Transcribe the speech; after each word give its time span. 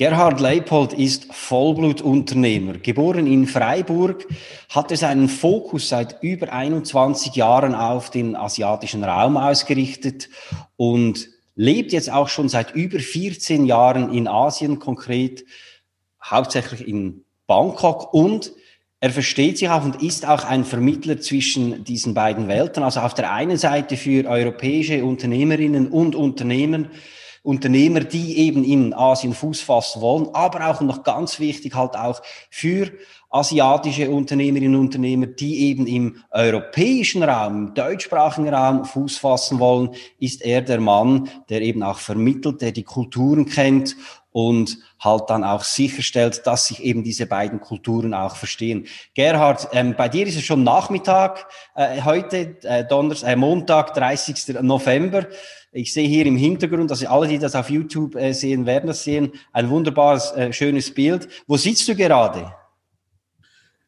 Gerhard 0.00 0.40
Leipold 0.40 0.94
ist 0.94 1.26
Vollblutunternehmer. 1.30 2.78
Geboren 2.78 3.26
in 3.26 3.46
Freiburg, 3.46 4.26
hatte 4.70 4.96
seinen 4.96 5.28
Fokus 5.28 5.90
seit 5.90 6.22
über 6.22 6.50
21 6.50 7.34
Jahren 7.34 7.74
auf 7.74 8.08
den 8.08 8.34
asiatischen 8.34 9.04
Raum 9.04 9.36
ausgerichtet 9.36 10.30
und 10.78 11.28
lebt 11.54 11.92
jetzt 11.92 12.10
auch 12.10 12.30
schon 12.30 12.48
seit 12.48 12.74
über 12.74 12.98
14 12.98 13.66
Jahren 13.66 14.10
in 14.14 14.26
Asien, 14.26 14.78
konkret 14.78 15.44
hauptsächlich 16.24 16.88
in 16.88 17.26
Bangkok 17.46 18.14
und 18.14 18.52
er 19.00 19.10
versteht 19.10 19.58
sich 19.58 19.68
auch 19.68 19.84
und 19.84 20.02
ist 20.02 20.26
auch 20.26 20.44
ein 20.44 20.64
Vermittler 20.64 21.20
zwischen 21.20 21.84
diesen 21.84 22.14
beiden 22.14 22.48
Welten. 22.48 22.82
Also 22.82 23.00
auf 23.00 23.12
der 23.12 23.30
einen 23.34 23.58
Seite 23.58 23.98
für 23.98 24.26
europäische 24.26 25.04
Unternehmerinnen 25.04 25.88
und 25.88 26.14
Unternehmen, 26.14 26.88
Unternehmer, 27.42 28.00
die 28.00 28.38
eben 28.38 28.64
in 28.64 28.92
Asien 28.92 29.34
Fuß 29.34 29.60
fassen 29.62 30.00
wollen, 30.02 30.28
aber 30.34 30.68
auch 30.68 30.80
noch 30.80 31.02
ganz 31.02 31.40
wichtig 31.40 31.74
halt 31.74 31.96
auch 31.96 32.20
für 32.50 32.90
asiatische 33.30 34.10
Unternehmerinnen 34.10 34.74
und 34.74 34.86
Unternehmer, 34.86 35.26
die 35.26 35.68
eben 35.68 35.86
im 35.86 36.16
europäischen 36.30 37.22
Raum, 37.22 37.68
im 37.68 37.74
deutschsprachigen 37.74 38.52
Raum 38.52 38.84
Fuß 38.84 39.18
fassen 39.18 39.60
wollen, 39.60 39.90
ist 40.18 40.42
er 40.42 40.62
der 40.62 40.80
Mann, 40.80 41.28
der 41.48 41.62
eben 41.62 41.82
auch 41.82 41.98
vermittelt, 41.98 42.60
der 42.60 42.72
die 42.72 42.82
Kulturen 42.82 43.46
kennt 43.46 43.96
und 44.32 44.78
halt 44.98 45.28
dann 45.28 45.44
auch 45.44 45.64
sicherstellt, 45.64 46.46
dass 46.46 46.66
sich 46.66 46.82
eben 46.82 47.02
diese 47.02 47.26
beiden 47.26 47.60
Kulturen 47.60 48.14
auch 48.14 48.36
verstehen. 48.36 48.86
Gerhard, 49.14 49.68
ähm, 49.72 49.94
bei 49.96 50.08
dir 50.08 50.26
ist 50.26 50.36
es 50.36 50.44
schon 50.44 50.62
Nachmittag, 50.62 51.46
äh, 51.74 52.02
heute 52.02 52.56
äh, 52.62 52.84
Donners, 52.84 53.22
äh, 53.22 53.36
Montag, 53.36 53.94
30. 53.94 54.60
November. 54.62 55.26
Ich 55.72 55.92
sehe 55.92 56.08
hier 56.08 56.26
im 56.26 56.36
Hintergrund, 56.36 56.90
also 56.90 57.06
alle, 57.06 57.28
die 57.28 57.38
das 57.38 57.54
auf 57.54 57.70
YouTube 57.70 58.16
äh, 58.16 58.32
sehen, 58.32 58.66
werden 58.66 58.88
das 58.88 59.04
sehen, 59.04 59.32
ein 59.52 59.70
wunderbares, 59.70 60.32
äh, 60.32 60.52
schönes 60.52 60.92
Bild. 60.92 61.28
Wo 61.46 61.56
sitzt 61.56 61.86
du 61.86 61.94
gerade? 61.94 62.52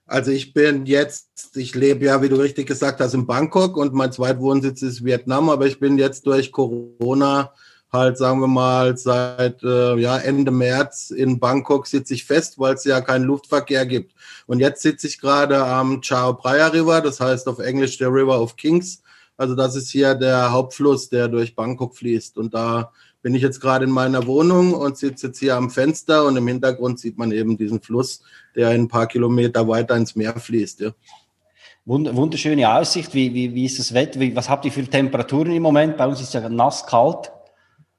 Also 0.06 0.30
ich 0.30 0.52
bin 0.52 0.86
jetzt, 0.86 1.56
ich 1.56 1.74
lebe 1.74 2.04
ja, 2.04 2.22
wie 2.22 2.28
du 2.28 2.36
richtig 2.36 2.68
gesagt 2.68 3.00
hast, 3.00 3.14
in 3.14 3.26
Bangkok 3.26 3.76
und 3.76 3.94
mein 3.94 4.12
Zweitwohnsitz 4.12 4.82
ist 4.82 5.04
Vietnam, 5.04 5.48
aber 5.48 5.66
ich 5.66 5.80
bin 5.80 5.98
jetzt 5.98 6.26
durch 6.26 6.52
Corona 6.52 7.52
halt, 7.92 8.16
sagen 8.16 8.40
wir 8.40 8.48
mal, 8.48 8.96
seit 8.96 9.62
äh, 9.62 9.96
ja, 9.96 10.18
Ende 10.18 10.50
März 10.50 11.10
in 11.10 11.38
Bangkok 11.38 11.86
sitze 11.86 12.14
ich 12.14 12.24
fest, 12.24 12.58
weil 12.58 12.74
es 12.74 12.84
ja 12.84 13.00
keinen 13.00 13.24
Luftverkehr 13.24 13.86
gibt. 13.86 14.14
Und 14.46 14.60
jetzt 14.60 14.82
sitze 14.82 15.06
ich 15.06 15.20
gerade 15.20 15.62
am 15.64 16.00
Chao 16.00 16.34
Phraya 16.34 16.68
River, 16.68 17.00
das 17.00 17.20
heißt 17.20 17.48
auf 17.48 17.58
Englisch 17.58 17.98
der 17.98 18.08
River 18.08 18.40
of 18.40 18.56
Kings. 18.56 19.02
Also 19.36 19.54
das 19.54 19.76
ist 19.76 19.90
hier 19.90 20.14
der 20.14 20.52
Hauptfluss, 20.52 21.08
der 21.08 21.28
durch 21.28 21.54
Bangkok 21.54 21.96
fließt. 21.96 22.38
Und 22.38 22.54
da 22.54 22.92
bin 23.22 23.34
ich 23.34 23.42
jetzt 23.42 23.60
gerade 23.60 23.84
in 23.84 23.90
meiner 23.90 24.26
Wohnung 24.26 24.74
und 24.74 24.98
sitze 24.98 25.28
jetzt 25.28 25.38
hier 25.38 25.56
am 25.56 25.70
Fenster 25.70 26.24
und 26.24 26.36
im 26.36 26.46
Hintergrund 26.46 26.98
sieht 26.98 27.18
man 27.18 27.32
eben 27.32 27.56
diesen 27.56 27.80
Fluss, 27.80 28.22
der 28.54 28.68
ein 28.68 28.88
paar 28.88 29.06
Kilometer 29.06 29.66
weiter 29.68 29.96
ins 29.96 30.16
Meer 30.16 30.38
fließt. 30.38 30.80
Ja. 30.80 30.90
Wunderschöne 31.84 32.72
Aussicht. 32.72 33.12
Wie, 33.14 33.34
wie, 33.34 33.54
wie 33.54 33.64
ist 33.64 33.78
das 33.78 33.92
Wetter? 33.92 34.20
Wie, 34.20 34.36
was 34.36 34.48
habt 34.48 34.64
ihr 34.64 34.72
für 34.72 34.84
Temperaturen 34.84 35.52
im 35.52 35.62
Moment? 35.62 35.96
Bei 35.96 36.06
uns 36.06 36.20
ist 36.20 36.34
ja 36.34 36.48
nass 36.48 36.86
kalt. 36.86 37.32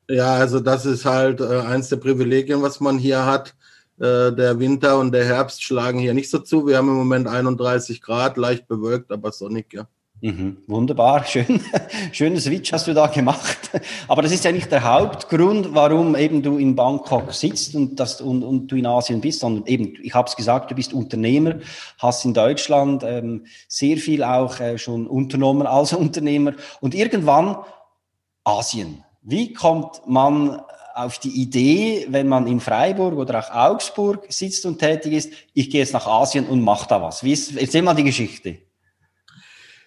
Ja, 0.10 0.36
also 0.36 0.60
das 0.60 0.86
ist 0.86 1.06
halt 1.06 1.42
äh, 1.42 1.60
eins 1.62 1.90
der 1.90 1.98
Privilegien, 1.98 2.62
was 2.62 2.80
man 2.80 2.98
hier 2.98 3.26
hat. 3.26 3.56
Äh, 4.00 4.32
der 4.32 4.60
Winter 4.60 5.00
und 5.00 5.12
der 5.12 5.26
Herbst 5.26 5.64
schlagen 5.64 6.00
hier 6.00 6.14
nicht 6.14 6.30
so 6.30 6.40
zu. 6.40 6.68
Wir 6.68 6.78
haben 6.78 6.88
im 6.88 6.96
Moment 6.96 7.28
31 7.28 8.02
Grad, 8.02 8.38
leicht 8.38 8.68
bewölkt, 8.68 9.12
aber 9.12 9.32
sonnig, 9.32 9.74
ja. 9.74 9.88
Mhm, 10.24 10.60
wunderbar, 10.68 11.26
schön. 11.28 11.60
Schönen 12.14 12.40
Switch 12.40 12.72
hast 12.72 12.88
du 12.88 12.94
da 12.94 13.08
gemacht. 13.08 13.70
Aber 14.08 14.22
das 14.22 14.32
ist 14.32 14.46
ja 14.46 14.54
nicht 14.54 14.72
der 14.72 14.82
Hauptgrund, 14.82 15.76
warum 15.76 16.16
eben 16.16 16.42
du 16.42 16.58
in 16.58 16.78
Bangkok 16.78 17.34
sitzt 17.34 17.76
und, 17.76 18.00
das, 18.00 18.22
und, 18.22 18.42
und 18.42 18.68
du 18.70 18.78
in 18.78 18.86
Asien 18.86 19.20
bist, 19.20 19.42
sondern 19.42 19.66
eben, 19.66 19.98
ich 20.02 20.14
habe 20.14 20.30
es 20.30 20.38
gesagt, 20.38 20.72
du 20.72 20.76
bist 20.76 20.94
Unternehmer, 20.94 21.56
hast 21.98 22.24
in 22.24 22.34
Deutschland 22.34 23.04
ähm, 23.06 23.48
sehr 23.68 23.98
viel 23.98 24.24
auch 24.24 24.62
äh, 24.62 24.78
schon 24.78 25.08
unternommen 25.08 25.68
als 25.68 25.92
Unternehmer 25.94 26.54
und 26.80 26.96
irgendwann 26.96 27.58
Asien. 28.46 29.04
Wie 29.24 29.52
kommt 29.52 30.08
man 30.08 30.62
auf 30.96 31.20
die 31.20 31.42
Idee, 31.42 32.08
wenn 32.08 32.30
man 32.30 32.48
in 32.48 32.62
Freiburg 32.62 33.16
oder 33.18 33.40
auch 33.40 33.54
Augsburg 33.54 34.28
sitzt 34.30 34.66
und 34.66 34.80
tätig 34.80 35.12
ist, 35.12 35.34
ich 35.54 35.70
gehe 35.70 35.82
jetzt 35.82 35.92
nach 35.92 36.08
Asien 36.08 36.48
und 36.48 36.62
mache 36.62 36.88
da 36.88 37.02
was? 37.02 37.26
Wie 37.26 37.34
ist, 37.34 37.58
erzähl 37.58 37.82
mal 37.82 37.94
die 37.94 38.06
Geschichte. 38.06 38.60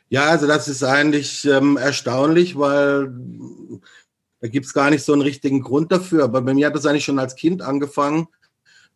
Ja, 0.08 0.26
also 0.30 0.46
das 0.46 0.68
ist 0.68 0.84
eigentlich 0.84 1.44
ähm, 1.44 1.76
erstaunlich, 1.76 2.56
weil 2.56 3.12
da 4.40 4.48
gibt 4.48 4.66
es 4.66 4.72
gar 4.72 4.90
nicht 4.90 5.04
so 5.04 5.12
einen 5.12 5.22
richtigen 5.22 5.62
Grund 5.62 5.90
dafür. 5.90 6.24
Aber 6.24 6.42
bei 6.42 6.54
mir 6.54 6.68
hat 6.68 6.76
das 6.76 6.86
eigentlich 6.86 7.04
schon 7.04 7.18
als 7.18 7.34
Kind 7.34 7.62
angefangen, 7.62 8.28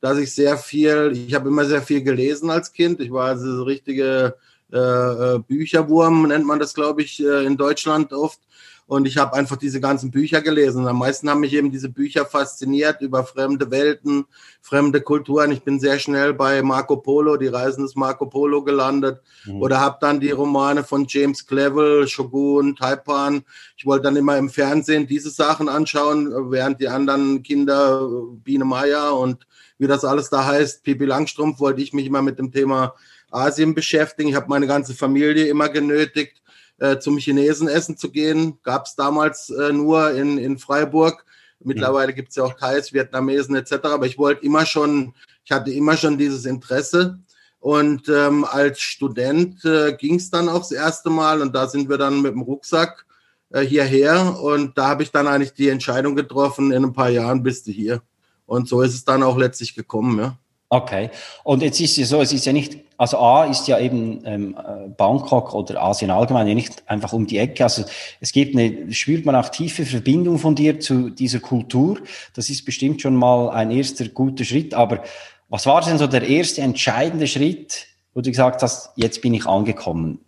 dass 0.00 0.18
ich 0.18 0.34
sehr 0.34 0.56
viel, 0.56 1.12
ich 1.12 1.34
habe 1.34 1.48
immer 1.48 1.64
sehr 1.64 1.82
viel 1.82 2.02
gelesen 2.02 2.50
als 2.50 2.72
Kind. 2.72 3.00
Ich 3.00 3.10
war 3.10 3.26
also 3.26 3.56
so 3.56 3.62
richtige 3.64 4.36
äh, 4.72 4.78
äh 4.78 5.38
Bücherwurm, 5.40 6.28
nennt 6.28 6.46
man 6.46 6.60
das, 6.60 6.74
glaube 6.74 7.02
ich, 7.02 7.20
äh, 7.20 7.44
in 7.44 7.56
Deutschland 7.56 8.12
oft. 8.12 8.40
Und 8.90 9.06
ich 9.06 9.18
habe 9.18 9.34
einfach 9.34 9.56
diese 9.56 9.80
ganzen 9.80 10.10
Bücher 10.10 10.40
gelesen. 10.40 10.82
Und 10.82 10.88
am 10.88 10.98
meisten 10.98 11.30
haben 11.30 11.38
mich 11.38 11.52
eben 11.52 11.70
diese 11.70 11.88
Bücher 11.88 12.26
fasziniert 12.26 13.00
über 13.02 13.22
fremde 13.22 13.70
Welten, 13.70 14.24
fremde 14.62 15.00
Kulturen. 15.00 15.52
Ich 15.52 15.62
bin 15.62 15.78
sehr 15.78 16.00
schnell 16.00 16.34
bei 16.34 16.60
Marco 16.60 16.96
Polo, 16.96 17.36
die 17.36 17.46
Reisen 17.46 17.84
des 17.84 17.94
Marco 17.94 18.26
Polo 18.26 18.64
gelandet. 18.64 19.20
Mhm. 19.44 19.62
Oder 19.62 19.78
habe 19.78 19.98
dann 20.00 20.18
die 20.18 20.32
Romane 20.32 20.82
von 20.82 21.06
James 21.08 21.46
Clevel, 21.46 22.08
Shogun, 22.08 22.74
Taipan. 22.74 23.44
Ich 23.76 23.86
wollte 23.86 24.02
dann 24.02 24.16
immer 24.16 24.36
im 24.38 24.50
Fernsehen 24.50 25.06
diese 25.06 25.30
Sachen 25.30 25.68
anschauen, 25.68 26.50
während 26.50 26.80
die 26.80 26.88
anderen 26.88 27.44
Kinder, 27.44 28.08
Biene 28.42 28.64
Maya 28.64 29.10
und 29.10 29.46
wie 29.78 29.86
das 29.86 30.04
alles 30.04 30.30
da 30.30 30.44
heißt, 30.44 30.82
Pipi 30.82 31.04
Langstrumpf, 31.04 31.60
wollte 31.60 31.80
ich 31.80 31.92
mich 31.92 32.06
immer 32.06 32.22
mit 32.22 32.40
dem 32.40 32.50
Thema 32.50 32.96
Asien 33.30 33.72
beschäftigen. 33.72 34.30
Ich 34.30 34.34
habe 34.34 34.48
meine 34.48 34.66
ganze 34.66 34.94
Familie 34.94 35.46
immer 35.46 35.68
genötigt, 35.68 36.39
äh, 36.80 36.98
zum 36.98 37.18
Chinesen 37.18 37.68
essen 37.68 37.96
zu 37.96 38.10
gehen. 38.10 38.58
Gab 38.62 38.86
es 38.86 38.96
damals 38.96 39.50
äh, 39.50 39.72
nur 39.72 40.10
in, 40.12 40.38
in 40.38 40.58
Freiburg. 40.58 41.24
Mittlerweile 41.62 42.14
gibt 42.14 42.30
es 42.30 42.36
ja 42.36 42.44
auch 42.44 42.54
Thais, 42.54 42.92
Vietnamesen 42.92 43.54
etc. 43.54 43.72
Aber 43.84 44.06
ich 44.06 44.18
wollte 44.18 44.44
immer 44.44 44.64
schon, 44.66 45.14
ich 45.44 45.52
hatte 45.52 45.70
immer 45.70 45.96
schon 45.96 46.16
dieses 46.16 46.46
Interesse. 46.46 47.18
Und 47.58 48.08
ähm, 48.08 48.44
als 48.44 48.80
Student 48.80 49.62
äh, 49.66 49.92
ging 49.92 50.14
es 50.14 50.30
dann 50.30 50.48
auch 50.48 50.60
das 50.60 50.72
erste 50.72 51.10
Mal 51.10 51.42
und 51.42 51.54
da 51.54 51.68
sind 51.68 51.90
wir 51.90 51.98
dann 51.98 52.22
mit 52.22 52.32
dem 52.32 52.40
Rucksack 52.40 53.04
äh, 53.50 53.60
hierher 53.60 54.40
und 54.40 54.78
da 54.78 54.88
habe 54.88 55.02
ich 55.02 55.10
dann 55.10 55.26
eigentlich 55.26 55.52
die 55.52 55.68
Entscheidung 55.68 56.16
getroffen, 56.16 56.72
in 56.72 56.84
ein 56.84 56.94
paar 56.94 57.10
Jahren 57.10 57.42
bist 57.42 57.66
du 57.66 57.72
hier. 57.72 58.00
Und 58.46 58.66
so 58.66 58.80
ist 58.80 58.94
es 58.94 59.04
dann 59.04 59.22
auch 59.22 59.36
letztlich 59.36 59.74
gekommen, 59.74 60.18
ja. 60.18 60.38
Okay. 60.72 61.10
Und 61.42 61.62
jetzt 61.62 61.80
ist 61.80 61.98
es 61.98 62.08
so, 62.10 62.22
es 62.22 62.32
ist 62.32 62.46
ja 62.46 62.52
nicht, 62.52 62.78
also 62.96 63.18
A 63.18 63.44
ist 63.46 63.66
ja 63.66 63.80
eben 63.80 64.22
ähm, 64.24 64.56
Bangkok 64.96 65.52
oder 65.52 65.82
Asien 65.82 66.12
allgemein 66.12 66.46
ja 66.46 66.54
nicht 66.54 66.88
einfach 66.88 67.12
um 67.12 67.26
die 67.26 67.38
Ecke. 67.38 67.64
Also 67.64 67.84
es 68.20 68.30
gibt 68.30 68.56
eine, 68.56 68.92
spürt 68.92 69.26
man 69.26 69.34
auch 69.34 69.48
tiefe 69.48 69.84
Verbindung 69.84 70.38
von 70.38 70.54
dir 70.54 70.78
zu 70.78 71.10
dieser 71.10 71.40
Kultur. 71.40 71.98
Das 72.34 72.50
ist 72.50 72.64
bestimmt 72.64 73.02
schon 73.02 73.16
mal 73.16 73.50
ein 73.50 73.72
erster 73.72 74.06
guter 74.08 74.44
Schritt. 74.44 74.72
Aber 74.72 75.02
was 75.48 75.66
war 75.66 75.80
denn 75.80 75.98
so 75.98 76.06
der 76.06 76.22
erste 76.22 76.62
entscheidende 76.62 77.26
Schritt, 77.26 77.88
wo 78.14 78.20
du 78.20 78.30
gesagt 78.30 78.62
hast, 78.62 78.90
jetzt 78.94 79.22
bin 79.22 79.34
ich 79.34 79.46
angekommen? 79.46 80.20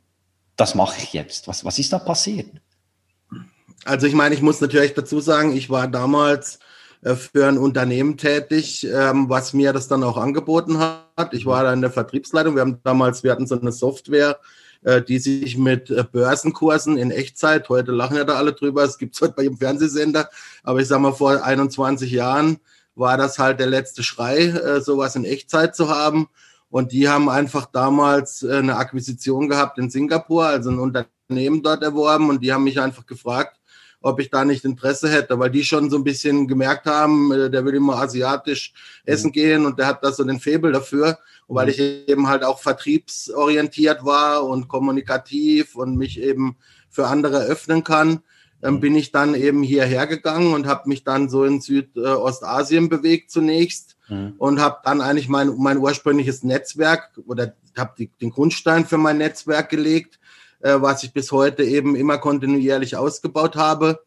Das 0.56 0.74
mache 0.74 0.96
ich 1.00 1.12
jetzt. 1.12 1.46
Was, 1.46 1.64
was 1.64 1.78
ist 1.78 1.92
da 1.92 2.00
passiert? 2.00 2.50
Also 3.84 4.08
ich 4.08 4.14
meine, 4.14 4.34
ich 4.34 4.42
muss 4.42 4.60
natürlich 4.60 4.94
dazu 4.94 5.20
sagen, 5.20 5.56
ich 5.56 5.70
war 5.70 5.86
damals 5.86 6.56
äh, 6.56 6.58
für 7.02 7.48
ein 7.48 7.58
Unternehmen 7.58 8.16
tätig, 8.16 8.86
ähm, 8.86 9.28
was 9.28 9.52
mir 9.52 9.72
das 9.72 9.88
dann 9.88 10.04
auch 10.04 10.16
angeboten 10.16 10.78
hat. 10.78 11.34
Ich 11.34 11.46
war 11.46 11.64
da 11.64 11.72
in 11.72 11.80
der 11.80 11.90
Vertriebsleitung. 11.90 12.54
Wir 12.54 12.60
haben 12.60 12.78
damals, 12.84 13.24
wir 13.24 13.32
hatten 13.32 13.46
so 13.46 13.58
eine 13.58 13.72
Software, 13.72 14.38
äh, 14.82 15.02
die 15.02 15.18
sich 15.18 15.58
mit 15.58 15.90
äh, 15.90 16.04
Börsenkursen 16.04 16.96
in 16.96 17.10
Echtzeit, 17.10 17.68
heute 17.68 17.90
lachen 17.90 18.16
ja 18.16 18.24
da 18.24 18.34
alle 18.34 18.52
drüber, 18.52 18.84
es 18.84 18.98
gibt 18.98 19.16
es 19.16 19.20
heute 19.20 19.34
bei 19.34 19.42
jedem 19.42 19.58
Fernsehsender, 19.58 20.30
aber 20.62 20.78
ich 20.78 20.86
sag 20.86 21.00
mal, 21.00 21.12
vor 21.12 21.42
21 21.42 22.10
Jahren 22.10 22.58
war 22.94 23.16
das 23.16 23.38
halt 23.38 23.58
der 23.58 23.68
letzte 23.68 24.02
Schrei, 24.02 24.80
sowas 24.80 25.16
in 25.16 25.24
Echtzeit 25.24 25.74
zu 25.74 25.88
haben. 25.88 26.28
Und 26.68 26.92
die 26.92 27.08
haben 27.08 27.30
einfach 27.30 27.64
damals 27.64 28.44
eine 28.44 28.76
Akquisition 28.76 29.48
gehabt 29.48 29.78
in 29.78 29.88
Singapur, 29.88 30.44
also 30.44 30.70
ein 30.70 30.78
Unternehmen 30.78 31.62
dort 31.62 31.82
erworben 31.82 32.28
und 32.28 32.42
die 32.42 32.52
haben 32.52 32.64
mich 32.64 32.78
einfach 32.78 33.06
gefragt, 33.06 33.58
ob 34.02 34.20
ich 34.20 34.30
da 34.30 34.44
nicht 34.44 34.64
Interesse 34.64 35.08
hätte, 35.08 35.38
weil 35.38 35.50
die 35.50 35.64
schon 35.64 35.90
so 35.90 35.96
ein 35.96 36.04
bisschen 36.04 36.48
gemerkt 36.48 36.86
haben, 36.86 37.32
äh, 37.32 37.50
der 37.50 37.64
will 37.64 37.74
immer 37.74 37.96
asiatisch 37.96 38.74
essen 39.04 39.28
mhm. 39.28 39.32
gehen 39.32 39.66
und 39.66 39.78
der 39.78 39.86
hat 39.86 40.04
da 40.04 40.12
so 40.12 40.24
den 40.24 40.40
Febel 40.40 40.72
dafür. 40.72 41.18
Und 41.46 41.56
weil 41.56 41.66
mhm. 41.66 41.72
ich 41.72 41.80
eben 42.08 42.28
halt 42.28 42.44
auch 42.44 42.58
vertriebsorientiert 42.58 44.04
war 44.04 44.44
und 44.44 44.68
kommunikativ 44.68 45.76
und 45.76 45.96
mich 45.96 46.20
eben 46.20 46.56
für 46.90 47.06
andere 47.06 47.44
öffnen 47.44 47.84
kann, 47.84 48.22
ähm, 48.62 48.74
mhm. 48.74 48.80
bin 48.80 48.96
ich 48.96 49.12
dann 49.12 49.34
eben 49.34 49.62
hierher 49.62 50.06
gegangen 50.06 50.54
und 50.54 50.66
habe 50.66 50.88
mich 50.88 51.04
dann 51.04 51.28
so 51.28 51.44
in 51.44 51.60
Südostasien 51.60 52.88
bewegt 52.88 53.30
zunächst 53.30 53.96
mhm. 54.08 54.34
und 54.38 54.60
habe 54.60 54.78
dann 54.84 55.00
eigentlich 55.00 55.28
mein, 55.28 55.56
mein 55.58 55.78
ursprüngliches 55.78 56.42
Netzwerk 56.42 57.10
oder 57.26 57.54
habe 57.76 58.08
den 58.20 58.30
Grundstein 58.30 58.84
für 58.84 58.98
mein 58.98 59.18
Netzwerk 59.18 59.70
gelegt 59.70 60.18
äh, 60.62 60.80
was 60.80 61.02
ich 61.02 61.12
bis 61.12 61.32
heute 61.32 61.64
eben 61.64 61.96
immer 61.96 62.18
kontinuierlich 62.18 62.96
ausgebaut 62.96 63.56
habe. 63.56 64.00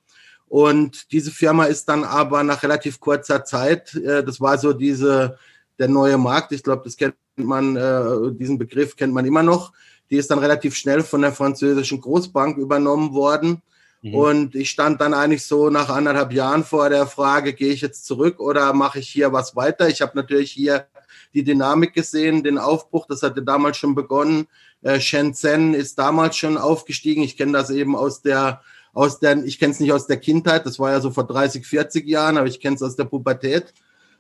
Und 0.48 1.12
diese 1.12 1.32
Firma 1.32 1.66
ist 1.66 1.90
dann 1.90 2.04
aber 2.04 2.44
nach 2.44 2.64
relativ 2.64 3.00
kurzer 3.00 3.44
Zeit, 3.44 3.94
äh, 3.96 4.24
das 4.24 4.40
war 4.40 4.58
so 4.58 4.74
diese, 4.74 5.38
der 5.80 5.88
neue 5.88 6.18
Markt, 6.18 6.52
ich 6.52 6.64
glaube, 6.64 6.84
das 6.86 6.98
kennt 6.98 7.16
man, 7.36 7.76
äh, 7.76 8.32
diesen 8.32 8.58
Begriff 8.58 8.96
kennt 8.96 9.14
man 9.14 9.26
immer 9.26 9.44
noch, 9.44 9.74
die 10.10 10.18
ist 10.18 10.32
dann 10.32 10.40
relativ 10.40 10.76
schnell 10.76 11.02
von 11.02 11.22
der 11.22 11.34
französischen 11.34 12.00
Großbank 12.00 12.58
übernommen 12.58 13.14
worden. 13.14 13.62
Mhm. 14.02 14.14
Und 14.14 14.56
ich 14.56 14.70
stand 14.70 15.02
dann 15.02 15.16
eigentlich 15.16 15.46
so 15.46 15.70
nach 15.70 15.90
anderthalb 15.90 16.32
Jahren 16.32 16.64
vor 16.64 16.90
der 16.90 17.08
Frage, 17.08 17.54
gehe 17.54 17.74
ich 17.74 17.82
jetzt 17.82 18.06
zurück 18.06 18.40
oder 18.40 18.72
mache 18.74 19.00
ich 19.00 19.10
hier 19.10 19.34
was 19.34 19.56
weiter? 19.56 19.90
Ich 19.90 20.02
habe 20.02 20.12
natürlich 20.16 20.52
hier 20.52 20.88
die 21.34 21.44
Dynamik 21.44 21.94
gesehen, 21.94 22.44
den 22.44 22.58
Aufbruch, 22.58 23.08
das 23.08 23.24
hatte 23.24 23.42
damals 23.42 23.78
schon 23.78 23.96
begonnen. 23.96 24.48
Äh, 24.82 25.00
Shenzhen 25.00 25.74
ist 25.74 25.98
damals 25.98 26.38
schon 26.38 26.58
aufgestiegen. 26.58 27.24
Ich 27.24 27.38
kenne 27.38 27.54
das 27.54 27.70
eben 27.70 27.96
aus 27.96 28.22
der, 28.22 28.62
aus 28.94 29.20
der, 29.20 29.44
ich 29.44 29.60
kenne 29.60 29.74
es 29.74 29.80
nicht 29.80 29.92
aus 29.92 30.08
der 30.08 30.18
Kindheit, 30.18 30.66
das 30.66 30.80
war 30.80 30.92
ja 30.92 31.02
so 31.02 31.12
vor 31.12 31.28
30, 31.28 31.66
40 31.66 32.08
Jahren, 32.08 32.38
aber 32.38 32.48
ich 32.48 32.60
kenne 32.60 32.76
es 32.76 32.82
aus 32.82 32.96
der 32.96 33.06
Pubertät. 33.06 33.74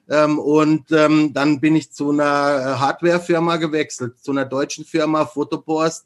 Ähm, 0.09 0.37
und 0.37 0.91
ähm, 0.91 1.33
dann 1.33 1.59
bin 1.59 1.75
ich 1.75 1.91
zu 1.91 2.11
einer 2.11 2.23
äh, 2.23 2.79
Hardwarefirma 2.79 3.57
gewechselt, 3.57 4.19
zu 4.19 4.31
einer 4.31 4.45
deutschen 4.45 4.85
Firma, 4.85 5.25
Fotopost. 5.25 6.05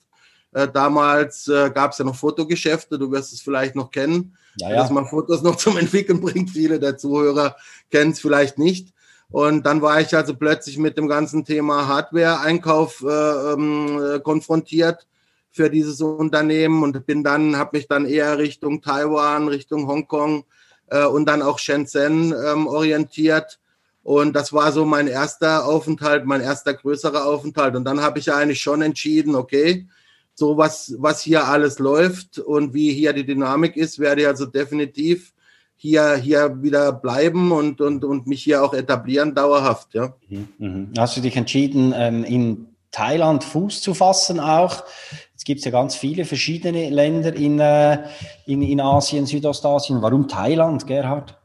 Äh, 0.54 0.68
damals 0.68 1.48
äh, 1.48 1.70
gab 1.70 1.92
es 1.92 1.98
ja 1.98 2.06
noch 2.06 2.16
Fotogeschäfte, 2.16 2.98
du 2.98 3.12
wirst 3.12 3.34
es 3.34 3.42
vielleicht 3.42 3.76
noch 3.76 3.92
kennen, 3.92 4.38
ja, 4.58 4.70
ja. 4.70 4.76
dass 4.78 4.90
man 4.90 5.06
Fotos 5.06 5.42
noch 5.42 5.58
zum 5.58 5.78
Entwickeln 5.78 6.22
bringt. 6.22 6.50
Viele 6.52 6.80
der 6.80 6.98
Zuhörer 6.98 7.56
kennen 7.92 8.12
es 8.12 8.20
vielleicht 8.20 8.58
nicht. 8.58 8.94
Und 9.32 9.66
dann 9.66 9.82
war 9.82 10.02
ich 10.02 10.16
also 10.16 10.36
plötzlich 10.36 10.78
mit 10.78 10.98
dem 10.98 11.08
ganzen 11.08 11.46
Thema 11.46 11.88
Hardware-Einkauf 11.88 13.04
äh, 13.04 13.54
ähm, 13.54 14.16
äh, 14.16 14.20
konfrontiert 14.20 15.08
für 15.52 15.70
dieses 15.70 16.02
Unternehmen 16.02 16.84
und 16.84 17.06
bin 17.06 17.24
dann, 17.24 17.58
habe 17.58 17.78
mich 17.78 17.88
dann 17.88 18.06
eher 18.06 18.38
Richtung 18.38 18.82
Taiwan, 18.82 19.48
Richtung 19.48 19.88
Hongkong 19.88 20.46
äh, 20.88 21.06
und 21.06 21.28
dann 21.28 21.42
auch 21.42 21.60
Shenzhen 21.60 22.34
ähm, 22.34 22.68
orientiert. 22.68 23.60
Und 24.02 24.36
das 24.36 24.52
war 24.54 24.72
so 24.72 24.86
mein 24.86 25.08
erster 25.08 25.66
Aufenthalt, 25.66 26.26
mein 26.26 26.42
erster 26.42 26.74
größerer 26.74 27.26
Aufenthalt. 27.26 27.76
Und 27.76 27.86
dann 27.86 28.02
habe 28.02 28.18
ich 28.18 28.32
eigentlich 28.32 28.62
schon 28.62 28.82
entschieden, 28.82 29.36
okay, 29.36 29.88
so 30.34 30.58
was, 30.58 30.96
was 30.98 31.22
hier 31.22 31.46
alles 31.46 31.78
läuft 31.78 32.40
und 32.40 32.74
wie 32.74 32.94
hier 32.94 33.14
die 33.14 33.26
Dynamik 33.26 33.76
ist, 33.76 34.00
werde 34.00 34.22
ich 34.22 34.28
also 34.28 34.46
definitiv 34.46 35.34
hier, 35.82 36.18
hier 36.18 36.62
wieder 36.62 36.92
bleiben 36.92 37.54
und, 37.54 37.80
und, 37.80 38.04
und 38.04 38.28
mich 38.28 38.44
hier 38.44 38.62
auch 38.62 38.74
etablieren, 38.74 39.34
dauerhaft. 39.34 39.94
Ja. 39.94 40.14
Mhm, 40.28 40.48
mhm. 40.58 40.90
Hast 40.98 41.16
du 41.16 41.22
dich 41.22 41.38
entschieden, 41.38 41.94
ähm, 41.96 42.26
in 42.26 42.68
Thailand 42.92 43.46
Fuß 43.46 43.82
zu 43.82 43.94
fassen 43.94 44.42
auch? 44.42 44.84
Jetzt 45.32 45.46
gibt 45.46 45.64
ja 45.64 45.72
ganz 45.72 45.96
viele 45.96 46.26
verschiedene 46.26 46.90
Länder 46.90 47.34
in, 47.34 47.62
äh, 47.62 48.00
in, 48.46 48.62
in 48.62 48.82
Asien, 48.82 49.26
Südostasien. 49.26 50.02
Warum 50.02 50.28
Thailand, 50.28 50.86
Gerhard? 50.86 51.39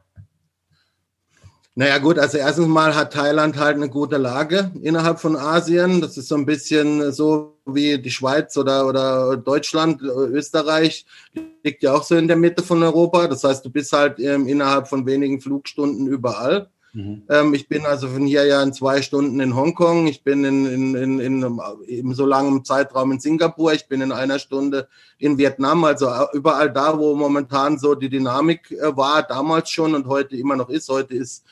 Naja 1.77 1.97
gut, 1.97 2.17
also 2.17 2.37
erstens 2.37 2.67
mal 2.67 2.95
hat 2.95 3.11
Thailand 3.11 3.57
halt 3.57 3.75
eine 3.75 3.89
gute 3.89 4.15
Lage 4.15 4.71
innerhalb 4.81 5.19
von 5.19 5.35
Asien. 5.35 5.99
Das 5.99 6.17
ist 6.17 6.29
so 6.29 6.35
ein 6.35 6.45
bisschen 6.45 7.11
so 7.11 7.57
wie 7.65 7.97
die 7.97 8.11
Schweiz 8.11 8.55
oder, 8.55 8.87
oder 8.87 9.35
Deutschland, 9.35 10.01
Österreich 10.01 11.05
liegt 11.65 11.83
ja 11.83 11.93
auch 11.93 12.03
so 12.03 12.15
in 12.15 12.29
der 12.29 12.37
Mitte 12.37 12.63
von 12.63 12.81
Europa. 12.81 13.27
Das 13.27 13.43
heißt, 13.43 13.65
du 13.65 13.69
bist 13.69 13.91
halt 13.91 14.19
ähm, 14.19 14.47
innerhalb 14.47 14.87
von 14.87 15.05
wenigen 15.05 15.41
Flugstunden 15.41 16.07
überall. 16.07 16.69
Mhm. 16.93 17.23
Ähm, 17.29 17.53
ich 17.53 17.67
bin 17.67 17.85
also 17.85 18.07
von 18.07 18.25
hier 18.25 18.45
ja 18.45 18.63
in 18.63 18.71
zwei 18.71 19.01
Stunden 19.01 19.41
in 19.41 19.53
Hongkong. 19.53 20.07
Ich 20.07 20.23
bin 20.23 20.45
in, 20.45 20.65
in, 20.65 20.95
in, 20.95 21.19
in, 21.19 21.59
in 21.87 22.13
so 22.13 22.25
langem 22.25 22.63
Zeitraum 22.63 23.11
in 23.11 23.19
Singapur. 23.19 23.73
Ich 23.73 23.87
bin 23.89 23.99
in 23.99 24.13
einer 24.13 24.39
Stunde 24.39 24.87
in 25.17 25.37
Vietnam. 25.37 25.83
Also 25.83 26.07
überall 26.31 26.71
da, 26.71 26.97
wo 26.97 27.15
momentan 27.15 27.77
so 27.77 27.95
die 27.95 28.09
Dynamik 28.09 28.71
äh, 28.71 28.95
war, 28.95 29.23
damals 29.23 29.69
schon 29.69 29.93
und 29.93 30.07
heute 30.07 30.37
immer 30.37 30.55
noch 30.55 30.69
ist. 30.69 30.87
Heute 30.87 31.15
ist 31.15 31.43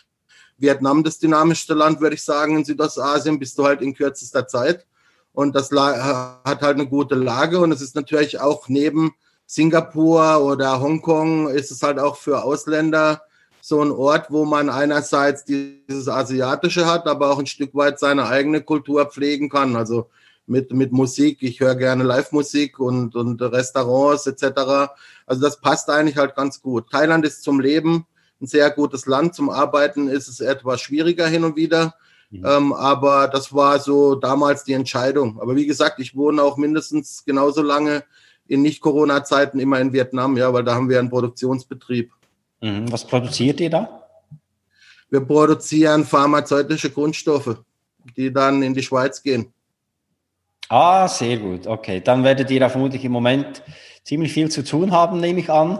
Vietnam 0.63 1.03
das 1.03 1.19
dynamischste 1.19 1.75
Land, 1.75 2.01
würde 2.01 2.15
ich 2.15 2.23
sagen, 2.23 2.57
in 2.57 2.65
Südostasien, 2.65 3.37
bist 3.37 3.59
du 3.59 3.65
halt 3.65 3.81
in 3.81 3.93
kürzester 3.93 4.47
Zeit. 4.47 4.87
Und 5.31 5.55
das 5.55 5.71
hat 5.71 6.61
halt 6.61 6.63
eine 6.63 6.87
gute 6.87 7.13
Lage. 7.13 7.59
Und 7.59 7.71
es 7.71 7.81
ist 7.81 7.95
natürlich 7.95 8.39
auch 8.39 8.67
neben 8.67 9.13
Singapur 9.45 10.41
oder 10.41 10.81
Hongkong, 10.81 11.49
ist 11.49 11.69
es 11.69 11.83
halt 11.83 11.99
auch 11.99 12.15
für 12.15 12.43
Ausländer 12.43 13.21
so 13.61 13.81
ein 13.81 13.91
Ort, 13.91 14.29
wo 14.29 14.45
man 14.45 14.69
einerseits 14.69 15.45
dieses 15.45 16.07
Asiatische 16.09 16.85
hat, 16.85 17.07
aber 17.07 17.29
auch 17.29 17.39
ein 17.39 17.45
Stück 17.45 17.75
weit 17.75 17.99
seine 17.99 18.27
eigene 18.27 18.61
Kultur 18.61 19.05
pflegen 19.05 19.49
kann. 19.49 19.75
Also 19.75 20.09
mit, 20.45 20.73
mit 20.73 20.91
Musik. 20.91 21.37
Ich 21.41 21.59
höre 21.59 21.75
gerne 21.75 22.03
Live-Musik 22.03 22.79
und, 22.79 23.15
und 23.15 23.41
Restaurants 23.41 24.27
etc. 24.27 24.91
Also 25.25 25.41
das 25.41 25.61
passt 25.61 25.89
eigentlich 25.89 26.17
halt 26.17 26.35
ganz 26.35 26.61
gut. 26.61 26.89
Thailand 26.91 27.25
ist 27.25 27.43
zum 27.43 27.59
Leben 27.59 28.05
ein 28.43 28.47
sehr 28.47 28.69
gutes 28.69 29.05
Land. 29.05 29.33
Zum 29.33 29.49
Arbeiten 29.49 30.07
ist 30.07 30.27
es 30.27 30.39
etwas 30.39 30.81
schwieriger 30.81 31.27
hin 31.27 31.43
und 31.43 31.55
wieder. 31.55 31.95
Mhm. 32.29 32.45
Ähm, 32.45 32.73
aber 32.73 33.27
das 33.27 33.53
war 33.53 33.79
so 33.79 34.15
damals 34.15 34.63
die 34.63 34.73
Entscheidung. 34.73 35.39
Aber 35.41 35.55
wie 35.55 35.65
gesagt, 35.65 35.99
ich 35.99 36.15
wohne 36.15 36.43
auch 36.43 36.57
mindestens 36.57 37.23
genauso 37.25 37.61
lange 37.61 38.03
in 38.47 38.61
Nicht-Corona-Zeiten 38.61 39.59
immer 39.59 39.79
in 39.79 39.93
Vietnam, 39.93 40.35
ja, 40.37 40.51
weil 40.53 40.63
da 40.63 40.75
haben 40.75 40.89
wir 40.89 40.99
einen 40.99 41.09
Produktionsbetrieb. 41.09 42.11
Mhm. 42.61 42.91
Was 42.91 43.05
produziert 43.05 43.59
ihr 43.61 43.69
da? 43.69 44.03
Wir 45.09 45.21
produzieren 45.21 46.05
pharmazeutische 46.05 46.89
Grundstoffe, 46.89 47.57
die 48.17 48.33
dann 48.33 48.63
in 48.63 48.73
die 48.73 48.83
Schweiz 48.83 49.21
gehen. 49.21 49.53
Ah, 50.69 51.07
sehr 51.07 51.37
gut. 51.37 51.67
Okay, 51.67 52.01
dann 52.03 52.23
werdet 52.23 52.49
ihr 52.49 52.59
da 52.59 52.69
vermutlich 52.69 53.05
im 53.05 53.11
Moment 53.11 53.61
ziemlich 54.03 54.33
viel 54.33 54.49
zu 54.49 54.63
tun 54.63 54.91
haben, 54.91 55.19
nehme 55.19 55.39
ich 55.39 55.49
an. 55.49 55.79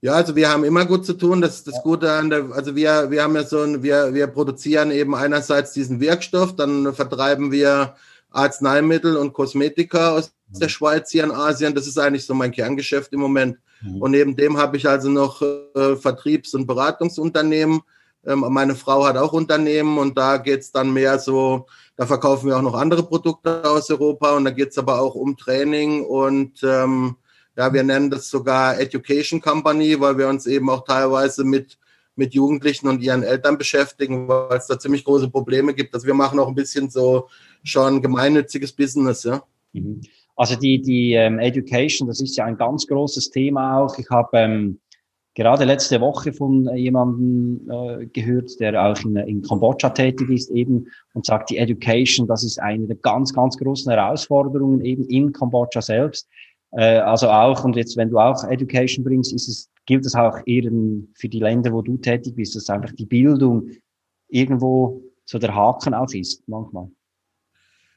Ja, 0.00 0.12
also 0.12 0.36
wir 0.36 0.48
haben 0.48 0.62
immer 0.64 0.84
gut 0.84 1.04
zu 1.04 1.14
tun. 1.14 1.40
Das 1.40 1.56
ist 1.56 1.66
das 1.66 1.82
Gute 1.82 2.12
an 2.12 2.30
der, 2.30 2.50
also 2.52 2.76
wir, 2.76 3.10
wir 3.10 3.22
haben 3.22 3.34
ja 3.34 3.42
so 3.42 3.62
ein, 3.62 3.82
wir, 3.82 4.14
wir 4.14 4.28
produzieren 4.28 4.92
eben 4.92 5.14
einerseits 5.14 5.72
diesen 5.72 6.00
Wirkstoff, 6.00 6.54
dann 6.54 6.94
vertreiben 6.94 7.50
wir 7.50 7.94
Arzneimittel 8.30 9.16
und 9.16 9.32
Kosmetika 9.32 10.12
aus 10.12 10.32
mhm. 10.52 10.58
der 10.60 10.68
Schweiz 10.68 11.10
hier 11.10 11.24
in 11.24 11.32
Asien. 11.32 11.74
Das 11.74 11.86
ist 11.86 11.98
eigentlich 11.98 12.26
so 12.26 12.34
mein 12.34 12.52
Kerngeschäft 12.52 13.12
im 13.12 13.20
Moment. 13.20 13.58
Mhm. 13.82 14.02
Und 14.02 14.10
neben 14.12 14.36
dem 14.36 14.56
habe 14.56 14.76
ich 14.76 14.88
also 14.88 15.08
noch 15.08 15.42
äh, 15.42 15.96
Vertriebs- 15.96 16.54
und 16.54 16.66
Beratungsunternehmen. 16.66 17.80
Ähm, 18.24 18.44
meine 18.50 18.76
Frau 18.76 19.04
hat 19.04 19.16
auch 19.16 19.32
Unternehmen 19.32 19.98
und 19.98 20.16
da 20.16 20.36
geht's 20.36 20.70
dann 20.70 20.92
mehr 20.92 21.18
so, 21.18 21.66
da 21.96 22.06
verkaufen 22.06 22.48
wir 22.48 22.56
auch 22.56 22.62
noch 22.62 22.74
andere 22.74 23.02
Produkte 23.02 23.68
aus 23.68 23.90
Europa 23.90 24.36
und 24.36 24.44
da 24.44 24.50
geht's 24.50 24.78
aber 24.78 25.00
auch 25.00 25.14
um 25.14 25.36
Training 25.36 26.04
und 26.04 26.62
ähm, 26.62 27.16
ja, 27.58 27.72
wir 27.72 27.82
nennen 27.82 28.08
das 28.08 28.30
sogar 28.30 28.78
Education 28.78 29.40
Company, 29.40 29.98
weil 29.98 30.16
wir 30.16 30.28
uns 30.28 30.46
eben 30.46 30.70
auch 30.70 30.84
teilweise 30.84 31.42
mit, 31.42 31.76
mit 32.14 32.32
Jugendlichen 32.32 32.86
und 32.86 33.02
ihren 33.02 33.24
Eltern 33.24 33.58
beschäftigen, 33.58 34.28
weil 34.28 34.58
es 34.58 34.68
da 34.68 34.78
ziemlich 34.78 35.04
große 35.04 35.28
Probleme 35.28 35.74
gibt. 35.74 35.92
Also 35.92 36.06
wir 36.06 36.14
machen 36.14 36.38
auch 36.38 36.46
ein 36.46 36.54
bisschen 36.54 36.88
so 36.88 37.26
schon 37.64 38.00
gemeinnütziges 38.00 38.72
Business, 38.72 39.24
ja. 39.24 39.42
Mhm. 39.72 40.02
Also 40.36 40.54
die, 40.54 40.80
die 40.80 41.14
ähm, 41.14 41.40
Education, 41.40 42.06
das 42.06 42.20
ist 42.20 42.36
ja 42.36 42.44
ein 42.44 42.56
ganz 42.56 42.86
großes 42.86 43.30
Thema 43.30 43.80
auch. 43.80 43.98
Ich 43.98 44.08
habe 44.08 44.38
ähm, 44.38 44.78
gerade 45.34 45.64
letzte 45.64 46.00
Woche 46.00 46.32
von 46.32 46.72
jemandem 46.76 47.68
äh, 47.68 48.06
gehört, 48.06 48.60
der 48.60 48.80
auch 48.80 49.00
in, 49.04 49.16
in 49.16 49.42
Kambodscha 49.42 49.90
tätig 49.90 50.30
ist 50.30 50.50
eben 50.50 50.86
und 51.12 51.26
sagt, 51.26 51.50
die 51.50 51.58
Education, 51.58 52.28
das 52.28 52.44
ist 52.44 52.60
eine 52.60 52.86
der 52.86 52.96
ganz, 52.98 53.32
ganz 53.32 53.56
großen 53.56 53.90
Herausforderungen 53.90 54.84
eben 54.84 55.04
in 55.06 55.32
Kambodscha 55.32 55.82
selbst. 55.82 56.28
Äh, 56.72 56.98
also 56.98 57.28
auch, 57.28 57.64
und 57.64 57.76
jetzt, 57.76 57.96
wenn 57.96 58.10
du 58.10 58.18
auch 58.18 58.44
Education 58.44 59.04
bringst, 59.04 59.32
ist 59.32 59.48
es, 59.48 59.70
gilt 59.86 60.04
es 60.04 60.14
auch 60.14 60.38
eher 60.46 60.70
für 61.14 61.28
die 61.28 61.40
Länder, 61.40 61.72
wo 61.72 61.82
du 61.82 61.96
tätig 61.96 62.34
bist, 62.36 62.56
dass 62.56 62.68
einfach 62.70 62.92
die 62.92 63.06
Bildung 63.06 63.70
irgendwo 64.28 65.02
so 65.24 65.38
der 65.38 65.54
Haken 65.54 65.94
auch 65.94 66.12
ist, 66.12 66.42
manchmal. 66.46 66.90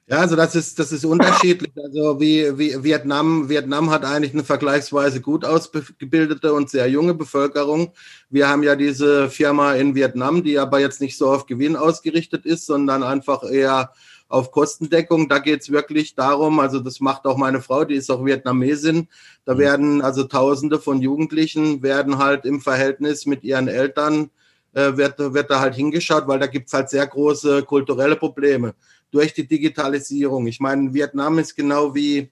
Ja, 0.07 0.17
also 0.17 0.35
das 0.35 0.55
ist, 0.55 0.77
das 0.77 0.91
ist 0.91 1.05
unterschiedlich. 1.05 1.71
Also 1.81 2.19
wie, 2.19 2.57
wie 2.57 2.83
Vietnam, 2.83 3.47
Vietnam 3.47 3.89
hat 3.91 4.03
eigentlich 4.03 4.33
eine 4.33 4.43
vergleichsweise 4.43 5.21
gut 5.21 5.45
ausgebildete 5.45 6.53
und 6.53 6.69
sehr 6.69 6.89
junge 6.89 7.13
Bevölkerung. 7.13 7.93
Wir 8.29 8.49
haben 8.49 8.61
ja 8.61 8.75
diese 8.75 9.29
Firma 9.29 9.73
in 9.75 9.95
Vietnam, 9.95 10.43
die 10.43 10.59
aber 10.59 10.79
jetzt 10.81 10.99
nicht 10.99 11.17
so 11.17 11.31
auf 11.31 11.45
Gewinn 11.45 11.77
ausgerichtet 11.77 12.45
ist, 12.45 12.65
sondern 12.65 13.03
einfach 13.03 13.49
eher 13.49 13.93
auf 14.31 14.51
Kostendeckung. 14.51 15.29
Da 15.29 15.39
geht 15.39 15.61
es 15.61 15.71
wirklich 15.71 16.15
darum, 16.15 16.59
also 16.59 16.79
das 16.79 16.99
macht 16.99 17.25
auch 17.25 17.37
meine 17.37 17.61
Frau, 17.61 17.85
die 17.85 17.95
ist 17.95 18.09
auch 18.09 18.25
Vietnamesin. 18.25 19.07
Da 19.45 19.55
mhm. 19.55 19.59
werden 19.59 20.01
also 20.01 20.23
Tausende 20.23 20.79
von 20.79 21.01
Jugendlichen 21.01 21.83
werden 21.83 22.17
halt 22.17 22.45
im 22.45 22.61
Verhältnis 22.61 23.25
mit 23.25 23.43
ihren 23.43 23.67
Eltern 23.67 24.29
äh, 24.73 24.95
wird, 24.95 25.19
wird 25.19 25.51
da 25.51 25.59
halt 25.59 25.75
hingeschaut, 25.75 26.27
weil 26.27 26.39
da 26.39 26.47
gibt's 26.47 26.73
halt 26.73 26.89
sehr 26.89 27.05
große 27.05 27.63
kulturelle 27.63 28.15
Probleme 28.15 28.73
durch 29.11 29.33
die 29.33 29.47
Digitalisierung. 29.47 30.47
Ich 30.47 30.59
meine, 30.59 30.93
Vietnam 30.93 31.39
ist 31.39 31.55
genau 31.55 31.93
wie, 31.93 32.31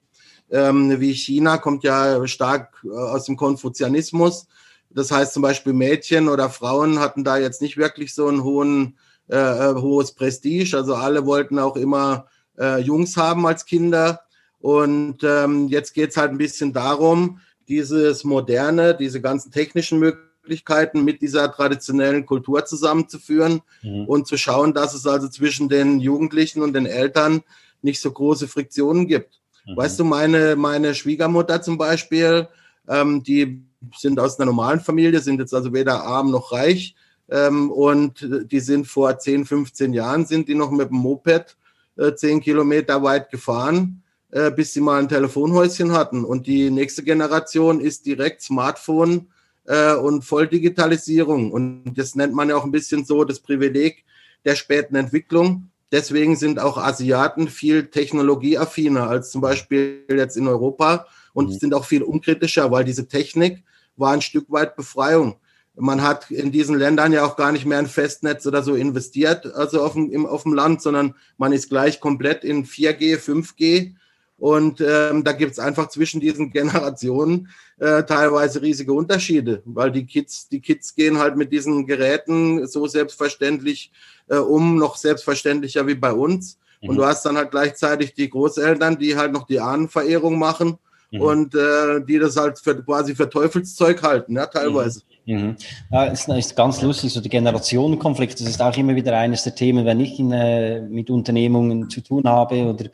ähm, 0.50 0.98
wie 1.00 1.12
China, 1.12 1.58
kommt 1.58 1.84
ja 1.84 2.26
stark 2.26 2.82
äh, 2.84 2.88
aus 2.88 3.26
dem 3.26 3.36
Konfuzianismus. 3.36 4.46
Das 4.88 5.12
heißt 5.12 5.34
zum 5.34 5.42
Beispiel 5.42 5.72
Mädchen 5.72 6.28
oder 6.28 6.50
Frauen 6.50 6.98
hatten 6.98 7.22
da 7.22 7.36
jetzt 7.36 7.62
nicht 7.62 7.76
wirklich 7.76 8.14
so 8.14 8.26
einen 8.26 8.42
hohen 8.42 8.96
äh, 9.30 9.36
äh, 9.36 9.74
hohes 9.76 10.12
Prestige. 10.12 10.76
Also 10.76 10.94
alle 10.94 11.24
wollten 11.24 11.58
auch 11.58 11.76
immer 11.76 12.26
äh, 12.58 12.80
Jungs 12.80 13.16
haben 13.16 13.46
als 13.46 13.64
Kinder. 13.64 14.22
Und 14.58 15.22
ähm, 15.22 15.68
jetzt 15.68 15.94
geht 15.94 16.10
es 16.10 16.16
halt 16.16 16.32
ein 16.32 16.38
bisschen 16.38 16.72
darum, 16.72 17.40
dieses 17.68 18.24
moderne, 18.24 18.96
diese 18.96 19.20
ganzen 19.20 19.52
technischen 19.52 20.00
Möglichkeiten 20.00 21.04
mit 21.04 21.22
dieser 21.22 21.52
traditionellen 21.52 22.26
Kultur 22.26 22.64
zusammenzuführen 22.64 23.62
mhm. 23.82 24.06
und 24.06 24.26
zu 24.26 24.36
schauen, 24.36 24.74
dass 24.74 24.94
es 24.94 25.06
also 25.06 25.28
zwischen 25.28 25.68
den 25.68 26.00
Jugendlichen 26.00 26.62
und 26.62 26.72
den 26.72 26.86
Eltern 26.86 27.42
nicht 27.82 28.00
so 28.00 28.10
große 28.10 28.48
Friktionen 28.48 29.06
gibt. 29.06 29.40
Mhm. 29.64 29.76
Weißt 29.76 30.00
du, 30.00 30.04
meine, 30.04 30.56
meine 30.56 30.94
Schwiegermutter 30.94 31.62
zum 31.62 31.78
Beispiel, 31.78 32.48
ähm, 32.88 33.22
die 33.22 33.62
sind 33.96 34.18
aus 34.18 34.38
einer 34.38 34.46
normalen 34.46 34.80
Familie, 34.80 35.20
sind 35.20 35.38
jetzt 35.38 35.54
also 35.54 35.72
weder 35.72 36.02
arm 36.02 36.30
noch 36.30 36.52
reich. 36.52 36.96
Ähm, 37.30 37.70
und 37.70 38.26
die 38.50 38.60
sind 38.60 38.86
vor 38.86 39.18
10, 39.18 39.46
15 39.46 39.92
Jahren, 39.92 40.26
sind 40.26 40.48
die 40.48 40.54
noch 40.54 40.70
mit 40.70 40.90
dem 40.90 40.98
Moped 40.98 41.56
äh, 41.96 42.14
10 42.14 42.40
Kilometer 42.40 43.02
weit 43.02 43.30
gefahren, 43.30 44.02
äh, 44.30 44.50
bis 44.50 44.72
sie 44.72 44.80
mal 44.80 45.00
ein 45.00 45.08
Telefonhäuschen 45.08 45.92
hatten. 45.92 46.24
Und 46.24 46.46
die 46.46 46.70
nächste 46.70 47.02
Generation 47.02 47.80
ist 47.80 48.06
direkt 48.06 48.42
Smartphone 48.42 49.28
äh, 49.64 49.94
und 49.94 50.24
Volldigitalisierung. 50.24 51.52
Und 51.52 51.94
das 51.94 52.14
nennt 52.14 52.34
man 52.34 52.48
ja 52.48 52.56
auch 52.56 52.64
ein 52.64 52.72
bisschen 52.72 53.04
so 53.04 53.24
das 53.24 53.40
Privileg 53.40 54.04
der 54.44 54.56
späten 54.56 54.96
Entwicklung. 54.96 55.70
Deswegen 55.92 56.36
sind 56.36 56.60
auch 56.60 56.78
Asiaten 56.78 57.48
viel 57.48 57.86
technologieaffiner 57.86 59.08
als 59.08 59.30
zum 59.30 59.40
Beispiel 59.40 60.04
jetzt 60.08 60.36
in 60.36 60.46
Europa 60.46 61.06
und 61.32 61.48
mhm. 61.48 61.58
sind 61.58 61.74
auch 61.74 61.84
viel 61.84 62.02
unkritischer, 62.02 62.70
weil 62.70 62.84
diese 62.84 63.08
Technik 63.08 63.62
war 63.96 64.12
ein 64.12 64.22
Stück 64.22 64.50
weit 64.50 64.76
Befreiung. 64.76 65.36
Man 65.80 66.02
hat 66.02 66.30
in 66.30 66.52
diesen 66.52 66.78
Ländern 66.78 67.12
ja 67.12 67.24
auch 67.24 67.36
gar 67.36 67.52
nicht 67.52 67.66
mehr 67.66 67.78
ein 67.78 67.86
Festnetz 67.86 68.46
oder 68.46 68.62
so 68.62 68.74
investiert, 68.74 69.46
also 69.54 69.82
auf 69.82 69.94
dem, 69.94 70.26
auf 70.26 70.42
dem 70.44 70.54
Land, 70.54 70.82
sondern 70.82 71.14
man 71.38 71.52
ist 71.52 71.70
gleich 71.70 72.00
komplett 72.00 72.44
in 72.44 72.64
4G, 72.64 73.18
5G. 73.18 73.94
Und 74.36 74.80
ähm, 74.80 75.22
da 75.22 75.32
gibt 75.32 75.52
es 75.52 75.58
einfach 75.58 75.88
zwischen 75.88 76.20
diesen 76.20 76.50
Generationen 76.52 77.48
äh, 77.78 78.04
teilweise 78.04 78.62
riesige 78.62 78.92
Unterschiede, 78.92 79.62
weil 79.66 79.92
die 79.92 80.06
Kids, 80.06 80.48
die 80.48 80.60
Kids 80.60 80.94
gehen 80.94 81.18
halt 81.18 81.36
mit 81.36 81.52
diesen 81.52 81.86
Geräten 81.86 82.66
so 82.66 82.86
selbstverständlich 82.86 83.92
äh, 84.28 84.36
um, 84.36 84.76
noch 84.76 84.96
selbstverständlicher 84.96 85.86
wie 85.86 85.94
bei 85.94 86.12
uns. 86.12 86.58
Mhm. 86.80 86.88
Und 86.88 86.96
du 86.96 87.04
hast 87.04 87.24
dann 87.26 87.36
halt 87.36 87.50
gleichzeitig 87.50 88.14
die 88.14 88.30
Großeltern, 88.30 88.98
die 88.98 89.16
halt 89.16 89.32
noch 89.32 89.46
die 89.46 89.60
Ahnenverehrung 89.60 90.38
machen 90.38 90.78
mhm. 91.10 91.20
und 91.20 91.54
äh, 91.54 92.00
die 92.00 92.18
das 92.18 92.36
halt 92.36 92.58
für, 92.58 92.82
quasi 92.82 93.14
für 93.14 93.28
Teufelszeug 93.28 94.02
halten, 94.02 94.36
ja, 94.36 94.46
teilweise. 94.46 95.00
Mhm. 95.00 95.09
Mhm. 95.34 95.56
Ja, 95.90 96.06
es 96.06 96.28
ist 96.28 96.56
ganz 96.56 96.82
lustig, 96.82 97.12
so 97.12 97.20
der 97.20 97.30
Generationenkonflikt, 97.30 98.40
das 98.40 98.48
ist 98.48 98.60
auch 98.60 98.76
immer 98.76 98.94
wieder 98.94 99.16
eines 99.16 99.44
der 99.44 99.54
Themen, 99.54 99.84
wenn 99.84 100.00
ich 100.00 100.18
in, 100.18 100.32
äh, 100.32 100.80
mit 100.80 101.10
Unternehmungen 101.10 101.90
zu 101.90 102.00
tun 102.00 102.24
habe 102.24 102.64
oder 102.64 102.86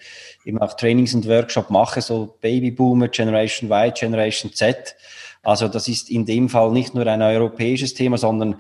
eben 0.44 0.58
auch 0.58 0.74
Trainings 0.74 1.14
und 1.14 1.26
Workshop 1.28 1.70
mache, 1.70 2.00
so 2.00 2.36
Babyboomer, 2.40 3.08
Generation 3.08 3.70
Y, 3.70 3.92
Generation 3.94 4.52
Z. 4.52 4.96
Also 5.42 5.68
das 5.68 5.88
ist 5.88 6.10
in 6.10 6.26
dem 6.26 6.48
Fall 6.48 6.72
nicht 6.72 6.94
nur 6.94 7.06
ein 7.06 7.22
europäisches 7.22 7.94
Thema, 7.94 8.18
sondern 8.18 8.56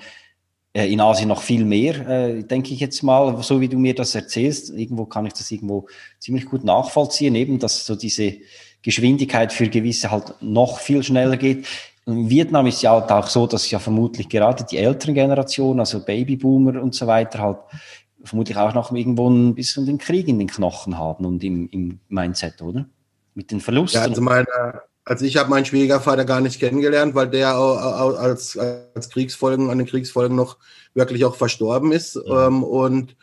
äh, 0.76 0.92
in 0.92 1.00
Asien 1.00 1.28
noch 1.28 1.40
viel 1.40 1.64
mehr, 1.64 2.06
äh, 2.06 2.42
denke 2.42 2.74
ich 2.74 2.80
jetzt 2.80 3.02
mal, 3.02 3.42
so 3.42 3.60
wie 3.60 3.68
du 3.68 3.78
mir 3.78 3.94
das 3.94 4.14
erzählst. 4.14 4.70
Irgendwo 4.70 5.06
kann 5.06 5.24
ich 5.24 5.32
das 5.32 5.50
irgendwo 5.50 5.88
ziemlich 6.18 6.44
gut 6.44 6.64
nachvollziehen, 6.64 7.34
eben, 7.34 7.58
dass 7.58 7.86
so 7.86 7.96
diese 7.96 8.34
Geschwindigkeit 8.82 9.52
für 9.52 9.68
gewisse 9.68 10.10
halt 10.10 10.34
noch 10.40 10.78
viel 10.78 11.02
schneller 11.02 11.36
geht. 11.36 11.66
In 12.06 12.30
Vietnam 12.30 12.66
ist 12.66 12.82
ja 12.82 12.92
halt 12.92 13.10
auch 13.10 13.26
so, 13.26 13.46
dass 13.46 13.70
ja 13.70 13.80
vermutlich 13.80 14.28
gerade 14.28 14.64
die 14.64 14.78
älteren 14.78 15.14
Generationen, 15.14 15.80
also 15.80 16.04
Babyboomer 16.04 16.80
und 16.80 16.94
so 16.94 17.06
weiter, 17.06 17.40
halt 17.40 17.58
vermutlich 18.22 18.56
auch 18.56 18.74
noch 18.74 18.92
irgendwo 18.92 19.28
ein 19.28 19.54
bisschen 19.54 19.86
den 19.86 19.98
Krieg 19.98 20.28
in 20.28 20.38
den 20.38 20.48
Knochen 20.48 20.98
haben 20.98 21.24
und 21.24 21.42
im, 21.42 21.68
im 21.70 21.98
Mindset, 22.08 22.62
oder? 22.62 22.86
Mit 23.34 23.50
den 23.50 23.60
Verlusten. 23.60 24.00
Ja, 24.00 24.06
also, 24.06 24.20
meine, 24.20 24.46
also 25.04 25.24
ich 25.24 25.36
habe 25.36 25.50
meinen 25.50 25.64
Schwiegervater 25.64 26.24
gar 26.24 26.40
nicht 26.40 26.60
kennengelernt, 26.60 27.14
weil 27.14 27.28
der 27.28 27.54
als, 27.54 28.56
als 28.56 29.10
Kriegsfolgen, 29.10 29.70
an 29.70 29.78
den 29.78 29.86
Kriegsfolgen 29.86 30.36
noch 30.36 30.58
wirklich 30.94 31.24
auch 31.24 31.34
verstorben 31.34 31.92
ist. 31.92 32.18
Ja. 32.24 32.46
Ähm, 32.46 32.62
und 32.62 33.16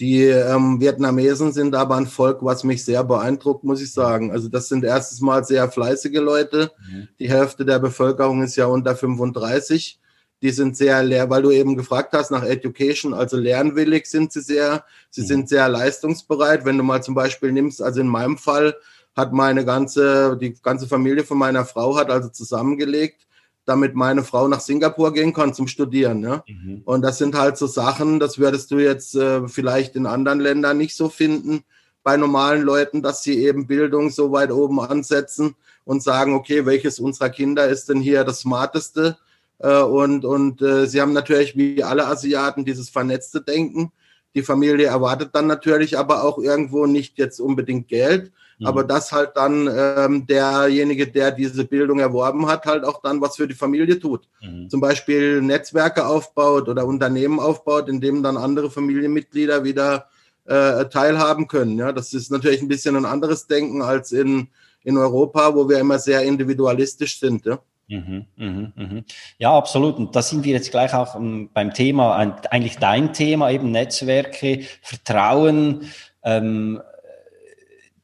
die 0.00 0.22
ähm, 0.22 0.80
Vietnamesen 0.80 1.52
sind 1.52 1.74
aber 1.74 1.96
ein 1.96 2.06
Volk, 2.06 2.38
was 2.42 2.64
mich 2.64 2.84
sehr 2.86 3.04
beeindruckt, 3.04 3.64
muss 3.64 3.82
ich 3.82 3.92
sagen. 3.92 4.32
Also 4.32 4.48
das 4.48 4.68
sind 4.68 4.82
erstens 4.82 5.20
mal 5.20 5.44
sehr 5.44 5.70
fleißige 5.70 6.20
Leute. 6.20 6.72
Mhm. 6.90 7.08
Die 7.18 7.28
Hälfte 7.28 7.66
der 7.66 7.78
Bevölkerung 7.78 8.42
ist 8.42 8.56
ja 8.56 8.64
unter 8.64 8.96
35. 8.96 10.00
Die 10.40 10.50
sind 10.52 10.74
sehr 10.74 11.02
leer, 11.02 11.28
weil 11.28 11.42
du 11.42 11.50
eben 11.50 11.76
gefragt 11.76 12.14
hast 12.14 12.30
nach 12.30 12.42
Education, 12.42 13.12
also 13.12 13.36
lernwillig 13.36 14.06
sind 14.06 14.32
sie 14.32 14.40
sehr. 14.40 14.84
Sie 15.10 15.20
mhm. 15.20 15.26
sind 15.26 15.48
sehr 15.50 15.68
leistungsbereit. 15.68 16.64
Wenn 16.64 16.78
du 16.78 16.82
mal 16.82 17.02
zum 17.02 17.14
Beispiel 17.14 17.52
nimmst, 17.52 17.82
also 17.82 18.00
in 18.00 18.08
meinem 18.08 18.38
Fall 18.38 18.74
hat 19.14 19.34
meine 19.34 19.66
ganze, 19.66 20.38
die 20.38 20.54
ganze 20.62 20.88
Familie 20.88 21.24
von 21.24 21.36
meiner 21.36 21.66
Frau 21.66 21.98
hat 21.98 22.10
also 22.10 22.30
zusammengelegt 22.30 23.26
damit 23.70 23.94
meine 23.94 24.24
Frau 24.24 24.48
nach 24.48 24.60
Singapur 24.60 25.12
gehen 25.12 25.32
kann 25.32 25.54
zum 25.54 25.68
Studieren. 25.68 26.24
Ja? 26.24 26.42
Mhm. 26.46 26.82
Und 26.84 27.02
das 27.02 27.18
sind 27.18 27.36
halt 27.36 27.56
so 27.56 27.68
Sachen, 27.68 28.18
das 28.18 28.38
würdest 28.38 28.72
du 28.72 28.78
jetzt 28.78 29.14
äh, 29.14 29.46
vielleicht 29.46 29.94
in 29.94 30.06
anderen 30.06 30.40
Ländern 30.40 30.76
nicht 30.76 30.96
so 30.96 31.08
finden 31.08 31.62
bei 32.02 32.16
normalen 32.16 32.62
Leuten, 32.62 33.00
dass 33.00 33.22
sie 33.22 33.44
eben 33.44 33.68
Bildung 33.68 34.10
so 34.10 34.32
weit 34.32 34.50
oben 34.50 34.80
ansetzen 34.80 35.54
und 35.84 36.02
sagen, 36.02 36.34
okay, 36.34 36.66
welches 36.66 36.98
unserer 36.98 37.30
Kinder 37.30 37.68
ist 37.68 37.88
denn 37.88 38.00
hier 38.00 38.24
das 38.24 38.40
Smarteste? 38.40 39.18
Äh, 39.58 39.82
und 39.82 40.24
und 40.24 40.60
äh, 40.62 40.86
sie 40.86 41.00
haben 41.00 41.12
natürlich 41.12 41.56
wie 41.56 41.84
alle 41.84 42.06
Asiaten 42.06 42.64
dieses 42.64 42.88
vernetzte 42.88 43.40
Denken. 43.40 43.92
Die 44.34 44.42
Familie 44.42 44.86
erwartet 44.86 45.30
dann 45.32 45.46
natürlich 45.46 45.96
aber 45.96 46.24
auch 46.24 46.38
irgendwo 46.38 46.86
nicht 46.86 47.18
jetzt 47.18 47.40
unbedingt 47.40 47.86
Geld, 47.86 48.32
Mhm. 48.60 48.66
Aber 48.66 48.84
dass 48.84 49.10
halt 49.10 49.30
dann 49.36 49.68
ähm, 49.72 50.26
derjenige, 50.26 51.06
der 51.06 51.32
diese 51.32 51.64
Bildung 51.64 51.98
erworben 51.98 52.46
hat, 52.46 52.66
halt 52.66 52.84
auch 52.84 53.00
dann 53.00 53.20
was 53.20 53.36
für 53.36 53.48
die 53.48 53.54
Familie 53.54 53.98
tut. 53.98 54.28
Mhm. 54.42 54.68
Zum 54.68 54.80
Beispiel 54.80 55.40
Netzwerke 55.40 56.06
aufbaut 56.06 56.68
oder 56.68 56.86
Unternehmen 56.86 57.40
aufbaut, 57.40 57.88
in 57.88 58.00
dem 58.00 58.22
dann 58.22 58.36
andere 58.36 58.70
Familienmitglieder 58.70 59.64
wieder 59.64 60.08
äh, 60.44 60.84
teilhaben 60.86 61.48
können. 61.48 61.78
Ja, 61.78 61.92
das 61.92 62.12
ist 62.12 62.30
natürlich 62.30 62.60
ein 62.60 62.68
bisschen 62.68 62.96
ein 62.96 63.06
anderes 63.06 63.46
Denken 63.46 63.80
als 63.80 64.12
in, 64.12 64.48
in 64.84 64.98
Europa, 64.98 65.54
wo 65.54 65.68
wir 65.68 65.78
immer 65.78 65.98
sehr 65.98 66.22
individualistisch 66.22 67.18
sind. 67.18 67.46
Ja. 67.46 67.60
Mhm, 67.88 68.26
mhm, 68.36 68.72
mhm. 68.76 69.04
Ja, 69.38 69.56
absolut. 69.56 69.96
Und 69.96 70.14
da 70.14 70.20
sind 70.20 70.44
wir 70.44 70.52
jetzt 70.52 70.70
gleich 70.70 70.92
auch 70.92 71.14
um, 71.14 71.48
beim 71.54 71.72
Thema, 71.72 72.14
eigentlich 72.50 72.76
dein 72.76 73.14
Thema, 73.14 73.50
eben 73.50 73.70
Netzwerke, 73.70 74.64
Vertrauen, 74.82 75.86
ähm, 76.22 76.80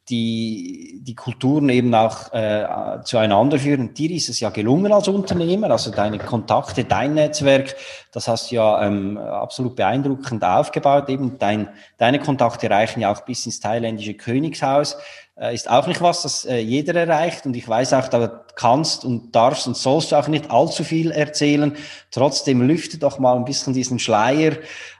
die, 0.08 1.00
die 1.02 1.14
Kulturen 1.14 1.68
eben 1.68 1.92
auch 1.94 2.32
äh, 2.32 2.64
zueinander 3.02 3.58
führen. 3.58 3.92
Dir 3.92 4.10
ist 4.12 4.28
es 4.28 4.38
ja 4.38 4.50
gelungen 4.50 4.92
als 4.92 5.08
Unternehmer, 5.08 5.70
also 5.70 5.90
deine 5.90 6.18
Kontakte, 6.18 6.84
dein 6.84 7.14
Netzwerk, 7.14 7.74
das 8.12 8.28
hast 8.28 8.50
du 8.50 8.56
ja 8.56 8.86
ähm, 8.86 9.18
absolut 9.18 9.74
beeindruckend 9.74 10.44
aufgebaut. 10.44 11.08
Eben 11.08 11.38
dein, 11.38 11.68
deine 11.98 12.20
Kontakte 12.20 12.70
reichen 12.70 13.00
ja 13.00 13.12
auch 13.12 13.22
bis 13.22 13.46
ins 13.46 13.60
thailändische 13.60 14.14
Königshaus. 14.14 14.96
Äh, 15.38 15.54
ist 15.54 15.68
auch 15.68 15.86
nicht 15.86 16.00
was, 16.00 16.22
das 16.22 16.44
äh, 16.44 16.58
jeder 16.58 16.94
erreicht. 16.94 17.44
Und 17.44 17.56
ich 17.56 17.68
weiß 17.68 17.92
auch, 17.92 18.08
da 18.08 18.44
kannst 18.54 19.04
und 19.04 19.34
darfst 19.34 19.66
und 19.66 19.76
sollst 19.76 20.12
du 20.12 20.16
auch 20.16 20.28
nicht 20.28 20.50
allzu 20.50 20.82
viel 20.82 21.10
erzählen. 21.10 21.76
Trotzdem 22.10 22.62
lüfte 22.62 22.98
doch 22.98 23.18
mal 23.18 23.36
ein 23.36 23.44
bisschen 23.44 23.74
diesen 23.74 23.98
Schleier. 23.98 24.52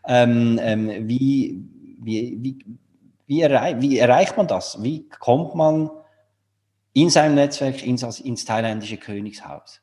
Ähm, 0.06 0.60
ähm, 0.62 1.08
wie, 1.08 1.64
wie, 2.02 2.36
wie, 2.40 2.58
wie, 3.26 3.40
erreich, 3.42 3.76
wie 3.80 3.98
erreicht 3.98 4.36
man 4.36 4.48
das? 4.48 4.82
Wie 4.82 5.08
kommt 5.08 5.54
man 5.54 5.90
in 6.92 7.10
seinem 7.10 7.34
Netzwerk 7.34 7.84
ins, 7.84 8.02
ins 8.20 8.44
thailändische 8.44 8.96
Königshaus? 8.96 9.80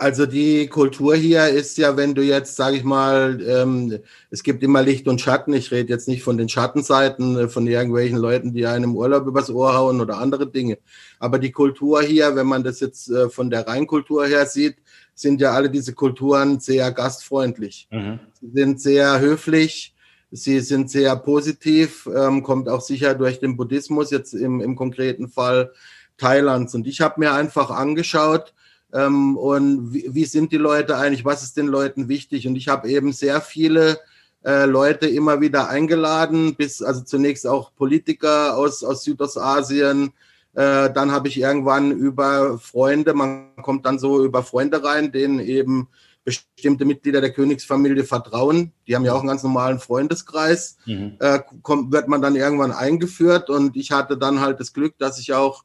Also 0.00 0.24
die 0.24 0.66
Kultur 0.68 1.14
hier 1.14 1.48
ist 1.48 1.76
ja, 1.76 1.94
wenn 1.94 2.14
du 2.14 2.22
jetzt, 2.22 2.56
sage 2.56 2.78
ich 2.78 2.84
mal, 2.84 3.38
ähm, 3.46 3.98
es 4.30 4.42
gibt 4.42 4.62
immer 4.62 4.82
Licht 4.82 5.06
und 5.08 5.20
Schatten. 5.20 5.52
Ich 5.52 5.70
rede 5.72 5.90
jetzt 5.90 6.08
nicht 6.08 6.22
von 6.22 6.38
den 6.38 6.48
Schattenseiten, 6.48 7.36
äh, 7.36 7.48
von 7.48 7.66
irgendwelchen 7.66 8.16
Leuten, 8.16 8.54
die 8.54 8.64
einem 8.66 8.96
Urlaub 8.96 9.26
übers 9.26 9.50
Ohr 9.50 9.74
hauen 9.74 10.00
oder 10.00 10.16
andere 10.16 10.50
Dinge. 10.50 10.78
Aber 11.18 11.38
die 11.38 11.52
Kultur 11.52 12.00
hier, 12.00 12.34
wenn 12.34 12.46
man 12.46 12.64
das 12.64 12.80
jetzt 12.80 13.10
äh, 13.10 13.28
von 13.28 13.50
der 13.50 13.66
Rheinkultur 13.66 14.26
her 14.26 14.46
sieht, 14.46 14.76
sind 15.14 15.38
ja 15.42 15.52
alle 15.52 15.68
diese 15.68 15.92
Kulturen 15.92 16.60
sehr 16.60 16.90
gastfreundlich. 16.92 17.86
Mhm. 17.90 18.20
Sie 18.40 18.50
sind 18.54 18.80
sehr 18.80 19.20
höflich. 19.20 19.94
Sie 20.30 20.60
sind 20.60 20.90
sehr 20.90 21.16
positiv, 21.16 22.08
ähm, 22.14 22.42
kommt 22.42 22.68
auch 22.68 22.80
sicher 22.80 23.14
durch 23.14 23.40
den 23.40 23.56
Buddhismus, 23.56 24.10
jetzt 24.10 24.32
im, 24.32 24.60
im 24.60 24.76
konkreten 24.76 25.28
Fall 25.28 25.72
Thailands. 26.18 26.74
Und 26.74 26.86
ich 26.86 27.00
habe 27.00 27.18
mir 27.18 27.32
einfach 27.32 27.70
angeschaut, 27.70 28.54
ähm, 28.92 29.36
und 29.36 29.92
wie, 29.92 30.08
wie, 30.12 30.24
sind 30.24 30.52
die 30.52 30.56
Leute 30.56 30.96
eigentlich, 30.96 31.24
was 31.24 31.42
ist 31.42 31.56
den 31.56 31.66
Leuten 31.66 32.08
wichtig? 32.08 32.46
Und 32.46 32.56
ich 32.56 32.68
habe 32.68 32.88
eben 32.88 33.12
sehr 33.12 33.40
viele 33.40 33.98
äh, 34.44 34.64
Leute 34.64 35.08
immer 35.08 35.40
wieder 35.40 35.68
eingeladen, 35.68 36.54
bis 36.56 36.82
also 36.82 37.02
zunächst 37.02 37.46
auch 37.46 37.74
Politiker 37.74 38.56
aus, 38.56 38.82
aus 38.82 39.04
Südostasien. 39.04 40.12
Äh, 40.54 40.90
dann 40.92 41.12
habe 41.12 41.28
ich 41.28 41.38
irgendwann 41.38 41.92
über 41.92 42.58
Freunde, 42.58 43.14
man 43.14 43.54
kommt 43.62 43.86
dann 43.86 43.98
so 43.98 44.24
über 44.24 44.42
Freunde 44.42 44.82
rein, 44.82 45.12
denen 45.12 45.38
eben 45.38 45.88
bestimmte 46.24 46.84
Mitglieder 46.84 47.20
der 47.20 47.32
Königsfamilie 47.32 48.04
vertrauen. 48.04 48.72
Die 48.86 48.94
haben 48.94 49.04
ja 49.04 49.12
auch 49.14 49.20
einen 49.20 49.28
ganz 49.28 49.42
normalen 49.42 49.78
Freundeskreis. 49.78 50.76
Mhm. 50.86 51.16
Äh, 51.18 51.40
kommt, 51.62 51.92
wird 51.92 52.08
man 52.08 52.20
dann 52.20 52.36
irgendwann 52.36 52.72
eingeführt 52.72 53.48
und 53.50 53.76
ich 53.76 53.90
hatte 53.90 54.18
dann 54.18 54.40
halt 54.40 54.60
das 54.60 54.72
Glück, 54.72 54.98
dass 54.98 55.18
ich 55.18 55.32
auch 55.32 55.64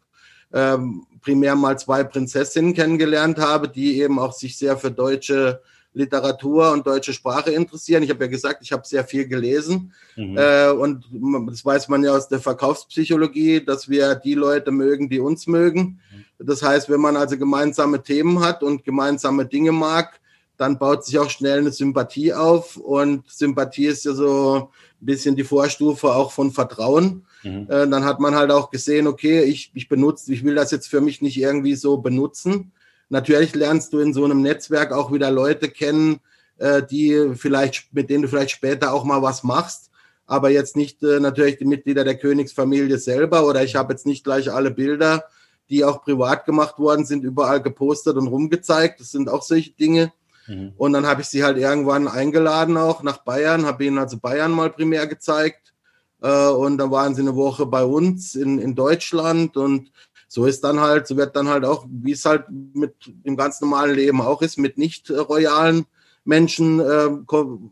ähm, 0.54 1.06
primär 1.22 1.56
mal 1.56 1.78
zwei 1.78 2.04
Prinzessinnen 2.04 2.74
kennengelernt 2.74 3.38
habe, 3.38 3.68
die 3.68 4.00
eben 4.00 4.20
auch 4.20 4.32
sich 4.32 4.58
sehr 4.58 4.78
für 4.78 4.92
deutsche 4.92 5.62
Literatur 5.96 6.72
und 6.72 6.86
deutsche 6.86 7.14
Sprache 7.14 7.52
interessieren. 7.52 8.04
Ich 8.04 8.10
habe 8.10 8.26
ja 8.26 8.30
gesagt, 8.30 8.60
ich 8.62 8.72
habe 8.72 8.86
sehr 8.86 9.06
viel 9.06 9.28
gelesen 9.28 9.94
mhm. 10.16 10.38
äh, 10.38 10.70
und 10.70 11.06
das 11.50 11.66
weiß 11.66 11.88
man 11.88 12.04
ja 12.04 12.12
aus 12.12 12.28
der 12.28 12.40
Verkaufspsychologie, 12.40 13.64
dass 13.64 13.90
wir 13.90 14.16
die 14.16 14.36
Leute 14.36 14.72
mögen, 14.72 15.10
die 15.10 15.20
uns 15.20 15.48
mögen. 15.48 16.00
Mhm. 16.12 16.46
Das 16.46 16.62
heißt, 16.62 16.90
wenn 16.90 17.00
man 17.00 17.16
also 17.16 17.38
gemeinsame 17.38 18.04
Themen 18.04 18.42
hat 18.42 18.62
und 18.62 18.84
gemeinsame 18.84 19.46
Dinge 19.46 19.72
mag, 19.72 20.20
dann 20.58 20.78
baut 20.78 21.06
sich 21.06 21.20
auch 21.20 21.30
schnell 21.30 21.60
eine 21.60 21.72
Sympathie 21.72 22.34
auf 22.34 22.78
und 22.78 23.30
Sympathie 23.30 23.88
ist 23.88 24.06
ja 24.06 24.14
so 24.14 24.70
ein 25.02 25.06
bisschen 25.06 25.36
die 25.36 25.44
Vorstufe 25.44 26.14
auch 26.14 26.32
von 26.32 26.52
Vertrauen. 26.52 27.26
Mhm. 27.44 27.68
Äh, 27.70 27.88
dann 27.88 28.06
hat 28.06 28.20
man 28.20 28.36
halt 28.36 28.52
auch 28.52 28.72
gesehen, 28.72 29.08
okay, 29.08 29.44
ich, 29.44 29.72
ich 29.74 29.90
benutze, 29.90 30.34
ich 30.34 30.44
will 30.44 30.56
das 30.56 30.72
jetzt 30.72 30.88
für 30.88 31.02
mich 31.02 31.22
nicht 31.22 31.38
irgendwie 31.38 31.76
so 31.76 31.98
benutzen. 31.98 32.72
Natürlich 33.10 33.54
lernst 33.54 33.94
du 33.94 34.00
in 34.00 34.14
so 34.14 34.26
einem 34.26 34.42
Netzwerk 34.42 34.92
auch 34.92 35.12
wieder 35.12 35.30
Leute 35.30 35.70
kennen, 35.70 36.20
äh, 36.58 36.82
die 36.84 37.34
vielleicht, 37.36 37.94
mit 37.94 38.10
denen 38.10 38.24
du 38.24 38.30
vielleicht 38.30 38.52
später 38.52 38.94
auch 38.94 39.04
mal 39.04 39.22
was 39.22 39.44
machst, 39.44 39.92
aber 40.26 40.50
jetzt 40.50 40.76
nicht 40.76 41.04
äh, 41.04 41.20
natürlich 41.20 41.58
die 41.58 41.66
Mitglieder 41.66 42.04
der 42.04 42.18
Königsfamilie 42.18 42.98
selber 42.98 43.46
oder 43.46 43.64
ich 43.64 43.76
habe 43.76 43.94
jetzt 43.94 44.06
nicht 44.06 44.24
gleich 44.24 44.52
alle 44.52 44.72
Bilder, 44.72 45.26
die 45.70 45.84
auch 45.84 46.04
privat 46.04 46.46
gemacht 46.46 46.80
worden 46.80 47.06
sind, 47.06 47.24
überall 47.24 47.62
gepostet 47.62 48.18
und 48.18 48.28
rumgezeigt. 48.28 49.00
Das 49.00 49.12
sind 49.12 49.30
auch 49.30 49.44
solche 49.44 49.72
Dinge. 49.72 50.12
Mhm. 50.48 50.74
Und 50.78 50.94
dann 50.94 51.06
habe 51.06 51.22
ich 51.22 51.28
sie 51.28 51.44
halt 51.44 51.58
irgendwann 51.58 52.08
eingeladen 52.08 52.78
auch 52.78 53.04
nach 53.04 53.18
Bayern, 53.18 53.66
habe 53.66 53.86
ihnen 53.86 53.98
also 53.98 54.18
Bayern 54.18 54.52
mal 54.52 54.70
primär 54.70 55.08
gezeigt. 55.08 55.74
Äh, 56.22 56.48
und 56.50 56.78
dann 56.78 56.92
waren 56.92 57.16
sie 57.16 57.22
eine 57.22 57.36
Woche 57.36 57.66
bei 57.66 57.84
uns 57.84 58.36
in, 58.36 58.60
in 58.60 58.76
Deutschland 58.76 59.58
und 59.58 59.92
so 60.28 60.46
ist 60.46 60.64
dann 60.64 60.80
halt, 60.80 61.08
so 61.08 61.18
wird 61.18 61.36
dann 61.36 61.48
halt 61.48 61.64
auch, 61.66 61.86
wie 61.90 62.12
es 62.12 62.26
halt 62.26 62.46
mit 62.50 62.96
dem 63.26 63.38
ganz 63.38 63.62
normalen 63.62 63.96
Leben 63.96 64.22
auch 64.22 64.42
ist, 64.42 64.58
mit 64.58 64.78
nicht 64.78 65.10
royalen 65.12 65.86
Menschen 66.26 66.80
äh, 66.80 67.10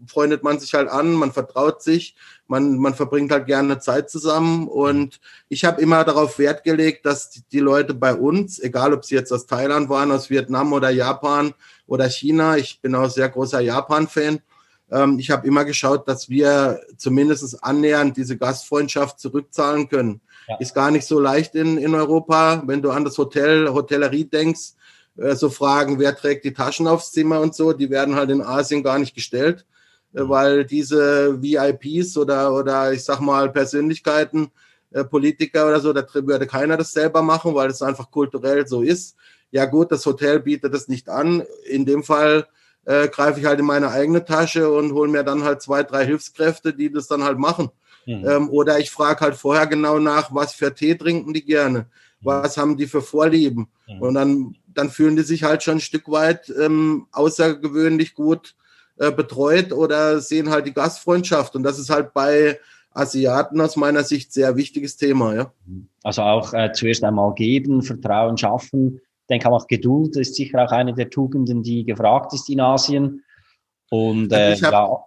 freundet 0.08 0.44
man 0.44 0.60
sich 0.60 0.74
halt 0.74 0.88
an, 0.88 1.14
man 1.14 1.32
vertraut 1.32 1.82
sich, 1.82 2.16
man, 2.48 2.78
man 2.78 2.94
verbringt 2.94 3.32
halt 3.32 3.48
gerne 3.48 3.80
Zeit 3.80 4.10
zusammen. 4.10 4.68
Und 4.68 5.20
ich 5.50 5.66
habe 5.66 5.82
immer 5.82 6.04
darauf 6.04 6.40
Wert 6.40 6.64
gelegt, 6.64 7.06
dass 7.06 7.44
die 7.52 7.60
Leute 7.60 7.94
bei 7.94 8.14
uns, 8.14 8.60
egal 8.60 8.94
ob 8.94 9.06
sie 9.06 9.16
jetzt 9.16 9.32
aus 9.32 9.48
Thailand 9.48 9.90
waren, 9.90 10.12
aus 10.12 10.30
Vietnam 10.30 10.74
oder 10.74 10.90
Japan 10.90 11.54
oder 11.88 12.10
China, 12.10 12.58
ich 12.58 12.82
bin 12.82 12.96
auch 12.96 13.10
sehr 13.10 13.30
großer 13.30 13.60
Japan-Fan, 13.60 14.42
ähm, 14.92 15.18
ich 15.20 15.32
habe 15.32 15.48
immer 15.48 15.66
geschaut, 15.66 16.08
dass 16.08 16.30
wir 16.30 16.82
zumindest 16.98 17.64
annähernd 17.64 18.16
diese 18.16 18.38
Gastfreundschaft 18.38 19.20
zurückzahlen 19.20 19.90
können. 19.90 20.22
Ja. 20.48 20.58
Ist 20.58 20.76
gar 20.76 20.92
nicht 20.92 21.08
so 21.08 21.20
leicht 21.20 21.56
in, 21.56 21.78
in 21.78 21.96
Europa. 21.96 22.62
Wenn 22.66 22.82
du 22.82 22.92
an 22.92 23.06
das 23.06 23.18
Hotel, 23.18 23.70
Hotellerie 23.74 24.26
denkst, 24.26 24.74
äh, 25.18 25.36
so 25.36 25.50
Fragen, 25.50 26.00
wer 26.00 26.16
trägt 26.16 26.46
die 26.46 26.54
Taschen 26.54 26.88
aufs 26.88 27.12
Zimmer 27.12 27.40
und 27.40 27.56
so, 27.56 27.74
die 27.74 27.90
werden 27.90 28.16
halt 28.16 28.30
in 28.30 28.42
Asien 28.42 28.84
gar 28.84 29.00
nicht 29.00 29.16
gestellt. 29.16 29.66
Weil 30.14 30.66
diese 30.66 31.42
VIPs 31.42 32.18
oder, 32.18 32.54
oder 32.54 32.94
ich 32.94 33.04
sag 33.04 33.20
mal 33.20 33.52
Persönlichkeiten, 33.52 34.52
äh, 34.92 35.04
Politiker 35.04 35.68
oder 35.68 35.80
so, 35.80 35.94
da 35.94 36.06
würde 36.14 36.48
keiner 36.48 36.78
das 36.78 36.94
selber 36.94 37.22
machen, 37.22 37.56
weil 37.56 37.70
es 37.70 37.82
einfach 37.82 38.12
kulturell 38.12 38.68
so 38.68 38.82
ist. 38.82 39.16
Ja 39.52 39.66
gut, 39.66 39.92
das 39.92 40.06
Hotel 40.06 40.40
bietet 40.40 40.74
das 40.74 40.88
nicht 40.88 41.10
an. 41.10 41.44
In 41.66 41.86
dem 41.86 42.04
Fall 42.04 42.48
äh, 42.86 43.08
greife 43.08 43.40
ich 43.40 43.46
halt 43.46 43.60
in 43.60 43.66
meine 43.66 43.90
eigene 43.90 44.26
Tasche 44.26 44.72
und 44.72 44.94
hole 44.94 45.10
mir 45.10 45.24
dann 45.24 45.44
halt 45.44 45.62
zwei, 45.62 45.84
drei 45.84 46.06
Hilfskräfte, 46.06 46.74
die 46.74 46.92
das 46.92 47.08
dann 47.08 47.24
halt 47.24 47.38
machen. 47.38 47.70
Mhm. 48.06 48.28
Ähm, 48.28 48.50
oder 48.50 48.80
ich 48.80 48.92
frage 48.92 49.22
halt 49.22 49.36
vorher 49.36 49.68
genau 49.68 50.00
nach, 50.00 50.34
was 50.34 50.54
für 50.54 50.74
Tee 50.74 50.96
trinken 50.96 51.34
die 51.34 51.46
gerne, 51.46 51.80
mhm. 51.80 51.86
was 52.26 52.58
haben 52.58 52.78
die 52.78 52.88
für 52.88 53.02
Vorlieben. 53.02 53.68
Mhm. 53.88 54.02
Und 54.02 54.14
dann 54.16 54.56
dann 54.74 54.90
fühlen 54.90 55.16
die 55.16 55.24
sich 55.24 55.44
halt 55.44 55.64
schon 55.64 55.78
ein 55.78 55.82
Stück 55.82 56.10
weit 56.10 56.52
ähm, 56.60 57.08
außergewöhnlich 57.12 58.16
gut 58.16 58.56
äh, 59.04 59.12
betreut 59.12 59.72
oder 59.74 60.20
sehen 60.20 60.50
halt 60.50 60.66
die 60.66 60.74
Gastfreundschaft. 60.74 61.56
Und 61.56 61.64
das 61.64 61.80
ist 61.80 61.90
halt 61.90 62.14
bei 62.14 62.60
Asiaten 62.92 63.60
aus 63.60 63.76
meiner 63.76 64.04
Sicht 64.04 64.34
sehr 64.34 64.56
wichtiges 64.56 64.98
Thema. 64.98 65.36
Ja. 65.36 65.54
Also 66.04 66.22
auch 66.22 66.54
äh, 66.54 66.72
zuerst 66.74 67.04
einmal 67.04 67.34
geben, 67.34 67.82
Vertrauen 67.82 68.38
schaffen. 68.38 69.02
Ich 69.22 69.28
denke 69.30 69.50
auch 69.50 69.68
Geduld 69.68 70.16
ist 70.18 70.36
sicher 70.36 70.64
auch 70.64 70.72
eine 70.72 70.94
der 70.94 71.10
Tugenden, 71.10 71.64
die 71.64 71.86
gefragt 71.86 72.34
ist 72.34 72.50
in 72.50 72.60
Asien. 72.60 73.24
Und 73.90 74.32
äh, 74.32 74.54
ich 74.54 74.64
hab, 74.64 74.74
ja. 74.74 75.04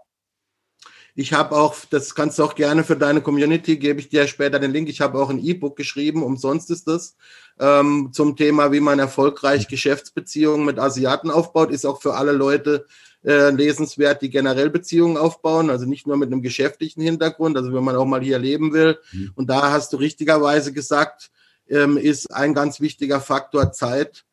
Ich 1.18 1.32
habe 1.32 1.56
auch, 1.56 1.74
das 1.88 2.14
kannst 2.14 2.38
du 2.38 2.44
auch 2.44 2.54
gerne 2.54 2.84
für 2.84 2.94
deine 2.94 3.22
Community, 3.22 3.78
gebe 3.78 4.00
ich 4.00 4.10
dir 4.10 4.26
später 4.26 4.58
den 4.58 4.70
Link. 4.70 4.90
Ich 4.90 5.00
habe 5.00 5.18
auch 5.18 5.30
ein 5.30 5.42
E-Book 5.42 5.74
geschrieben, 5.74 6.22
umsonst 6.22 6.70
ist 6.70 6.86
das, 6.86 7.16
ähm, 7.58 8.10
zum 8.12 8.36
Thema, 8.36 8.70
wie 8.70 8.80
man 8.80 8.98
erfolgreich 8.98 9.66
Geschäftsbeziehungen 9.66 10.66
mit 10.66 10.78
Asiaten 10.78 11.30
aufbaut. 11.30 11.70
Ist 11.70 11.86
auch 11.86 12.02
für 12.02 12.14
alle 12.16 12.32
Leute 12.32 12.86
äh, 13.26 13.50
lesenswert, 13.50 14.22
die 14.22 14.30
generell 14.30 14.70
Beziehungen 14.70 15.16
aufbauen, 15.16 15.68
also 15.68 15.84
nicht 15.84 16.06
nur 16.06 16.16
mit 16.16 16.32
einem 16.32 16.42
geschäftlichen 16.42 17.02
Hintergrund, 17.02 17.56
also 17.56 17.74
wenn 17.74 17.84
man 17.84 17.96
auch 17.96 18.06
mal 18.06 18.22
hier 18.22 18.38
leben 18.38 18.72
will. 18.72 18.98
Mhm. 19.12 19.32
Und 19.34 19.50
da 19.50 19.70
hast 19.72 19.92
du 19.92 19.98
richtigerweise 19.98 20.72
gesagt, 20.72 21.30
ähm, 21.68 21.98
ist 21.98 22.32
ein 22.32 22.54
ganz 22.54 22.80
wichtiger 22.80 23.20
Faktor 23.20 23.72
Zeit 23.72 24.24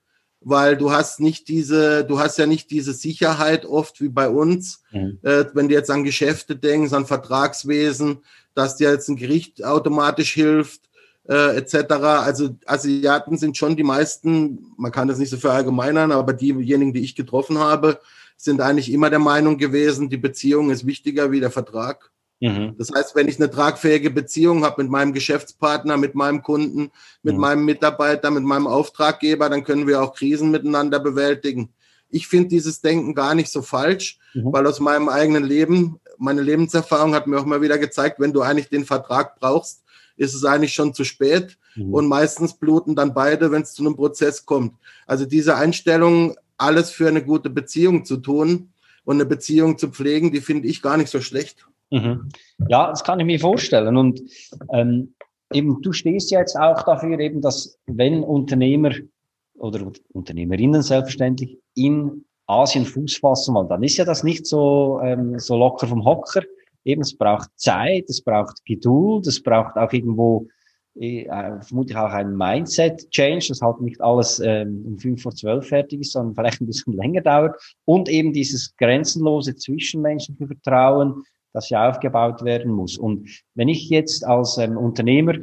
weil 0.46 0.78
du 0.78 0.92
hast 0.92 1.20
nicht 1.20 1.48
diese, 1.48 2.04
du 2.04 2.20
hast 2.20 2.38
ja 2.38 2.46
nicht 2.46 2.70
diese 2.72 2.94
Sicherheit 2.94 3.66
oft 3.66 4.02
wie 4.02 4.10
bei 4.10 4.30
uns, 4.30 4.84
mhm. 4.92 5.20
äh, 5.24 5.46
wenn 5.54 5.70
du 5.70 5.74
jetzt 5.74 5.90
an 5.90 6.04
Geschäfte 6.04 6.56
denkst, 6.56 6.94
an 6.94 7.06
Vertragswesen, 7.06 8.20
dass 8.54 8.76
dir 8.76 8.92
jetzt 8.92 9.10
ein 9.10 9.16
Gericht 9.16 9.64
automatisch 9.64 10.34
hilft, 10.34 10.82
äh, 11.28 11.56
etc. 11.58 11.94
Also 11.94 12.56
Asiaten 12.66 13.38
sind 13.38 13.58
schon 13.58 13.76
die 13.76 13.84
meisten, 13.84 14.74
man 14.78 14.92
kann 14.92 15.08
das 15.08 15.18
nicht 15.18 15.30
so 15.30 15.38
verallgemeinern, 15.38 16.12
aber 16.12 16.34
diejenigen, 16.34 16.94
die 16.94 17.04
ich 17.04 17.16
getroffen 17.16 17.60
habe, 17.60 18.00
sind 18.38 18.62
eigentlich 18.62 18.92
immer 18.92 19.10
der 19.10 19.20
Meinung 19.20 19.58
gewesen, 19.58 20.10
die 20.10 20.18
Beziehung 20.18 20.70
ist 20.70 20.86
wichtiger 20.86 21.32
wie 21.32 21.40
der 21.40 21.52
Vertrag. 21.52 22.12
Mhm. 22.44 22.76
Das 22.78 22.92
heißt, 22.94 23.16
wenn 23.16 23.30
ich 23.30 23.40
eine 23.40 23.50
tragfähige 23.50 24.10
Beziehung 24.10 24.66
habe 24.66 24.84
mit 24.84 24.92
meinem 24.92 25.14
Geschäftspartner, 25.14 25.96
mit 25.96 26.14
meinem 26.14 26.44
Kunden, 26.44 26.92
mit 27.22 27.36
mhm. 27.36 27.42
meinem 27.42 27.66
Mitarbeiter, 27.66 28.32
mit 28.32 28.44
meinem 28.44 28.68
Auftraggeber, 28.68 29.50
dann 29.50 29.64
können 29.64 29.88
wir 29.88 30.02
auch 30.02 30.14
Krisen 30.14 30.52
miteinander 30.52 31.00
bewältigen. 31.00 31.70
Ich 32.10 32.28
finde 32.28 32.50
dieses 32.50 32.82
Denken 32.82 33.16
gar 33.16 33.34
nicht 33.34 33.50
so 33.50 33.62
falsch, 33.62 34.20
mhm. 34.34 34.52
weil 34.52 34.68
aus 34.68 34.82
meinem 34.82 35.08
eigenen 35.08 35.46
Leben, 35.46 36.00
meine 36.18 36.42
Lebenserfahrung 36.42 37.16
hat 37.16 37.28
mir 37.28 37.40
auch 37.40 37.46
mal 37.46 37.62
wieder 37.62 37.78
gezeigt, 37.78 38.20
wenn 38.20 38.34
du 38.34 38.42
eigentlich 38.42 38.70
den 38.70 38.86
Vertrag 38.86 39.40
brauchst, 39.40 39.84
ist 40.18 40.36
es 40.36 40.44
eigentlich 40.44 40.74
schon 40.74 40.94
zu 40.94 41.06
spät. 41.06 41.58
Mhm. 41.76 41.94
Und 41.94 42.08
meistens 42.08 42.54
bluten 42.54 42.96
dann 42.96 43.14
beide, 43.14 43.52
wenn 43.52 43.62
es 43.62 43.74
zu 43.74 43.84
einem 43.84 43.96
Prozess 43.96 44.46
kommt. 44.46 44.74
Also 45.08 45.26
diese 45.26 45.56
Einstellung, 45.56 46.36
alles 46.58 46.92
für 46.92 47.08
eine 47.08 47.24
gute 47.24 47.50
Beziehung 47.50 48.06
zu 48.06 48.18
tun 48.18 48.74
und 49.06 49.16
eine 49.16 49.26
Beziehung 49.26 49.78
zu 49.78 49.90
pflegen, 49.90 50.32
die 50.32 50.42
finde 50.42 50.68
ich 50.68 50.82
gar 50.82 50.98
nicht 50.98 51.10
so 51.10 51.22
schlecht. 51.22 51.66
Mhm. 51.92 52.30
Ja, 52.70 52.90
das 52.90 53.04
kann 53.04 53.20
ich 53.20 53.26
mir 53.26 53.40
vorstellen. 53.40 53.98
Und 53.98 54.22
ähm, 54.72 55.14
eben, 55.52 55.82
du 55.82 55.92
stehst 55.92 56.32
ja 56.32 56.40
jetzt 56.40 56.56
auch 56.56 56.82
dafür, 56.84 57.20
eben, 57.20 57.42
dass 57.42 57.78
wenn 57.86 58.24
Unternehmer 58.24 58.92
oder 59.56 59.92
Unternehmerinnen 60.12 60.82
selbstverständlich 60.82 61.60
in 61.76 62.26
Asien 62.48 62.86
Fuß 62.86 63.18
fassen 63.18 63.56
wollen, 63.56 63.70
dann 63.70 63.84
ist 63.84 63.98
ja 63.98 64.06
das 64.06 64.24
nicht 64.24 64.48
so, 64.48 65.00
ähm, 65.04 65.40
so 65.40 65.58
locker 65.58 65.88
vom 65.88 66.04
Hocker. 66.04 66.42
Eben, 66.84 67.02
es 67.02 67.16
braucht 67.16 67.50
Zeit, 67.56 68.10
es 68.10 68.22
braucht 68.22 68.66
Geduld, 68.66 69.28
es 69.28 69.42
braucht 69.42 69.78
auch 69.78 69.94
irgendwo 69.94 70.48
vermutlich 70.96 71.98
auch 71.98 72.12
ein 72.12 72.36
Mindset-Change, 72.36 73.48
das 73.50 73.62
halt 73.62 73.82
nicht 73.82 74.00
alles 74.02 74.40
ähm, 74.40 74.84
um 74.86 74.98
fünf 75.00 75.24
vor 75.24 75.34
zwölf 75.34 75.68
fertig 75.68 76.02
ist, 76.02 76.12
sondern 76.12 76.36
vielleicht 76.36 76.62
ein 76.62 76.68
bisschen 76.68 76.94
länger 76.98 77.22
dauert. 77.22 77.60
Und 77.86 78.10
eben 78.10 78.32
dieses 78.32 78.76
grenzenlose 78.78 79.56
zwischenmenschliche 79.56 80.46
Vertrauen, 80.46 81.24
das 81.54 81.70
ja 81.70 81.90
aufgebaut 81.90 82.44
werden 82.44 82.72
muss. 82.72 82.98
Und 82.98 83.30
wenn 83.56 83.70
ich 83.70 83.90
jetzt 83.90 84.26
als 84.26 84.58
ähm, 84.58 84.78
Unternehmer 84.78 85.36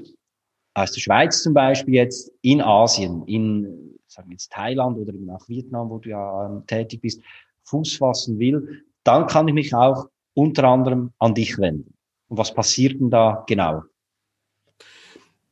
aus 0.74 0.92
der 0.92 1.00
Schweiz 1.00 1.42
zum 1.42 1.54
Beispiel 1.54 1.94
jetzt 1.94 2.32
in 2.42 2.60
Asien, 2.60 3.24
in 3.26 3.98
sagen 4.10 4.28
wir 4.28 4.34
jetzt 4.34 4.52
Thailand 4.52 4.98
oder 4.98 5.14
eben 5.14 5.30
auch 5.30 5.48
Vietnam, 5.48 5.90
wo 5.90 5.98
du 5.98 6.10
ja 6.10 6.46
ähm, 6.46 6.64
tätig 6.66 7.00
bist, 7.00 7.22
Fuß 7.64 7.96
fassen 7.96 8.38
will, 8.38 8.84
dann 9.04 9.26
kann 9.26 9.48
ich 9.48 9.54
mich 9.54 9.74
auch 9.74 10.08
unter 10.34 10.64
anderem 10.64 11.12
an 11.18 11.34
dich 11.34 11.58
wenden. 11.58 11.94
Und 12.28 12.38
was 12.38 12.52
passiert 12.52 13.00
denn 13.00 13.10
da 13.10 13.44
genau? 13.46 13.82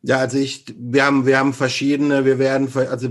Ja, 0.03 0.19
also 0.19 0.39
ich, 0.39 0.65
wir 0.79 1.05
haben, 1.05 1.27
wir 1.27 1.39
haben 1.39 1.53
verschiedene, 1.53 2.25
wir 2.25 2.39
werden, 2.39 2.69
also 2.75 3.09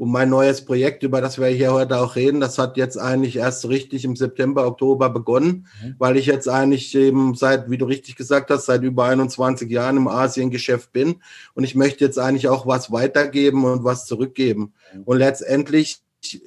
um 0.00 0.12
mein 0.12 0.30
neues 0.30 0.64
Projekt, 0.64 1.02
über 1.02 1.20
das 1.20 1.38
wir 1.38 1.48
hier 1.48 1.74
heute 1.74 1.98
auch 1.98 2.16
reden, 2.16 2.40
das 2.40 2.56
hat 2.56 2.78
jetzt 2.78 2.96
eigentlich 2.96 3.36
erst 3.36 3.68
richtig 3.68 4.06
im 4.06 4.16
September, 4.16 4.66
Oktober 4.66 5.10
begonnen, 5.10 5.66
mhm. 5.82 5.94
weil 5.98 6.16
ich 6.16 6.24
jetzt 6.24 6.48
eigentlich 6.48 6.94
eben 6.94 7.34
seit, 7.34 7.68
wie 7.68 7.76
du 7.76 7.84
richtig 7.84 8.16
gesagt 8.16 8.50
hast, 8.50 8.64
seit 8.64 8.82
über 8.82 9.04
21 9.04 9.70
Jahren 9.70 9.98
im 9.98 10.08
Asiengeschäft 10.08 10.90
bin 10.92 11.16
und 11.52 11.64
ich 11.64 11.74
möchte 11.74 12.02
jetzt 12.02 12.18
eigentlich 12.18 12.48
auch 12.48 12.66
was 12.66 12.90
weitergeben 12.90 13.64
und 13.64 13.84
was 13.84 14.06
zurückgeben. 14.06 14.72
Mhm. 14.94 15.02
Und 15.04 15.18
letztendlich 15.18 16.02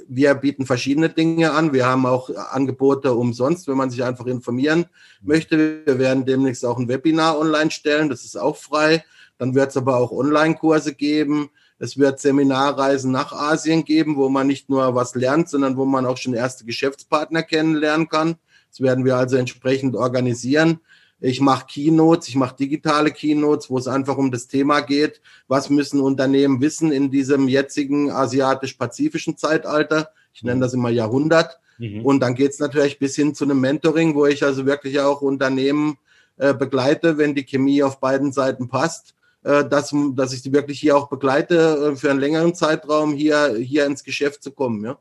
wir 0.07 0.35
bieten 0.35 0.65
verschiedene 0.65 1.09
Dinge 1.09 1.51
an. 1.51 1.73
Wir 1.73 1.85
haben 1.85 2.05
auch 2.05 2.29
Angebote 2.51 3.13
umsonst, 3.13 3.67
wenn 3.67 3.77
man 3.77 3.89
sich 3.89 4.03
einfach 4.03 4.27
informieren 4.27 4.85
mhm. 5.21 5.27
möchte. 5.27 5.85
Wir 5.85 5.99
werden 5.99 6.25
demnächst 6.25 6.65
auch 6.65 6.77
ein 6.77 6.87
Webinar 6.87 7.39
online 7.39 7.71
stellen. 7.71 8.09
Das 8.09 8.23
ist 8.23 8.37
auch 8.37 8.57
frei. 8.57 9.03
Dann 9.37 9.55
wird 9.55 9.69
es 9.69 9.77
aber 9.77 9.97
auch 9.97 10.11
Online-Kurse 10.11 10.93
geben. 10.93 11.49
Es 11.79 11.97
wird 11.97 12.19
Seminarreisen 12.19 13.11
nach 13.11 13.33
Asien 13.33 13.83
geben, 13.83 14.15
wo 14.15 14.29
man 14.29 14.47
nicht 14.47 14.69
nur 14.69 14.95
was 14.95 15.15
lernt, 15.15 15.49
sondern 15.49 15.75
wo 15.77 15.85
man 15.85 16.05
auch 16.05 16.17
schon 16.17 16.33
erste 16.33 16.65
Geschäftspartner 16.65 17.43
kennenlernen 17.43 18.07
kann. 18.07 18.35
Das 18.69 18.81
werden 18.81 19.05
wir 19.05 19.17
also 19.17 19.37
entsprechend 19.37 19.95
organisieren. 19.95 20.79
Ich 21.19 21.39
mache 21.39 21.67
Keynotes, 21.67 22.27
ich 22.27 22.35
mache 22.35 22.55
digitale 22.57 23.11
Keynotes, 23.11 23.69
wo 23.69 23.77
es 23.77 23.87
einfach 23.87 24.17
um 24.17 24.31
das 24.31 24.47
Thema 24.47 24.81
geht, 24.81 25.21
was 25.47 25.69
müssen 25.69 26.01
Unternehmen 26.01 26.59
wissen 26.59 26.91
in 26.91 27.11
diesem 27.11 27.47
jetzigen 27.47 28.11
asiatisch-pazifischen 28.11 29.37
Zeitalter. 29.37 30.09
Ich 30.33 30.43
nenne 30.43 30.61
das 30.61 30.73
immer 30.73 30.89
Jahrhundert. 30.89 31.59
Mhm. 31.77 32.05
Und 32.05 32.19
dann 32.19 32.35
geht 32.35 32.51
es 32.51 32.59
natürlich 32.59 32.99
bis 32.99 33.15
hin 33.15 33.35
zu 33.35 33.45
einem 33.45 33.61
Mentoring, 33.61 34.15
wo 34.15 34.25
ich 34.25 34.43
also 34.43 34.65
wirklich 34.65 34.99
auch 34.99 35.21
Unternehmen 35.21 35.97
äh, 36.37 36.53
begleite, 36.53 37.17
wenn 37.17 37.35
die 37.35 37.45
Chemie 37.45 37.83
auf 37.83 37.99
beiden 37.99 38.31
Seiten 38.31 38.67
passt, 38.67 39.15
dass, 39.43 39.93
dass 40.15 40.33
ich 40.33 40.41
sie 40.41 40.53
wirklich 40.53 40.79
hier 40.79 40.97
auch 40.97 41.09
begleite, 41.09 41.91
äh, 41.91 41.95
für 41.95 42.09
einen 42.09 42.19
längeren 42.19 42.55
Zeitraum 42.55 43.13
hier, 43.13 43.55
hier 43.57 43.85
ins 43.85 44.03
Geschäft 44.03 44.43
zu 44.43 44.51
kommen. 44.51 44.83
Ja. 44.83 44.97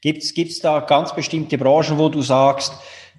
Gibt 0.00 0.22
es 0.22 0.60
da 0.60 0.80
ganz 0.80 1.14
bestimmte 1.14 1.58
Branchen, 1.58 1.98
wo 1.98 2.08
du 2.08 2.22
sagst, 2.22 2.72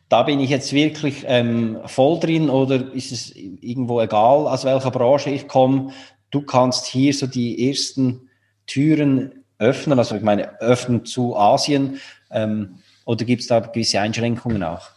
da 0.10 0.24
bin 0.24 0.40
ich 0.40 0.50
jetzt 0.50 0.72
wirklich 0.74 1.26
ähm, 1.28 1.80
voll 1.86 2.20
drin 2.20 2.50
oder 2.50 2.94
ist 2.94 3.12
es 3.12 3.36
irgendwo 3.36 4.00
egal, 4.02 4.48
aus 4.48 4.64
welcher 4.64 4.92
Branche 4.92 5.30
ich 5.30 5.48
komme? 5.48 5.92
Du 6.32 6.42
kannst 6.42 6.86
hier 6.86 7.14
so 7.14 7.28
die 7.28 7.70
ersten 7.70 8.30
Türen 8.66 9.44
öffnen, 9.60 10.00
also 10.00 10.16
ich 10.16 10.22
meine, 10.22 10.60
öffnen 10.62 11.06
zu 11.06 11.36
Asien 11.36 12.00
ähm, 12.32 12.80
oder 13.06 13.26
gibt 13.26 13.42
es 13.42 13.48
da 13.48 13.60
gewisse 13.60 14.00
Einschränkungen 14.00 14.64
auch? 14.64 14.97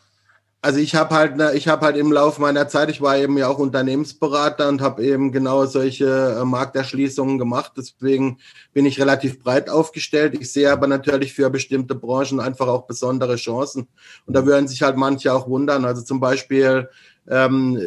Also 0.63 0.79
ich 0.79 0.95
habe 0.95 1.15
halt, 1.15 1.41
ich 1.55 1.69
habe 1.69 1.87
halt 1.87 1.97
im 1.97 2.13
Laufe 2.13 2.41
meiner 2.41 2.69
Zeit, 2.69 2.91
ich 2.91 3.01
war 3.01 3.17
eben 3.17 3.39
ja 3.39 3.49
auch 3.49 3.59
Unternehmensberater 3.59 4.69
und 4.69 4.83
habe 4.83 5.03
eben 5.03 5.33
genau 5.33 5.65
solche 5.65 6.37
äh, 6.39 6.45
Markterschließungen 6.45 7.39
gemacht. 7.39 7.73
Deswegen 7.79 8.39
bin 8.75 8.85
ich 8.85 9.01
relativ 9.01 9.43
breit 9.43 9.71
aufgestellt. 9.71 10.37
Ich 10.39 10.53
sehe 10.53 10.71
aber 10.71 10.87
natürlich 10.87 11.33
für 11.33 11.49
bestimmte 11.49 11.95
Branchen 11.95 12.41
einfach 12.41 12.69
auch 12.69 12.87
besondere 12.87 13.37
Chancen. 13.37 13.89
Und 14.27 14.37
da 14.37 14.45
würden 14.45 14.69
sich 14.69 14.83
halt 14.83 14.99
manche 14.99 15.33
auch 15.33 15.49
wundern. 15.49 15.87
Also 15.87 16.03
zum 16.03 16.21
Beispiel 16.21 16.91
ähm, 17.27 17.81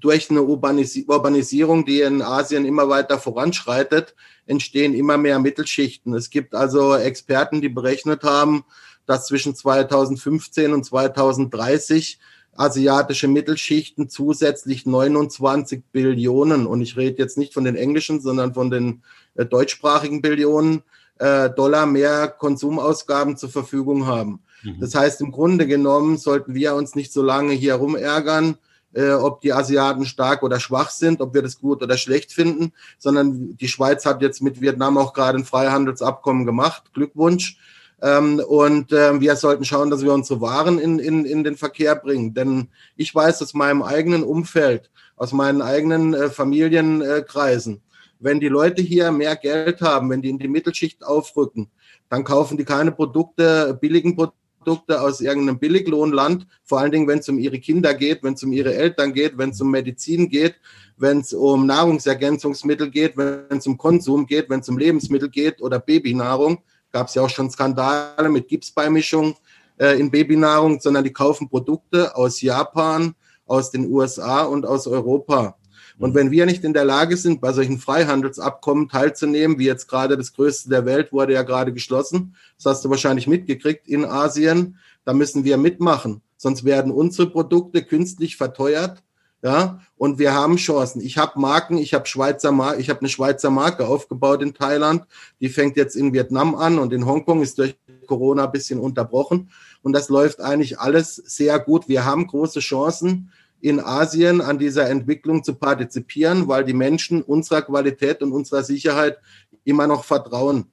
durch 0.00 0.28
eine 0.28 0.42
Urbanis 0.42 0.96
Urbanisierung, 1.06 1.84
die 1.84 2.00
in 2.00 2.22
Asien 2.22 2.64
immer 2.64 2.88
weiter 2.88 3.20
voranschreitet, 3.20 4.16
entstehen 4.46 4.94
immer 4.94 5.16
mehr 5.16 5.38
Mittelschichten. 5.38 6.12
Es 6.14 6.30
gibt 6.30 6.54
also 6.56 6.96
Experten, 6.96 7.60
die 7.60 7.68
berechnet 7.68 8.24
haben, 8.24 8.64
dass 9.06 9.26
zwischen 9.26 9.54
2015 9.54 10.72
und 10.72 10.84
2030 10.84 12.18
asiatische 12.56 13.28
Mittelschichten 13.28 14.08
zusätzlich 14.08 14.86
29 14.86 15.84
Billionen, 15.92 16.66
und 16.66 16.80
ich 16.80 16.96
rede 16.96 17.18
jetzt 17.18 17.38
nicht 17.38 17.54
von 17.54 17.64
den 17.64 17.76
englischen, 17.76 18.20
sondern 18.20 18.54
von 18.54 18.70
den 18.70 19.02
äh, 19.34 19.44
deutschsprachigen 19.44 20.22
Billionen 20.22 20.82
äh, 21.18 21.50
Dollar 21.50 21.86
mehr 21.86 22.28
Konsumausgaben 22.28 23.36
zur 23.36 23.50
Verfügung 23.50 24.06
haben. 24.06 24.40
Mhm. 24.62 24.80
Das 24.80 24.94
heißt, 24.94 25.20
im 25.20 25.32
Grunde 25.32 25.66
genommen 25.66 26.18
sollten 26.18 26.54
wir 26.54 26.74
uns 26.74 26.94
nicht 26.94 27.12
so 27.12 27.22
lange 27.22 27.52
hier 27.52 27.74
rumärgern, 27.74 28.58
äh, 28.92 29.12
ob 29.12 29.40
die 29.40 29.52
Asiaten 29.52 30.06
stark 30.06 30.42
oder 30.42 30.60
schwach 30.60 30.90
sind, 30.90 31.20
ob 31.20 31.34
wir 31.34 31.42
das 31.42 31.58
gut 31.58 31.82
oder 31.82 31.96
schlecht 31.96 32.32
finden, 32.32 32.72
sondern 32.98 33.56
die 33.56 33.68
Schweiz 33.68 34.06
hat 34.06 34.22
jetzt 34.22 34.42
mit 34.42 34.60
Vietnam 34.60 34.98
auch 34.98 35.12
gerade 35.12 35.38
ein 35.38 35.44
Freihandelsabkommen 35.44 36.46
gemacht. 36.46 36.84
Glückwunsch. 36.94 37.58
Ähm, 38.06 38.40
und 38.46 38.92
äh, 38.92 39.20
wir 39.20 39.34
sollten 39.36 39.64
schauen, 39.64 39.90
dass 39.90 40.02
wir 40.02 40.12
unsere 40.12 40.40
Waren 40.40 40.78
in, 40.78 40.98
in, 40.98 41.24
in 41.24 41.42
den 41.42 41.56
Verkehr 41.56 41.96
bringen. 41.96 42.34
Denn 42.34 42.68
ich 42.94 43.12
weiß 43.12 43.42
aus 43.42 43.54
meinem 43.54 43.82
eigenen 43.82 44.22
Umfeld, 44.22 44.90
aus 45.16 45.32
meinen 45.32 45.60
eigenen 45.60 46.14
äh, 46.14 46.30
Familienkreisen, 46.30 47.82
wenn 48.20 48.38
die 48.38 48.48
Leute 48.48 48.80
hier 48.80 49.10
mehr 49.10 49.34
Geld 49.34 49.80
haben, 49.80 50.10
wenn 50.10 50.22
die 50.22 50.30
in 50.30 50.38
die 50.38 50.46
Mittelschicht 50.46 51.04
aufrücken, 51.04 51.68
dann 52.08 52.22
kaufen 52.22 52.56
die 52.56 52.64
keine 52.64 52.92
Produkte, 52.92 53.76
billigen 53.80 54.14
Produkte 54.14 55.00
aus 55.00 55.20
irgendeinem 55.20 55.58
Billiglohnland, 55.58 56.46
vor 56.64 56.80
allen 56.80 56.92
Dingen, 56.92 57.08
wenn 57.08 57.18
es 57.18 57.28
um 57.28 57.38
ihre 57.38 57.58
Kinder 57.58 57.92
geht, 57.94 58.22
wenn 58.22 58.34
es 58.34 58.42
um 58.44 58.52
ihre 58.52 58.74
Eltern 58.74 59.14
geht, 59.14 59.36
wenn 59.36 59.50
es 59.50 59.60
um 59.60 59.70
Medizin 59.70 60.28
geht, 60.28 60.54
wenn 60.96 61.20
es 61.20 61.32
um 61.32 61.66
Nahrungsergänzungsmittel 61.66 62.90
geht, 62.90 63.16
wenn 63.16 63.58
es 63.58 63.66
um 63.66 63.76
Konsum 63.76 64.26
geht, 64.26 64.48
wenn 64.48 64.60
es 64.60 64.68
um 64.68 64.78
Lebensmittel 64.78 65.28
geht 65.28 65.60
oder 65.60 65.80
Babynahrung, 65.80 66.58
gab 66.92 67.08
es 67.08 67.14
ja 67.14 67.22
auch 67.22 67.30
schon 67.30 67.50
Skandale 67.50 68.28
mit 68.28 68.48
Gipsbeimischung 68.48 69.36
äh, 69.78 69.98
in 69.98 70.10
Babynahrung, 70.10 70.80
sondern 70.80 71.04
die 71.04 71.12
kaufen 71.12 71.48
Produkte 71.48 72.16
aus 72.16 72.40
Japan, 72.40 73.14
aus 73.46 73.70
den 73.70 73.92
USA 73.92 74.42
und 74.42 74.66
aus 74.66 74.86
Europa. 74.86 75.56
Und 75.98 76.14
wenn 76.14 76.30
wir 76.30 76.44
nicht 76.44 76.62
in 76.64 76.74
der 76.74 76.84
Lage 76.84 77.16
sind, 77.16 77.40
bei 77.40 77.52
solchen 77.52 77.78
Freihandelsabkommen 77.78 78.88
teilzunehmen, 78.88 79.58
wie 79.58 79.64
jetzt 79.64 79.88
gerade 79.88 80.16
das 80.16 80.34
größte 80.34 80.68
der 80.68 80.84
Welt 80.84 81.12
wurde 81.12 81.32
ja 81.32 81.42
gerade 81.42 81.72
geschlossen, 81.72 82.36
das 82.56 82.66
hast 82.66 82.84
du 82.84 82.90
wahrscheinlich 82.90 83.26
mitgekriegt 83.26 83.88
in 83.88 84.04
Asien, 84.04 84.78
da 85.04 85.14
müssen 85.14 85.44
wir 85.44 85.56
mitmachen. 85.56 86.20
Sonst 86.36 86.64
werden 86.64 86.92
unsere 86.92 87.30
Produkte 87.30 87.82
künstlich 87.82 88.36
verteuert 88.36 89.02
ja, 89.42 89.80
und 89.96 90.18
wir 90.18 90.34
haben 90.34 90.56
Chancen. 90.56 91.00
Ich 91.00 91.18
habe 91.18 91.38
Marken, 91.38 91.78
ich 91.78 91.94
habe 91.94 92.06
Schweizer 92.06 92.52
Mar 92.52 92.78
ich 92.78 92.88
habe 92.88 93.00
eine 93.00 93.08
Schweizer 93.08 93.50
Marke 93.50 93.86
aufgebaut 93.86 94.42
in 94.42 94.54
Thailand, 94.54 95.04
die 95.40 95.48
fängt 95.48 95.76
jetzt 95.76 95.94
in 95.94 96.12
Vietnam 96.12 96.54
an 96.54 96.78
und 96.78 96.92
in 96.92 97.06
Hongkong 97.06 97.42
ist 97.42 97.58
durch 97.58 97.76
Corona 98.06 98.44
ein 98.44 98.52
bisschen 98.52 98.80
unterbrochen 98.80 99.50
und 99.82 99.92
das 99.92 100.08
läuft 100.08 100.40
eigentlich 100.40 100.80
alles 100.80 101.16
sehr 101.16 101.58
gut. 101.58 101.88
Wir 101.88 102.04
haben 102.04 102.26
große 102.26 102.60
Chancen 102.60 103.30
in 103.60 103.80
Asien 103.80 104.40
an 104.40 104.58
dieser 104.58 104.88
Entwicklung 104.88 105.44
zu 105.44 105.54
partizipieren, 105.54 106.48
weil 106.48 106.64
die 106.64 106.74
Menschen 106.74 107.22
unserer 107.22 107.62
Qualität 107.62 108.22
und 108.22 108.32
unserer 108.32 108.62
Sicherheit 108.62 109.18
immer 109.64 109.86
noch 109.86 110.04
vertrauen. 110.04 110.66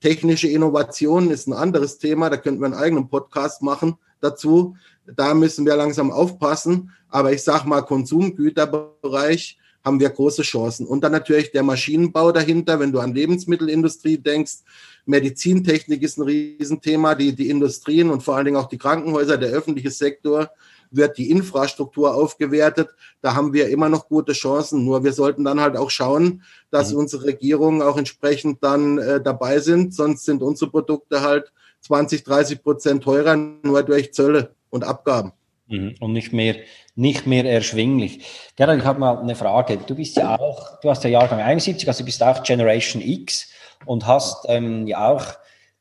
Technische 0.00 0.48
Innovation 0.48 1.30
ist 1.30 1.48
ein 1.48 1.52
anderes 1.52 1.98
Thema, 1.98 2.30
da 2.30 2.36
könnten 2.36 2.60
wir 2.60 2.66
einen 2.66 2.74
eigenen 2.74 3.08
Podcast 3.08 3.62
machen 3.62 3.96
dazu. 4.20 4.76
Da 5.06 5.34
müssen 5.34 5.66
wir 5.66 5.76
langsam 5.76 6.10
aufpassen. 6.10 6.92
Aber 7.08 7.32
ich 7.32 7.42
sage 7.42 7.68
mal, 7.68 7.82
Konsumgüterbereich 7.82 9.58
haben 9.84 10.00
wir 10.00 10.10
große 10.10 10.42
Chancen. 10.42 10.86
Und 10.86 11.02
dann 11.02 11.12
natürlich 11.12 11.50
der 11.50 11.62
Maschinenbau 11.62 12.32
dahinter, 12.32 12.78
wenn 12.80 12.92
du 12.92 13.00
an 13.00 13.14
Lebensmittelindustrie 13.14 14.18
denkst. 14.18 14.58
Medizintechnik 15.06 16.02
ist 16.02 16.18
ein 16.18 16.24
Riesenthema. 16.24 17.14
Die, 17.14 17.34
die 17.34 17.48
Industrien 17.48 18.10
und 18.10 18.22
vor 18.22 18.36
allen 18.36 18.44
Dingen 18.44 18.56
auch 18.58 18.68
die 18.68 18.78
Krankenhäuser, 18.78 19.38
der 19.38 19.50
öffentliche 19.50 19.90
Sektor 19.90 20.50
wird 20.90 21.18
die 21.18 21.30
Infrastruktur 21.30 22.14
aufgewertet. 22.14 22.90
Da 23.20 23.34
haben 23.34 23.52
wir 23.52 23.68
immer 23.68 23.88
noch 23.88 24.08
gute 24.08 24.32
Chancen. 24.32 24.84
Nur 24.84 25.04
wir 25.04 25.12
sollten 25.12 25.44
dann 25.44 25.60
halt 25.60 25.76
auch 25.76 25.90
schauen, 25.90 26.42
dass 26.70 26.92
mhm. 26.92 27.00
unsere 27.00 27.24
Regierungen 27.24 27.82
auch 27.82 27.96
entsprechend 27.96 28.62
dann 28.62 28.98
äh, 28.98 29.20
dabei 29.20 29.60
sind. 29.60 29.94
Sonst 29.94 30.24
sind 30.24 30.42
unsere 30.42 30.70
Produkte 30.70 31.22
halt 31.22 31.52
20, 31.80 32.24
30 32.24 32.62
Prozent 32.62 33.04
teurer, 33.04 33.36
nur 33.36 33.82
durch 33.82 34.12
Zölle 34.12 34.54
und 34.70 34.84
Abgaben. 34.84 35.32
Mhm. 35.68 35.94
Und 36.00 36.12
nicht 36.12 36.32
mehr, 36.32 36.56
nicht 36.94 37.26
mehr 37.26 37.44
erschwinglich. 37.44 38.24
Gerald, 38.56 38.80
ich 38.80 38.86
habe 38.86 38.98
mal 38.98 39.18
eine 39.18 39.34
Frage. 39.34 39.78
Du 39.78 39.94
bist 39.94 40.16
ja 40.16 40.38
auch, 40.38 40.80
du 40.80 40.90
hast 40.90 41.04
ja 41.04 41.10
Jahrgang 41.10 41.40
71, 41.40 41.86
also 41.86 42.00
du 42.00 42.06
bist 42.06 42.22
auch 42.22 42.42
Generation 42.42 43.02
X 43.02 43.50
und 43.84 44.06
hast 44.06 44.46
ähm, 44.48 44.86
ja 44.86 45.08
auch 45.08 45.24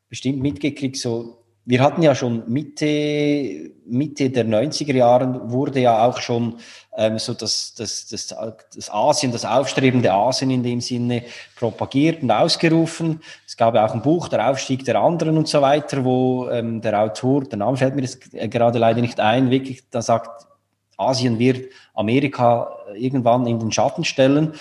bestimmt 0.09 0.41
mitgekriegt, 0.41 0.97
so 0.97 1.43
wir 1.67 1.81
hatten 1.81 2.01
ja 2.01 2.15
schon 2.15 2.43
Mitte, 2.47 3.71
Mitte 3.85 4.29
der 4.29 4.45
90er 4.45 4.95
Jahren 4.95 5.51
wurde 5.51 5.81
ja 5.81 6.05
auch 6.05 6.21
schon 6.21 6.59
ähm, 6.95 7.19
so 7.19 7.33
das, 7.33 7.73
das, 7.75 8.07
das, 8.07 8.33
das 8.73 8.89
Asien, 8.89 9.33
das 9.33 9.43
aufstrebende 9.43 10.13
Asien 10.13 10.49
in 10.49 10.63
dem 10.63 10.79
Sinne 10.79 11.23
propagiert 11.57 12.23
und 12.23 12.31
ausgerufen. 12.31 13.19
Es 13.45 13.57
gab 13.57 13.75
ja 13.75 13.85
auch 13.85 13.93
ein 13.93 14.01
Buch, 14.01 14.29
Der 14.29 14.49
Aufstieg 14.49 14.85
der 14.85 14.97
anderen 15.01 15.37
und 15.37 15.49
so 15.49 15.61
weiter, 15.61 16.05
wo 16.05 16.47
ähm, 16.49 16.79
der 16.79 17.01
Autor, 17.01 17.43
der 17.43 17.57
Name 17.57 17.75
fällt 17.75 17.95
mir 17.95 18.03
jetzt 18.03 18.31
gerade 18.31 18.79
leider 18.79 19.01
nicht 19.01 19.19
ein, 19.19 19.51
wirklich 19.51 19.89
da 19.89 20.01
sagt, 20.01 20.47
Asien 20.95 21.37
wird 21.37 21.69
Amerika 21.93 22.77
irgendwann 22.95 23.45
in 23.45 23.59
den 23.59 23.73
Schatten 23.73 24.05
stellen. 24.05 24.53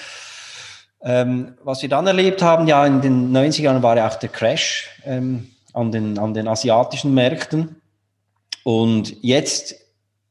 Ähm, 1.05 1.55
was 1.63 1.83
wir 1.83 1.89
dann 1.89 2.09
erlebt 2.09 2.43
haben, 2.43 2.67
ja, 2.67 2.85
in 2.85 3.01
den 3.01 3.33
90er 3.33 3.63
Jahren 3.63 3.83
war 3.85 3.97
ja 3.97 4.09
auch 4.09 4.17
der 4.17 4.29
Crash. 4.29 4.89
Ähm, 5.05 5.53
an 5.77 5.93
den, 5.93 6.19
an 6.19 6.33
den 6.33 6.49
asiatischen 6.49 7.13
Märkten. 7.13 7.83
Und 8.65 9.23
jetzt 9.23 9.77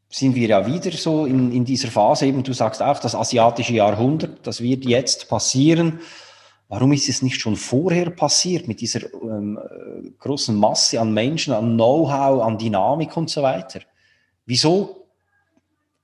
sind 0.09 0.35
wir 0.35 0.47
ja 0.47 0.65
wieder 0.65 0.91
so 0.91 1.25
in, 1.25 1.51
in 1.51 1.65
dieser 1.65 1.89
Phase, 1.89 2.25
eben 2.25 2.43
du 2.43 2.53
sagst 2.53 2.81
auch, 2.81 2.99
das 2.99 3.15
asiatische 3.15 3.73
Jahrhundert, 3.73 4.45
das 4.47 4.61
wird 4.61 4.85
jetzt 4.85 5.29
passieren. 5.29 5.99
Warum 6.67 6.93
ist 6.93 7.09
es 7.09 7.21
nicht 7.21 7.39
schon 7.39 7.55
vorher 7.55 8.09
passiert 8.09 8.67
mit 8.67 8.81
dieser 8.81 9.01
ähm, 9.13 9.59
großen 10.17 10.55
Masse 10.55 10.99
an 10.99 11.13
Menschen, 11.13 11.53
an 11.53 11.75
Know-how, 11.75 12.41
an 12.41 12.57
Dynamik 12.57 13.15
und 13.15 13.29
so 13.29 13.43
weiter? 13.43 13.81
Wieso 14.47 15.07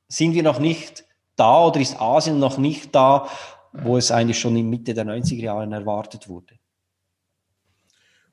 sind 0.08 0.36
wir 0.36 0.44
noch 0.44 0.60
nicht 0.60 1.04
da 1.36 1.66
oder 1.66 1.80
ist 1.80 2.00
Asien 2.00 2.38
noch 2.38 2.60
nicht 2.60 2.94
da, 2.94 3.28
wo 3.74 3.98
es 3.98 4.12
eigentlich 4.12 4.40
schon 4.40 4.56
in 4.56 4.70
Mitte 4.70 4.94
der 4.94 5.06
90er 5.06 5.42
Jahre 5.42 5.74
erwartet 5.74 6.30
wurde? 6.30 6.61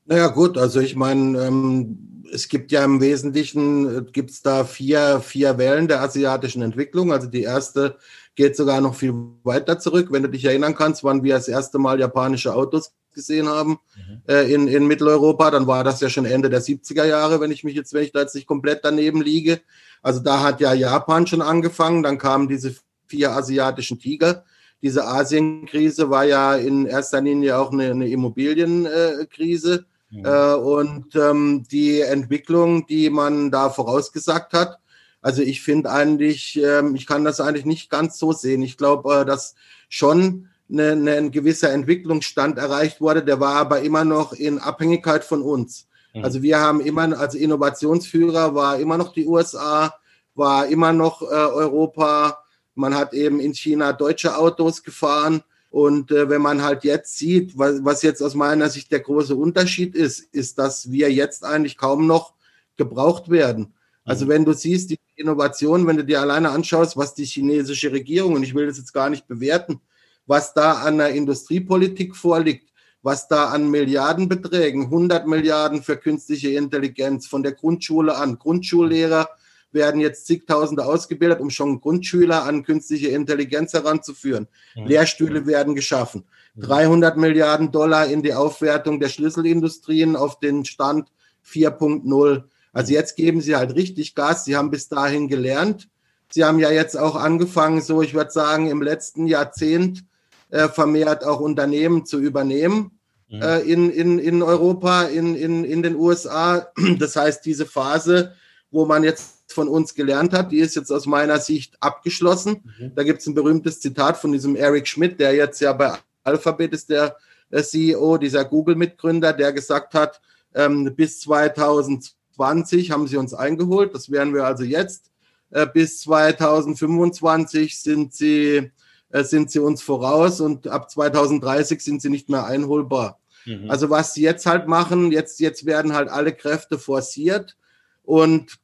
Naja 0.09 0.25
gut, 0.29 0.57
also 0.57 0.79
ich 0.79 0.95
meine, 0.95 1.39
ähm, 1.39 2.23
es 2.33 2.47
gibt 2.47 2.71
ja 2.71 2.83
im 2.83 2.99
Wesentlichen, 2.99 3.97
äh, 3.97 4.01
gibt 4.11 4.31
es 4.31 4.41
da 4.41 4.63
vier, 4.63 5.19
vier 5.19 5.59
Wellen 5.59 5.87
der 5.87 6.01
asiatischen 6.01 6.63
Entwicklung. 6.63 7.13
Also 7.13 7.27
die 7.27 7.43
erste 7.43 7.95
geht 8.33 8.55
sogar 8.55 8.81
noch 8.81 8.95
viel 8.95 9.13
weiter 9.43 9.77
zurück. 9.77 10.07
Wenn 10.09 10.23
du 10.23 10.29
dich 10.29 10.45
erinnern 10.45 10.73
kannst, 10.73 11.03
wann 11.03 11.21
wir 11.21 11.35
das 11.35 11.47
erste 11.47 11.77
Mal 11.77 11.99
japanische 11.99 12.55
Autos 12.55 12.95
gesehen 13.13 13.47
haben 13.47 13.77
mhm. 13.95 14.21
äh, 14.27 14.51
in, 14.51 14.67
in 14.67 14.87
Mitteleuropa. 14.87 15.51
Dann 15.51 15.67
war 15.67 15.83
das 15.83 16.01
ja 16.01 16.09
schon 16.09 16.25
Ende 16.25 16.49
der 16.49 16.63
70er 16.63 17.05
Jahre, 17.05 17.39
wenn 17.39 17.51
ich 17.51 17.63
mich 17.63 17.75
jetzt, 17.75 17.93
wenn 17.93 18.03
ich 18.03 18.11
da 18.11 18.21
jetzt 18.21 18.33
nicht 18.33 18.47
komplett 18.47 18.83
daneben 18.83 19.21
liege. 19.21 19.61
Also 20.01 20.21
da 20.21 20.41
hat 20.41 20.59
ja 20.59 20.73
Japan 20.73 21.27
schon 21.27 21.43
angefangen, 21.43 22.01
dann 22.01 22.17
kamen 22.17 22.47
diese 22.47 22.73
vier 23.05 23.31
asiatischen 23.33 23.99
Tiger. 23.99 24.43
Diese 24.81 25.05
Asienkrise 25.05 26.09
war 26.09 26.23
ja 26.23 26.55
in 26.55 26.87
erster 26.87 27.21
Linie 27.21 27.59
auch 27.59 27.71
eine, 27.71 27.91
eine 27.91 28.09
Immobilienkrise. 28.09 29.85
Mhm. 30.09 30.25
Äh, 30.25 30.53
und 30.55 31.15
ähm, 31.15 31.65
die 31.71 32.01
Entwicklung, 32.01 32.87
die 32.87 33.09
man 33.09 33.51
da 33.51 33.69
vorausgesagt 33.69 34.53
hat, 34.53 34.79
also 35.21 35.41
ich 35.41 35.61
finde 35.61 35.91
eigentlich, 35.91 36.59
ähm, 36.61 36.95
ich 36.95 37.05
kann 37.05 37.25
das 37.25 37.41
eigentlich 37.41 37.65
nicht 37.65 37.89
ganz 37.89 38.17
so 38.17 38.31
sehen. 38.31 38.61
Ich 38.61 38.77
glaube, 38.77 39.21
äh, 39.21 39.25
dass 39.25 39.55
schon 39.89 40.47
eine, 40.71 40.91
eine, 40.91 41.11
ein 41.13 41.31
gewisser 41.31 41.71
Entwicklungsstand 41.73 42.57
erreicht 42.57 43.01
wurde, 43.01 43.23
der 43.23 43.39
war 43.39 43.55
aber 43.55 43.81
immer 43.81 44.05
noch 44.05 44.33
in 44.33 44.59
Abhängigkeit 44.59 45.23
von 45.23 45.41
uns. 45.41 45.87
Mhm. 46.13 46.23
Also 46.23 46.41
wir 46.41 46.59
haben 46.59 46.79
immer, 46.79 47.19
als 47.19 47.35
Innovationsführer 47.35 48.55
war 48.55 48.79
immer 48.79 48.97
noch 48.97 49.13
die 49.13 49.25
USA, 49.25 49.93
war 50.35 50.67
immer 50.67 50.93
noch 50.93 51.21
äh, 51.21 51.25
Europa. 51.25 52.43
Man 52.75 52.95
hat 52.95 53.13
eben 53.13 53.39
in 53.39 53.53
China 53.53 53.91
deutsche 53.91 54.37
Autos 54.37 54.83
gefahren. 54.83 55.43
Und 55.69 56.11
äh, 56.11 56.29
wenn 56.29 56.41
man 56.41 56.63
halt 56.63 56.83
jetzt 56.83 57.17
sieht, 57.17 57.57
was, 57.57 57.83
was 57.83 58.01
jetzt 58.01 58.21
aus 58.21 58.33
meiner 58.33 58.69
Sicht 58.69 58.91
der 58.91 59.01
große 59.01 59.35
Unterschied 59.35 59.95
ist, 59.95 60.19
ist, 60.33 60.57
dass 60.57 60.91
wir 60.91 61.11
jetzt 61.11 61.43
eigentlich 61.43 61.77
kaum 61.77 62.07
noch 62.07 62.33
gebraucht 62.75 63.29
werden. 63.29 63.73
Also 64.03 64.25
mhm. 64.25 64.29
wenn 64.29 64.45
du 64.45 64.53
siehst, 64.53 64.89
die 64.89 64.99
Innovation, 65.15 65.85
wenn 65.85 65.97
du 65.97 66.05
dir 66.05 66.21
alleine 66.21 66.49
anschaust, 66.49 66.97
was 66.97 67.13
die 67.13 67.25
chinesische 67.25 67.91
Regierung, 67.91 68.33
und 68.33 68.43
ich 68.43 68.55
will 68.55 68.65
das 68.65 68.77
jetzt 68.77 68.93
gar 68.93 69.09
nicht 69.09 69.27
bewerten, 69.27 69.79
was 70.25 70.53
da 70.53 70.73
an 70.73 70.97
der 70.97 71.09
Industriepolitik 71.09 72.15
vorliegt, 72.15 72.69
was 73.01 73.27
da 73.27 73.49
an 73.49 73.69
Milliardenbeträgen, 73.69 74.85
100 74.85 75.27
Milliarden 75.27 75.83
für 75.83 75.97
künstliche 75.97 76.49
Intelligenz 76.49 77.27
von 77.27 77.43
der 77.43 77.53
Grundschule 77.53 78.15
an, 78.15 78.39
Grundschullehrer 78.39 79.29
werden 79.71 80.01
jetzt 80.01 80.25
zigtausende 80.25 80.85
ausgebildet, 80.85 81.39
um 81.39 81.49
schon 81.49 81.79
Grundschüler 81.81 82.43
an 82.43 82.63
künstliche 82.63 83.09
Intelligenz 83.09 83.73
heranzuführen. 83.73 84.47
Ja. 84.75 84.85
Lehrstühle 84.85 85.45
werden 85.45 85.75
geschaffen. 85.75 86.25
300 86.57 87.17
Milliarden 87.17 87.71
Dollar 87.71 88.07
in 88.07 88.23
die 88.23 88.33
Aufwertung 88.33 88.99
der 88.99 89.09
Schlüsselindustrien 89.09 90.15
auf 90.15 90.39
den 90.39 90.65
Stand 90.65 91.09
4.0. 91.47 92.43
Also 92.73 92.93
jetzt 92.93 93.15
geben 93.15 93.41
sie 93.41 93.55
halt 93.55 93.75
richtig 93.75 94.15
Gas. 94.15 94.45
Sie 94.45 94.55
haben 94.55 94.71
bis 94.71 94.89
dahin 94.89 95.27
gelernt. 95.27 95.89
Sie 96.31 96.43
haben 96.43 96.59
ja 96.59 96.69
jetzt 96.69 96.97
auch 96.97 97.15
angefangen, 97.15 97.81
so 97.81 98.01
ich 98.01 98.13
würde 98.13 98.31
sagen, 98.31 98.69
im 98.69 98.81
letzten 98.81 99.25
Jahrzehnt 99.25 100.03
äh, 100.49 100.67
vermehrt 100.67 101.23
auch 101.23 101.39
Unternehmen 101.39 102.05
zu 102.05 102.19
übernehmen 102.19 102.99
mhm. 103.29 103.41
äh, 103.41 103.59
in, 103.61 103.89
in, 103.89 104.19
in 104.19 104.43
Europa, 104.43 105.03
in, 105.03 105.35
in, 105.35 105.63
in 105.63 105.81
den 105.81 105.95
USA. 105.95 106.67
Das 106.99 107.15
heißt, 107.15 107.45
diese 107.45 107.65
Phase, 107.65 108.33
wo 108.71 108.85
man 108.85 109.03
jetzt 109.03 109.38
von 109.53 109.67
uns 109.67 109.95
gelernt 109.95 110.33
hat, 110.33 110.51
die 110.51 110.59
ist 110.59 110.75
jetzt 110.75 110.91
aus 110.91 111.05
meiner 111.05 111.39
Sicht 111.39 111.75
abgeschlossen. 111.79 112.61
Mhm. 112.79 112.91
Da 112.95 113.03
gibt 113.03 113.21
es 113.21 113.27
ein 113.27 113.33
berühmtes 113.33 113.79
Zitat 113.79 114.17
von 114.17 114.31
diesem 114.31 114.55
Eric 114.55 114.87
Schmidt, 114.87 115.19
der 115.19 115.33
jetzt 115.33 115.59
ja 115.61 115.73
bei 115.73 115.97
Alphabet 116.23 116.73
ist, 116.73 116.89
der, 116.89 117.17
der 117.51 117.63
CEO, 117.63 118.17
dieser 118.17 118.45
Google-Mitgründer, 118.45 119.33
der 119.33 119.53
gesagt 119.53 119.93
hat, 119.93 120.21
ähm, 120.53 120.95
bis 120.95 121.19
2020 121.21 122.91
haben 122.91 123.07
sie 123.07 123.17
uns 123.17 123.33
eingeholt. 123.33 123.93
Das 123.93 124.11
wären 124.11 124.33
wir 124.33 124.45
also 124.45 124.63
jetzt. 124.63 125.11
Äh, 125.51 125.67
bis 125.67 126.01
2025 126.01 127.79
sind 127.79 128.13
sie, 128.13 128.71
äh, 129.09 129.23
sind 129.23 129.51
sie 129.51 129.59
uns 129.59 129.81
voraus 129.81 130.41
und 130.41 130.67
ab 130.67 130.89
2030 130.89 131.81
sind 131.81 132.01
sie 132.01 132.09
nicht 132.09 132.29
mehr 132.29 132.45
einholbar. 132.45 133.19
Mhm. 133.45 133.69
Also 133.69 133.89
was 133.89 134.13
sie 134.13 134.21
jetzt 134.21 134.45
halt 134.45 134.67
machen, 134.67 135.11
jetzt, 135.11 135.39
jetzt 135.39 135.65
werden 135.65 135.93
halt 135.93 136.09
alle 136.09 136.33
Kräfte 136.33 136.77
forciert 136.77 137.57
und 138.03 138.59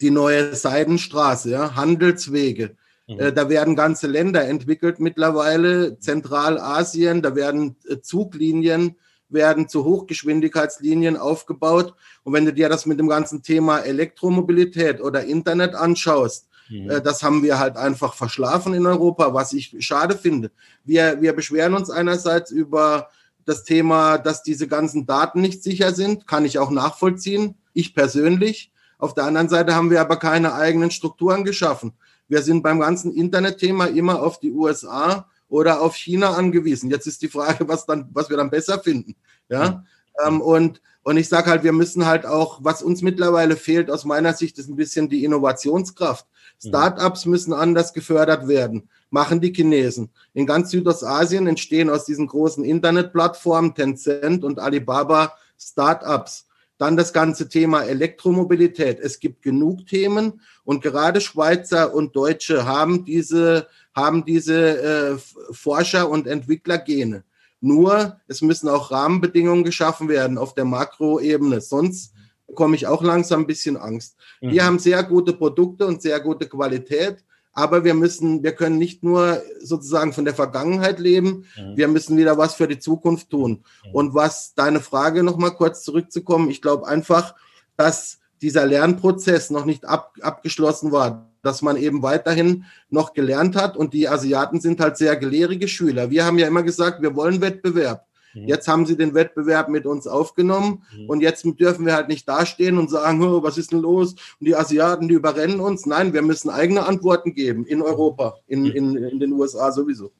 die 0.00 0.10
neue 0.10 0.54
Seidenstraße, 0.54 1.50
ja, 1.50 1.74
Handelswege. 1.74 2.76
Mhm. 3.08 3.20
Äh, 3.20 3.32
da 3.32 3.48
werden 3.48 3.76
ganze 3.76 4.06
Länder 4.06 4.44
entwickelt 4.46 5.00
mittlerweile, 5.00 5.98
Zentralasien, 5.98 7.22
da 7.22 7.34
werden 7.34 7.76
äh, 7.88 8.00
Zuglinien, 8.00 8.96
werden 9.28 9.68
zu 9.68 9.84
Hochgeschwindigkeitslinien 9.84 11.16
aufgebaut. 11.16 11.94
Und 12.22 12.32
wenn 12.32 12.44
du 12.44 12.52
dir 12.52 12.68
das 12.68 12.86
mit 12.86 12.98
dem 12.98 13.08
ganzen 13.08 13.42
Thema 13.42 13.78
Elektromobilität 13.78 15.00
oder 15.00 15.24
Internet 15.24 15.74
anschaust, 15.74 16.48
mhm. 16.68 16.90
äh, 16.90 17.00
das 17.00 17.22
haben 17.22 17.42
wir 17.42 17.58
halt 17.58 17.76
einfach 17.76 18.14
verschlafen 18.14 18.74
in 18.74 18.86
Europa, 18.86 19.34
was 19.34 19.52
ich 19.52 19.74
schade 19.80 20.16
finde. 20.16 20.50
Wir, 20.84 21.20
wir 21.20 21.32
beschweren 21.32 21.74
uns 21.74 21.90
einerseits 21.90 22.50
über 22.50 23.08
das 23.44 23.64
Thema, 23.64 24.18
dass 24.18 24.42
diese 24.42 24.68
ganzen 24.68 25.06
Daten 25.06 25.40
nicht 25.40 25.62
sicher 25.62 25.92
sind, 25.92 26.26
kann 26.26 26.44
ich 26.44 26.58
auch 26.58 26.70
nachvollziehen. 26.70 27.56
Ich 27.72 27.94
persönlich. 27.94 28.71
Auf 29.02 29.14
der 29.14 29.24
anderen 29.24 29.48
Seite 29.48 29.74
haben 29.74 29.90
wir 29.90 30.00
aber 30.00 30.16
keine 30.16 30.54
eigenen 30.54 30.92
Strukturen 30.92 31.42
geschaffen. 31.42 31.92
Wir 32.28 32.40
sind 32.40 32.62
beim 32.62 32.78
ganzen 32.78 33.12
Internetthema 33.12 33.86
immer 33.86 34.22
auf 34.22 34.38
die 34.38 34.52
USA 34.52 35.28
oder 35.48 35.80
auf 35.80 35.96
China 35.96 36.34
angewiesen. 36.34 36.88
Jetzt 36.88 37.08
ist 37.08 37.20
die 37.20 37.28
Frage, 37.28 37.66
was 37.66 37.84
dann, 37.84 38.08
was 38.12 38.30
wir 38.30 38.36
dann 38.36 38.48
besser 38.48 38.78
finden. 38.78 39.16
Ja. 39.48 39.70
Mhm. 39.70 39.86
Ähm, 40.24 40.40
und, 40.40 40.82
und 41.02 41.16
ich 41.16 41.28
sage 41.28 41.50
halt, 41.50 41.64
wir 41.64 41.72
müssen 41.72 42.06
halt 42.06 42.24
auch, 42.26 42.60
was 42.62 42.80
uns 42.80 43.02
mittlerweile 43.02 43.56
fehlt, 43.56 43.90
aus 43.90 44.04
meiner 44.04 44.34
Sicht, 44.34 44.56
ist 44.60 44.68
ein 44.68 44.76
bisschen 44.76 45.08
die 45.08 45.24
Innovationskraft. 45.24 46.24
Mhm. 46.62 46.68
Startups 46.68 47.26
müssen 47.26 47.54
anders 47.54 47.94
gefördert 47.94 48.46
werden, 48.46 48.88
machen 49.10 49.40
die 49.40 49.52
Chinesen. 49.52 50.10
In 50.32 50.46
ganz 50.46 50.70
Südostasien 50.70 51.48
entstehen 51.48 51.90
aus 51.90 52.04
diesen 52.04 52.28
großen 52.28 52.64
Internetplattformen 52.64 53.74
Tencent 53.74 54.44
und 54.44 54.60
Alibaba 54.60 55.34
Startups. 55.58 56.46
Dann 56.82 56.96
das 56.96 57.12
ganze 57.12 57.48
Thema 57.48 57.84
Elektromobilität. 57.84 58.98
Es 58.98 59.20
gibt 59.20 59.42
genug 59.42 59.86
Themen 59.86 60.40
und 60.64 60.82
gerade 60.82 61.20
Schweizer 61.20 61.94
und 61.94 62.16
Deutsche 62.16 62.66
haben 62.66 63.04
diese, 63.04 63.68
haben 63.94 64.24
diese 64.24 64.82
äh, 64.82 65.16
Forscher- 65.52 66.10
und 66.10 66.26
Entwicklergene. 66.26 67.22
Nur, 67.60 68.16
es 68.26 68.42
müssen 68.42 68.68
auch 68.68 68.90
Rahmenbedingungen 68.90 69.62
geschaffen 69.62 70.08
werden 70.08 70.36
auf 70.38 70.56
der 70.56 70.64
Makroebene. 70.64 71.60
Sonst 71.60 72.14
bekomme 72.48 72.74
ich 72.74 72.88
auch 72.88 73.04
langsam 73.04 73.42
ein 73.42 73.46
bisschen 73.46 73.76
Angst. 73.76 74.16
Mhm. 74.40 74.50
Wir 74.50 74.64
haben 74.64 74.80
sehr 74.80 75.04
gute 75.04 75.34
Produkte 75.34 75.86
und 75.86 76.02
sehr 76.02 76.18
gute 76.18 76.48
Qualität. 76.48 77.22
Aber 77.52 77.84
wir 77.84 77.94
müssen, 77.94 78.42
wir 78.42 78.52
können 78.52 78.78
nicht 78.78 79.02
nur 79.02 79.42
sozusagen 79.60 80.12
von 80.12 80.24
der 80.24 80.34
Vergangenheit 80.34 80.98
leben, 80.98 81.44
mhm. 81.56 81.76
wir 81.76 81.88
müssen 81.88 82.16
wieder 82.16 82.38
was 82.38 82.54
für 82.54 82.68
die 82.68 82.78
Zukunft 82.78 83.30
tun. 83.30 83.62
Mhm. 83.84 83.94
Und 83.94 84.14
was 84.14 84.54
deine 84.54 84.80
Frage 84.80 85.22
nochmal 85.22 85.54
kurz 85.54 85.82
zurückzukommen, 85.82 86.50
ich 86.50 86.62
glaube 86.62 86.86
einfach, 86.86 87.34
dass 87.76 88.18
dieser 88.40 88.66
Lernprozess 88.66 89.50
noch 89.50 89.64
nicht 89.64 89.84
ab, 89.84 90.14
abgeschlossen 90.20 90.92
war, 90.92 91.30
dass 91.42 91.62
man 91.62 91.76
eben 91.76 92.02
weiterhin 92.02 92.64
noch 92.88 93.12
gelernt 93.12 93.56
hat 93.56 93.76
und 93.76 93.94
die 93.94 94.08
Asiaten 94.08 94.60
sind 94.60 94.80
halt 94.80 94.96
sehr 94.96 95.16
gelehrige 95.16 95.68
Schüler. 95.68 96.10
Wir 96.10 96.24
haben 96.24 96.38
ja 96.38 96.46
immer 96.46 96.62
gesagt, 96.62 97.02
wir 97.02 97.14
wollen 97.14 97.40
Wettbewerb. 97.40 98.06
Mhm. 98.34 98.48
Jetzt 98.48 98.68
haben 98.68 98.86
sie 98.86 98.96
den 98.96 99.14
Wettbewerb 99.14 99.68
mit 99.68 99.86
uns 99.86 100.06
aufgenommen 100.06 100.82
mhm. 100.96 101.08
und 101.08 101.20
jetzt 101.20 101.44
dürfen 101.44 101.86
wir 101.86 101.94
halt 101.94 102.08
nicht 102.08 102.28
dastehen 102.28 102.78
und 102.78 102.90
sagen, 102.90 103.22
oh, 103.22 103.42
was 103.42 103.58
ist 103.58 103.72
denn 103.72 103.80
los? 103.80 104.12
Und 104.12 104.46
die 104.46 104.56
Asiaten, 104.56 105.08
die 105.08 105.14
überrennen 105.14 105.60
uns. 105.60 105.86
Nein, 105.86 106.12
wir 106.12 106.22
müssen 106.22 106.50
eigene 106.50 106.86
Antworten 106.86 107.34
geben 107.34 107.66
in 107.66 107.82
Europa, 107.82 108.36
in, 108.46 108.62
mhm. 108.62 108.70
in, 108.70 108.96
in 108.96 109.20
den 109.20 109.32
USA 109.32 109.72
sowieso. 109.72 110.10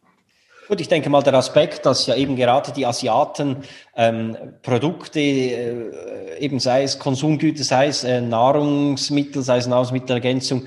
Gut, 0.69 0.81
ich 0.81 0.89
denke 0.89 1.11
mal, 1.11 1.23
der 1.23 1.35
Aspekt, 1.35 1.85
dass 1.87 2.07
ja 2.07 2.15
eben 2.15 2.37
gerade 2.37 2.73
die 2.73 2.87
Asiaten 2.87 3.57
ähm, 3.97 4.37
Produkte, 4.63 5.21
äh, 5.21 6.39
eben 6.39 6.61
sei 6.61 6.85
es 6.85 7.01
Konsumgüter, 7.01 7.65
sei 7.65 7.89
es 7.89 8.05
äh, 8.05 8.21
Nahrungsmittel, 8.21 9.43
sei 9.43 9.59
es 9.59 9.67
Nahrungsmittelergänzung, 9.67 10.65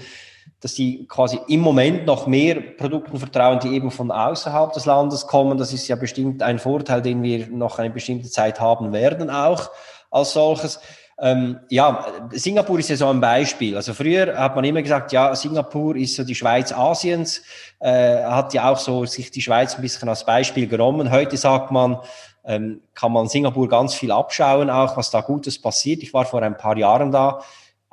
dass 0.62 0.74
die 0.74 1.06
quasi 1.08 1.40
im 1.48 1.60
Moment 1.60 2.06
noch 2.06 2.28
mehr 2.28 2.60
Produkten 2.60 3.20
vertrauen, 3.20 3.60
die 3.60 3.76
eben 3.76 3.92
von 3.92 4.12
außerhalb 4.12 4.74
des 4.74 4.86
Landes 4.86 5.28
kommen. 5.28 5.58
Das 5.58 5.74
ist 5.74 5.88
ja 5.88 5.96
bestimmt 5.96 6.42
ein 6.42 6.60
Vorteil, 6.60 7.02
den 7.02 7.22
wir 7.22 7.48
noch 7.48 7.78
eine 7.78 7.92
bestimmte 7.92 8.30
Zeit 8.30 8.60
haben 8.60 8.92
werden, 8.94 9.30
auch 9.30 9.70
als 10.10 10.34
solches. 10.34 10.80
Ähm, 11.18 11.60
ja, 11.70 12.06
Singapur 12.32 12.80
ist 12.80 12.90
ja 12.90 12.98
so 12.98 13.08
ein 13.08 13.22
Beispiel. 13.22 13.76
Also 13.76 13.94
früher 13.94 14.38
hat 14.38 14.56
man 14.56 14.66
immer 14.66 14.82
gesagt, 14.82 15.12
ja, 15.12 15.34
Singapur 15.36 15.96
ist 15.96 16.16
so 16.16 16.24
die 16.24 16.36
Schweiz 16.36 16.74
Asiens, 16.74 17.42
äh, 17.80 18.24
hat 18.24 18.54
ja 18.54 18.70
auch 18.70 18.78
so 18.78 19.06
sich 19.06 19.32
die 19.32 19.42
Schweiz 19.42 19.76
ein 19.76 19.82
bisschen 19.82 20.10
als 20.10 20.26
Beispiel 20.26 20.68
genommen. 20.68 21.12
Heute 21.12 21.38
sagt 21.38 21.72
man, 21.72 22.00
ähm, 22.44 22.82
kann 22.94 23.12
man 23.12 23.28
Singapur 23.28 23.70
ganz 23.70 23.94
viel 23.94 24.12
abschauen, 24.12 24.70
auch 24.70 24.98
was 24.98 25.10
da 25.10 25.22
Gutes 25.22 25.62
passiert. 25.62 26.04
Ich 26.04 26.14
war 26.14 26.26
vor 26.26 26.42
ein 26.42 26.58
paar 26.58 26.78
Jahren 26.78 27.12
da 27.12 27.40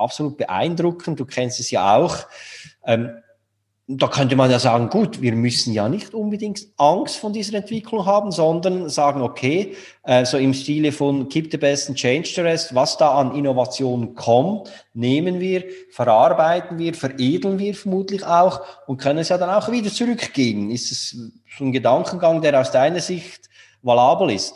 absolut 0.02 0.36
beeindruckend. 0.36 1.18
Du 1.20 1.24
kennst 1.24 1.60
es 1.60 1.70
ja 1.70 1.96
auch. 1.96 2.18
Ähm, 2.84 3.10
da 3.88 4.06
könnte 4.06 4.36
man 4.36 4.50
ja 4.50 4.58
sagen, 4.58 4.88
gut, 4.88 5.20
wir 5.20 5.32
müssen 5.32 5.72
ja 5.72 5.88
nicht 5.88 6.14
unbedingt 6.14 6.68
Angst 6.76 7.16
von 7.16 7.32
dieser 7.32 7.54
Entwicklung 7.54 8.06
haben, 8.06 8.30
sondern 8.30 8.88
sagen, 8.88 9.22
okay, 9.22 9.74
äh, 10.04 10.24
so 10.24 10.38
im 10.38 10.54
Stile 10.54 10.92
von 10.92 11.28
keep 11.28 11.50
the 11.50 11.58
best 11.58 11.88
and 11.88 11.98
change 11.98 12.30
the 12.34 12.42
rest, 12.42 12.74
was 12.74 12.96
da 12.96 13.12
an 13.18 13.34
Innovation 13.34 14.14
kommt, 14.14 14.70
nehmen 14.94 15.40
wir, 15.40 15.64
verarbeiten 15.90 16.78
wir, 16.78 16.94
veredeln 16.94 17.58
wir 17.58 17.74
vermutlich 17.74 18.24
auch 18.24 18.60
und 18.86 18.98
können 18.98 19.18
es 19.18 19.30
ja 19.30 19.38
dann 19.38 19.50
auch 19.50 19.70
wieder 19.70 19.90
zurückgeben. 19.90 20.70
Ist 20.70 20.92
es 20.92 21.16
so 21.58 21.64
ein 21.64 21.72
Gedankengang, 21.72 22.40
der 22.40 22.60
aus 22.60 22.70
deiner 22.70 23.00
Sicht 23.00 23.50
valabel 23.82 24.30
ist? 24.30 24.54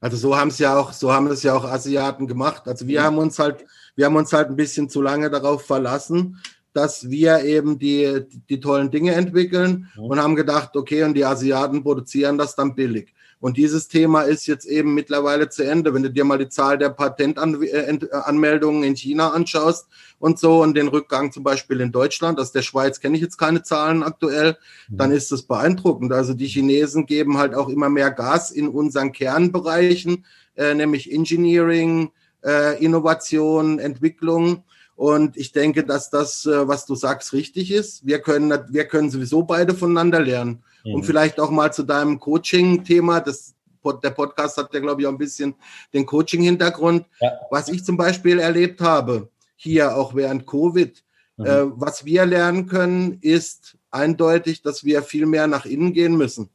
Also 0.00 0.16
so 0.16 0.36
haben 0.36 0.48
es 0.48 0.58
ja 0.58 0.78
auch, 0.78 0.92
so 0.92 1.12
haben 1.12 1.26
es 1.28 1.42
ja 1.42 1.54
auch 1.54 1.64
Asiaten 1.64 2.26
gemacht. 2.26 2.68
Also 2.68 2.86
wir 2.86 3.02
haben 3.02 3.18
uns 3.18 3.38
halt, 3.38 3.64
wir 3.96 4.06
haben 4.06 4.16
uns 4.16 4.32
halt 4.32 4.48
ein 4.48 4.56
bisschen 4.56 4.88
zu 4.88 5.02
lange 5.02 5.30
darauf 5.30 5.64
verlassen, 5.64 6.40
dass 6.72 7.08
wir 7.08 7.44
eben 7.44 7.78
die, 7.78 8.22
die, 8.50 8.60
tollen 8.60 8.90
Dinge 8.90 9.12
entwickeln 9.12 9.88
und 9.96 10.20
haben 10.20 10.34
gedacht, 10.34 10.76
okay, 10.76 11.04
und 11.04 11.14
die 11.14 11.24
Asiaten 11.24 11.84
produzieren 11.84 12.36
das 12.36 12.56
dann 12.56 12.74
billig. 12.74 13.14
Und 13.38 13.56
dieses 13.58 13.88
Thema 13.88 14.22
ist 14.22 14.46
jetzt 14.46 14.64
eben 14.64 14.94
mittlerweile 14.94 15.50
zu 15.50 15.64
Ende. 15.64 15.92
Wenn 15.92 16.02
du 16.02 16.10
dir 16.10 16.24
mal 16.24 16.38
die 16.38 16.48
Zahl 16.48 16.78
der 16.78 16.88
Patentanmeldungen 16.88 18.84
in 18.84 18.96
China 18.96 19.32
anschaust 19.32 19.86
und 20.18 20.38
so 20.38 20.62
und 20.62 20.74
den 20.74 20.88
Rückgang 20.88 21.30
zum 21.30 21.44
Beispiel 21.44 21.80
in 21.80 21.92
Deutschland, 21.92 22.40
aus 22.40 22.52
der 22.52 22.62
Schweiz 22.62 23.00
kenne 23.00 23.16
ich 23.16 23.22
jetzt 23.22 23.36
keine 23.36 23.62
Zahlen 23.62 24.02
aktuell, 24.02 24.56
dann 24.88 25.12
ist 25.12 25.30
das 25.30 25.42
beeindruckend. 25.42 26.12
Also 26.12 26.32
die 26.32 26.46
Chinesen 26.46 27.04
geben 27.04 27.36
halt 27.36 27.54
auch 27.54 27.68
immer 27.68 27.90
mehr 27.90 28.10
Gas 28.10 28.50
in 28.50 28.66
unseren 28.66 29.12
Kernbereichen, 29.12 30.24
äh, 30.56 30.74
nämlich 30.74 31.12
Engineering, 31.12 32.12
äh, 32.44 32.82
Innovation, 32.84 33.78
Entwicklung. 33.78 34.64
Und 34.96 35.36
ich 35.36 35.52
denke, 35.52 35.84
dass 35.84 36.10
das, 36.10 36.46
äh, 36.46 36.68
was 36.68 36.86
du 36.86 36.94
sagst, 36.94 37.32
richtig 37.32 37.72
ist. 37.72 38.06
Wir 38.06 38.20
können, 38.20 38.52
wir 38.68 38.84
können 38.84 39.10
sowieso 39.10 39.42
beide 39.42 39.74
voneinander 39.74 40.20
lernen. 40.20 40.62
Mhm. 40.84 40.94
Und 40.94 41.04
vielleicht 41.04 41.40
auch 41.40 41.50
mal 41.50 41.72
zu 41.72 41.82
deinem 41.82 42.20
Coaching-Thema. 42.20 43.20
Das, 43.20 43.54
der 44.02 44.10
Podcast 44.10 44.56
hat 44.56 44.72
ja, 44.72 44.80
glaube 44.80 45.00
ich, 45.00 45.06
auch 45.06 45.12
ein 45.12 45.18
bisschen 45.18 45.54
den 45.92 46.06
Coaching-Hintergrund. 46.06 47.06
Ja. 47.20 47.32
Was 47.50 47.68
ich 47.68 47.84
zum 47.84 47.96
Beispiel 47.96 48.38
erlebt 48.38 48.80
habe, 48.80 49.30
hier 49.56 49.96
auch 49.96 50.14
während 50.14 50.46
Covid, 50.46 51.02
mhm. 51.36 51.46
äh, 51.46 51.80
was 51.80 52.04
wir 52.04 52.24
lernen 52.26 52.66
können, 52.66 53.18
ist 53.20 53.76
eindeutig, 53.90 54.62
dass 54.62 54.84
wir 54.84 55.02
viel 55.02 55.26
mehr 55.26 55.46
nach 55.46 55.66
innen 55.66 55.92
gehen 55.92 56.16
müssen. 56.16 56.50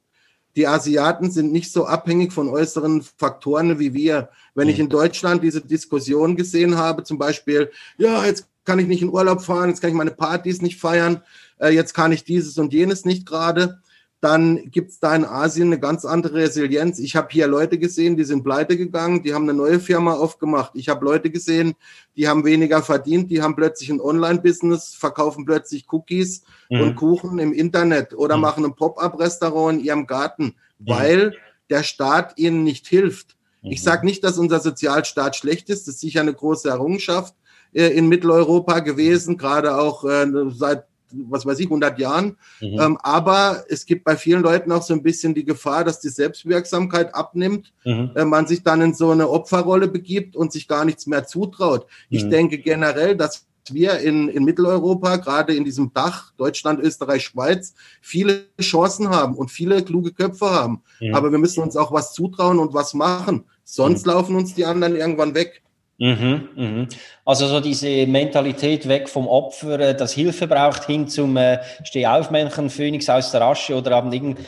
Die 0.56 0.68
Asiaten 0.68 1.32
sind 1.32 1.52
nicht 1.52 1.72
so 1.72 1.86
abhängig 1.86 2.34
von 2.34 2.50
äußeren 2.50 3.04
Faktoren 3.18 3.80
wie 3.80 3.94
wir. 3.94 4.30
Wenn 4.56 4.68
mhm. 4.68 4.74
ich 4.74 4.80
in 4.80 4.90
Deutschland 4.90 5.44
diese 5.44 5.62
Diskussion 5.62 6.36
gesehen 6.36 6.78
habe, 6.78 7.04
zum 7.04 7.18
Beispiel, 7.18 7.72
ja, 7.98 8.26
jetzt 8.26 8.48
kann 8.66 8.80
ich 8.80 8.88
nicht 8.88 9.02
in 9.02 9.10
Urlaub 9.10 9.42
fahren, 9.42 9.70
jetzt 9.70 9.82
kann 9.82 9.90
ich 9.90 9.96
meine 9.96 10.12
Partys 10.12 10.62
nicht 10.62 10.80
feiern, 10.80 11.22
äh, 11.60 11.70
jetzt 11.70 11.94
kann 11.94 12.12
ich 12.12 12.24
dieses 12.24 12.58
und 12.58 12.74
jenes 12.74 13.06
nicht 13.06 13.26
gerade 13.26 13.80
dann 14.22 14.70
gibt 14.70 14.92
es 14.92 15.00
da 15.00 15.16
in 15.16 15.24
Asien 15.24 15.68
eine 15.68 15.80
ganz 15.80 16.04
andere 16.04 16.36
Resilienz. 16.36 17.00
Ich 17.00 17.16
habe 17.16 17.30
hier 17.32 17.48
Leute 17.48 17.80
gesehen, 17.80 18.18
die 18.18 18.26
sind 18.26 18.44
pleite 18.44 18.76
gegangen, 18.76 19.24
die 19.24 19.34
haben 19.34 19.44
eine 19.44 19.54
neue 19.54 19.80
Firma 19.80 20.14
aufgemacht. 20.14 20.72
Ich 20.76 20.90
habe 20.90 21.06
Leute 21.06 21.30
gesehen, 21.30 21.76
die 22.18 22.28
haben 22.28 22.44
weniger 22.44 22.82
verdient, 22.82 23.32
die 23.32 23.42
haben 23.42 23.56
plötzlich 23.56 23.90
ein 23.90 24.02
Online-Business, 24.02 24.94
verkaufen 24.94 25.46
plötzlich 25.46 25.86
Cookies 25.92 26.44
mhm. 26.70 26.82
und 26.82 26.96
Kuchen 26.96 27.40
im 27.40 27.54
Internet 27.54 28.14
oder 28.14 28.36
mhm. 28.36 28.42
machen 28.42 28.66
ein 28.66 28.76
Pop-up-Restaurant 28.76 29.80
in 29.80 29.86
ihrem 29.86 30.06
Garten, 30.06 30.56
mhm. 30.80 30.90
weil 30.90 31.36
der 31.70 31.84
Staat 31.84 32.38
ihnen 32.38 32.64
nicht 32.64 32.88
hilft. 32.88 33.38
Ich 33.62 33.80
mhm. 33.80 33.84
sage 33.84 34.06
nicht, 34.06 34.24
dass 34.26 34.38
unser 34.38 34.60
Sozialstaat 34.60 35.38
schlecht 35.38 35.70
ist, 35.70 35.88
das 35.88 35.96
ist 35.96 36.02
sicher 36.02 36.22
eine 36.22 36.34
große 36.34 36.68
Errungenschaft 36.68 37.36
äh, 37.74 37.88
in 37.88 38.10
Mitteleuropa 38.10 38.80
gewesen, 38.80 39.38
gerade 39.38 39.78
auch 39.78 40.04
äh, 40.04 40.28
seit 40.50 40.86
was 41.12 41.46
weiß 41.46 41.60
ich, 41.60 41.66
100 41.66 42.00
Jahren. 42.00 42.38
Mhm. 42.62 42.80
Ähm, 42.80 42.98
aber 43.02 43.64
es 43.70 43.86
gibt 43.86 44.04
bei 44.04 44.16
vielen 44.16 44.42
Leuten 44.42 44.72
auch 44.72 44.84
so 44.84 44.94
ein 44.94 45.04
bisschen 45.04 45.34
die 45.34 45.46
Gefahr, 45.46 45.84
dass 45.84 46.00
die 46.00 46.10
Selbstwirksamkeit 46.10 47.14
abnimmt, 47.16 47.74
mhm. 47.86 48.12
äh, 48.16 48.26
man 48.26 48.48
sich 48.48 48.64
dann 48.64 48.82
in 48.82 48.94
so 48.94 49.12
eine 49.12 49.30
Opferrolle 49.30 49.88
begibt 49.88 50.36
und 50.36 50.52
sich 50.52 50.68
gar 50.68 50.86
nichts 50.86 51.08
mehr 51.08 51.26
zutraut. 51.26 51.86
Mhm. 52.10 52.18
Ich 52.18 52.30
denke 52.30 52.58
generell, 52.60 53.16
dass 53.16 53.46
wir 53.72 54.00
in, 54.00 54.30
in 54.30 54.44
Mitteleuropa, 54.44 55.18
gerade 55.18 55.54
in 55.54 55.64
diesem 55.64 55.94
Dach, 55.94 56.32
Deutschland, 56.38 56.80
Österreich, 56.80 57.24
Schweiz, 57.24 57.74
viele 58.02 58.46
Chancen 58.60 59.10
haben 59.10 59.36
und 59.36 59.52
viele 59.52 59.84
kluge 59.84 60.12
Köpfe 60.12 60.50
haben. 60.50 60.82
Mhm. 61.00 61.16
Aber 61.16 61.32
wir 61.32 61.40
müssen 61.40 61.62
uns 61.62 61.76
auch 61.76 61.92
was 61.92 62.14
zutrauen 62.14 62.60
und 62.60 62.74
was 62.74 62.94
machen. 62.94 63.46
Sonst 63.64 64.06
mhm. 64.06 64.12
laufen 64.12 64.36
uns 64.36 64.56
die 64.56 64.66
anderen 64.66 64.96
irgendwann 64.96 65.36
weg. 65.36 65.62
Mhm, 66.00 66.50
mhm. 66.56 66.88
Also 67.26 67.48
so 67.48 67.60
diese 67.60 68.08
Mentalität 68.08 68.88
weg 68.88 69.10
vom 69.10 69.28
Opfer, 69.28 69.94
das 69.94 70.14
Hilfe 70.14 70.48
braucht, 70.48 70.86
hin 70.86 71.10
zum 71.10 71.36
äh, 71.36 71.60
Stehaufmännchen, 71.84 72.70
Phönix 72.70 73.10
aus 73.10 73.32
der 73.32 73.42
Asche 73.42 73.76
oder 73.76 73.98
haben 73.98 74.14
irgend 74.14 74.40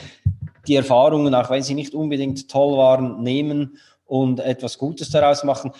die 0.66 0.76
Erfahrungen, 0.76 1.36
auch 1.36 1.50
wenn 1.50 1.62
sie 1.62 1.74
nicht 1.74 1.94
unbedingt 1.94 2.50
toll 2.50 2.78
waren, 2.78 3.22
nehmen 3.22 3.78
und 4.06 4.40
etwas 4.40 4.78
Gutes 4.78 5.10
daraus 5.10 5.44
machen. 5.44 5.74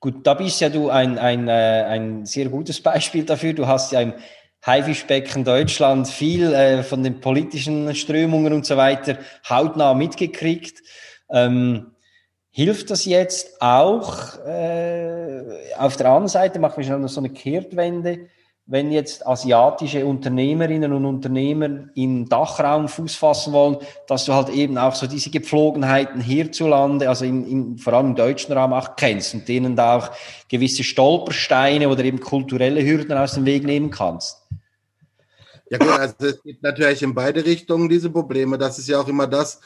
Gut, 0.00 0.26
da 0.26 0.34
bist 0.34 0.60
ja 0.60 0.70
du 0.70 0.90
ein, 0.90 1.18
ein, 1.18 1.46
äh, 1.46 1.84
ein 1.88 2.26
sehr 2.26 2.48
gutes 2.48 2.80
Beispiel 2.82 3.24
dafür. 3.24 3.52
Du 3.52 3.66
hast 3.66 3.92
ja 3.92 4.00
im 4.00 4.14
Haifischbecken 4.64 5.44
Deutschland 5.44 6.08
viel 6.08 6.52
äh, 6.52 6.82
von 6.82 7.04
den 7.04 7.20
politischen 7.20 7.94
Strömungen 7.94 8.52
und 8.52 8.66
so 8.66 8.76
weiter 8.76 9.18
hautnah 9.48 9.94
mitgekriegt. 9.94 10.82
Ähm, 11.30 11.92
Hilft 12.56 12.90
das 12.90 13.04
jetzt 13.04 13.60
auch 13.60 14.38
äh, 14.46 15.42
auf 15.76 15.98
der 15.98 16.06
anderen 16.06 16.28
Seite, 16.28 16.58
machen 16.58 16.78
wir 16.78 16.84
schon 16.84 17.06
so 17.06 17.20
eine 17.20 17.28
Kehrtwende, 17.28 18.28
wenn 18.64 18.90
jetzt 18.90 19.26
asiatische 19.26 20.06
Unternehmerinnen 20.06 20.90
und 20.94 21.04
Unternehmer 21.04 21.90
im 21.94 22.26
Dachraum 22.30 22.88
Fuß 22.88 23.14
fassen 23.14 23.52
wollen, 23.52 23.76
dass 24.06 24.24
du 24.24 24.32
halt 24.32 24.48
eben 24.48 24.78
auch 24.78 24.94
so 24.94 25.06
diese 25.06 25.28
Gepflogenheiten 25.28 26.18
hierzulande, 26.18 27.10
also 27.10 27.26
in, 27.26 27.46
in, 27.46 27.76
vor 27.76 27.92
allem 27.92 28.06
im 28.06 28.16
deutschen 28.16 28.54
Raum 28.54 28.72
auch 28.72 28.96
kennst 28.96 29.34
und 29.34 29.46
denen 29.46 29.76
da 29.76 29.98
auch 29.98 30.10
gewisse 30.48 30.82
Stolpersteine 30.82 31.90
oder 31.90 32.04
eben 32.04 32.20
kulturelle 32.20 32.82
Hürden 32.82 33.18
aus 33.18 33.34
dem 33.34 33.44
Weg 33.44 33.64
nehmen 33.64 33.90
kannst? 33.90 34.46
Ja 35.68 35.76
gut, 35.76 35.90
also 35.90 36.14
es 36.20 36.42
gibt 36.42 36.62
natürlich 36.62 37.02
in 37.02 37.14
beide 37.14 37.44
Richtungen 37.44 37.90
diese 37.90 38.08
Probleme. 38.08 38.56
Das 38.56 38.78
ist 38.78 38.88
ja 38.88 38.98
auch 38.98 39.08
immer 39.08 39.26
das, 39.26 39.60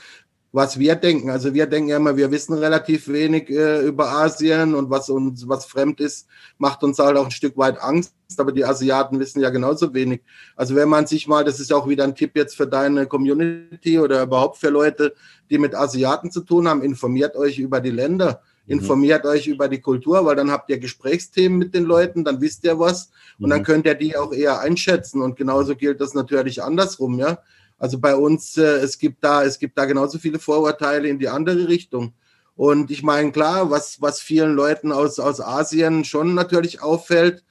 was 0.52 0.78
wir 0.78 0.96
denken. 0.96 1.30
Also 1.30 1.54
wir 1.54 1.66
denken 1.66 1.90
ja 1.90 1.96
immer, 1.96 2.16
wir 2.16 2.30
wissen 2.30 2.54
relativ 2.54 3.08
wenig 3.08 3.50
äh, 3.50 3.86
über 3.86 4.10
Asien 4.10 4.74
und 4.74 4.90
was 4.90 5.08
uns, 5.08 5.48
was 5.48 5.64
fremd 5.64 6.00
ist, 6.00 6.26
macht 6.58 6.82
uns 6.82 6.98
halt 6.98 7.16
auch 7.16 7.24
ein 7.24 7.30
Stück 7.30 7.56
weit 7.56 7.80
Angst. 7.80 8.14
Aber 8.36 8.52
die 8.52 8.64
Asiaten 8.64 9.18
wissen 9.20 9.40
ja 9.40 9.50
genauso 9.50 9.94
wenig. 9.94 10.22
Also 10.56 10.74
wenn 10.74 10.88
man 10.88 11.06
sich 11.06 11.28
mal, 11.28 11.44
das 11.44 11.60
ist 11.60 11.72
auch 11.72 11.88
wieder 11.88 12.04
ein 12.04 12.14
Tipp 12.14 12.32
jetzt 12.34 12.56
für 12.56 12.66
deine 12.66 13.06
Community 13.06 13.98
oder 13.98 14.22
überhaupt 14.22 14.58
für 14.58 14.70
Leute, 14.70 15.14
die 15.50 15.58
mit 15.58 15.74
Asiaten 15.74 16.30
zu 16.30 16.40
tun 16.40 16.68
haben, 16.68 16.82
informiert 16.82 17.36
euch 17.36 17.58
über 17.58 17.80
die 17.80 17.90
Länder. 17.90 18.42
Mhm. 18.66 18.72
Informiert 18.72 19.24
mhm. 19.24 19.30
euch 19.30 19.46
über 19.46 19.68
die 19.68 19.80
Kultur, 19.80 20.24
weil 20.24 20.36
dann 20.36 20.50
habt 20.50 20.70
ihr 20.70 20.78
Gesprächsthemen 20.78 21.58
mit 21.58 21.74
den 21.74 21.84
Leuten, 21.84 22.24
dann 22.24 22.40
wisst 22.40 22.64
ihr 22.64 22.78
was 22.78 23.10
und 23.38 23.46
mhm. 23.46 23.50
dann 23.50 23.62
könnt 23.62 23.86
ihr 23.86 23.94
die 23.94 24.16
auch 24.16 24.32
eher 24.32 24.60
einschätzen. 24.60 25.22
Und 25.22 25.36
genauso 25.36 25.76
gilt 25.76 26.00
das 26.00 26.14
natürlich 26.14 26.62
andersrum, 26.62 27.18
ja. 27.18 27.38
Also 27.80 27.98
bei 27.98 28.14
uns, 28.14 28.58
äh, 28.58 28.62
es 28.62 28.98
gibt 28.98 29.24
da, 29.24 29.42
es 29.42 29.58
gibt 29.58 29.76
da 29.78 29.86
genauso 29.86 30.18
viele 30.18 30.38
Vorurteile 30.38 31.08
in 31.08 31.18
die 31.18 31.28
andere 31.28 31.66
Richtung. 31.66 32.12
Und 32.54 32.90
ich 32.90 33.02
meine, 33.02 33.32
klar, 33.32 33.70
was, 33.70 34.02
was 34.02 34.20
vielen 34.20 34.54
Leuten 34.54 34.92
aus, 34.92 35.18
aus 35.18 35.40
Asien 35.40 36.04
schon 36.04 36.34
natürlich 36.34 36.82
auffällt, 36.82 37.42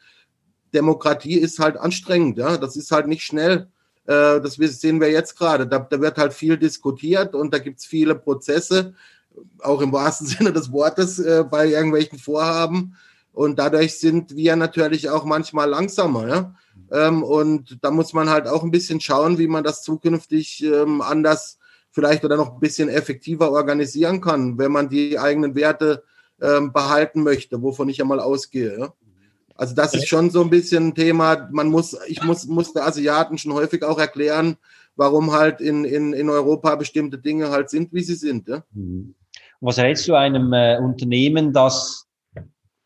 Demokratie 0.72 1.40
ist 1.40 1.58
halt 1.58 1.78
anstrengend, 1.78 2.38
ja. 2.38 2.58
Das 2.58 2.76
ist 2.76 2.92
halt 2.92 3.08
nicht 3.08 3.24
schnell. 3.24 3.70
Äh, 4.06 4.40
das 4.40 4.54
sehen 4.54 5.02
wir 5.02 5.10
jetzt 5.10 5.36
gerade. 5.36 5.66
Da, 5.66 5.80
da 5.80 6.00
wird 6.00 6.20
halt 6.20 6.34
viel 6.34 6.58
diskutiert 6.58 7.34
und 7.34 7.52
da 7.52 7.58
gibt's 7.58 7.88
viele 7.88 8.14
Prozesse, 8.14 8.94
auch 9.64 9.82
im 9.82 9.92
wahrsten 9.92 10.28
Sinne 10.28 10.54
des 10.54 10.72
Wortes, 10.72 11.18
äh, 11.18 11.44
bei 11.44 11.66
irgendwelchen 11.66 12.20
Vorhaben. 12.20 12.96
Und 13.34 13.58
dadurch 13.58 13.98
sind 13.98 14.36
wir 14.36 14.56
natürlich 14.56 15.10
auch 15.10 15.26
manchmal 15.26 15.70
langsamer, 15.70 16.28
ja. 16.28 16.56
Ähm, 16.92 17.24
und 17.24 17.78
da 17.82 17.92
muss 17.92 18.14
man 18.14 18.30
halt 18.30 18.48
auch 18.48 18.64
ein 18.64 18.72
bisschen 18.72 19.00
schauen, 19.00 19.38
wie 19.38 19.48
man 19.48 19.64
das 19.64 19.84
zukünftig 19.84 20.64
ähm, 20.64 21.02
anders 21.02 21.60
vielleicht 21.92 22.24
oder 22.24 22.38
noch 22.38 22.54
ein 22.54 22.60
bisschen 22.60 22.90
effektiver 22.90 23.52
organisieren 23.52 24.22
kann, 24.22 24.58
wenn 24.58 24.72
man 24.72 24.90
die 24.90 25.18
eigenen 25.18 25.56
Werte 25.56 26.04
ähm, 26.42 26.72
behalten 26.72 27.24
möchte, 27.24 27.62
wovon 27.62 27.90
ich 27.90 27.98
ja 27.98 28.06
mal 28.06 28.20
ausgehe. 28.20 28.94
Also 29.56 29.76
das 29.76 29.94
ist 29.94 30.08
schon 30.08 30.30
so 30.30 30.42
ein 30.42 30.50
bisschen 30.50 30.88
ein 30.88 30.96
Thema. 30.96 31.50
Man 31.52 31.68
muss, 31.68 31.98
ich 32.08 32.24
muss, 32.24 32.48
muss 32.48 32.72
der 32.72 32.88
Asiaten 32.88 33.38
schon 33.38 33.54
häufig 33.54 33.84
auch 33.84 34.00
erklären, 34.00 34.56
warum 34.96 35.34
halt 35.34 35.60
in, 35.60 35.84
in, 35.84 36.14
in 36.14 36.30
Europa 36.30 36.76
bestimmte 36.76 37.18
Dinge 37.18 37.50
halt 37.50 37.70
sind, 37.70 37.92
wie 37.92 38.02
sie 38.02 38.16
sind. 38.16 38.48
Ja? 38.48 38.64
Mhm. 38.74 39.16
Was 39.60 39.78
rätst 39.78 40.08
du 40.08 40.14
einem 40.14 40.54
äh, 40.54 40.78
Unternehmen, 40.78 41.52
das 41.52 42.08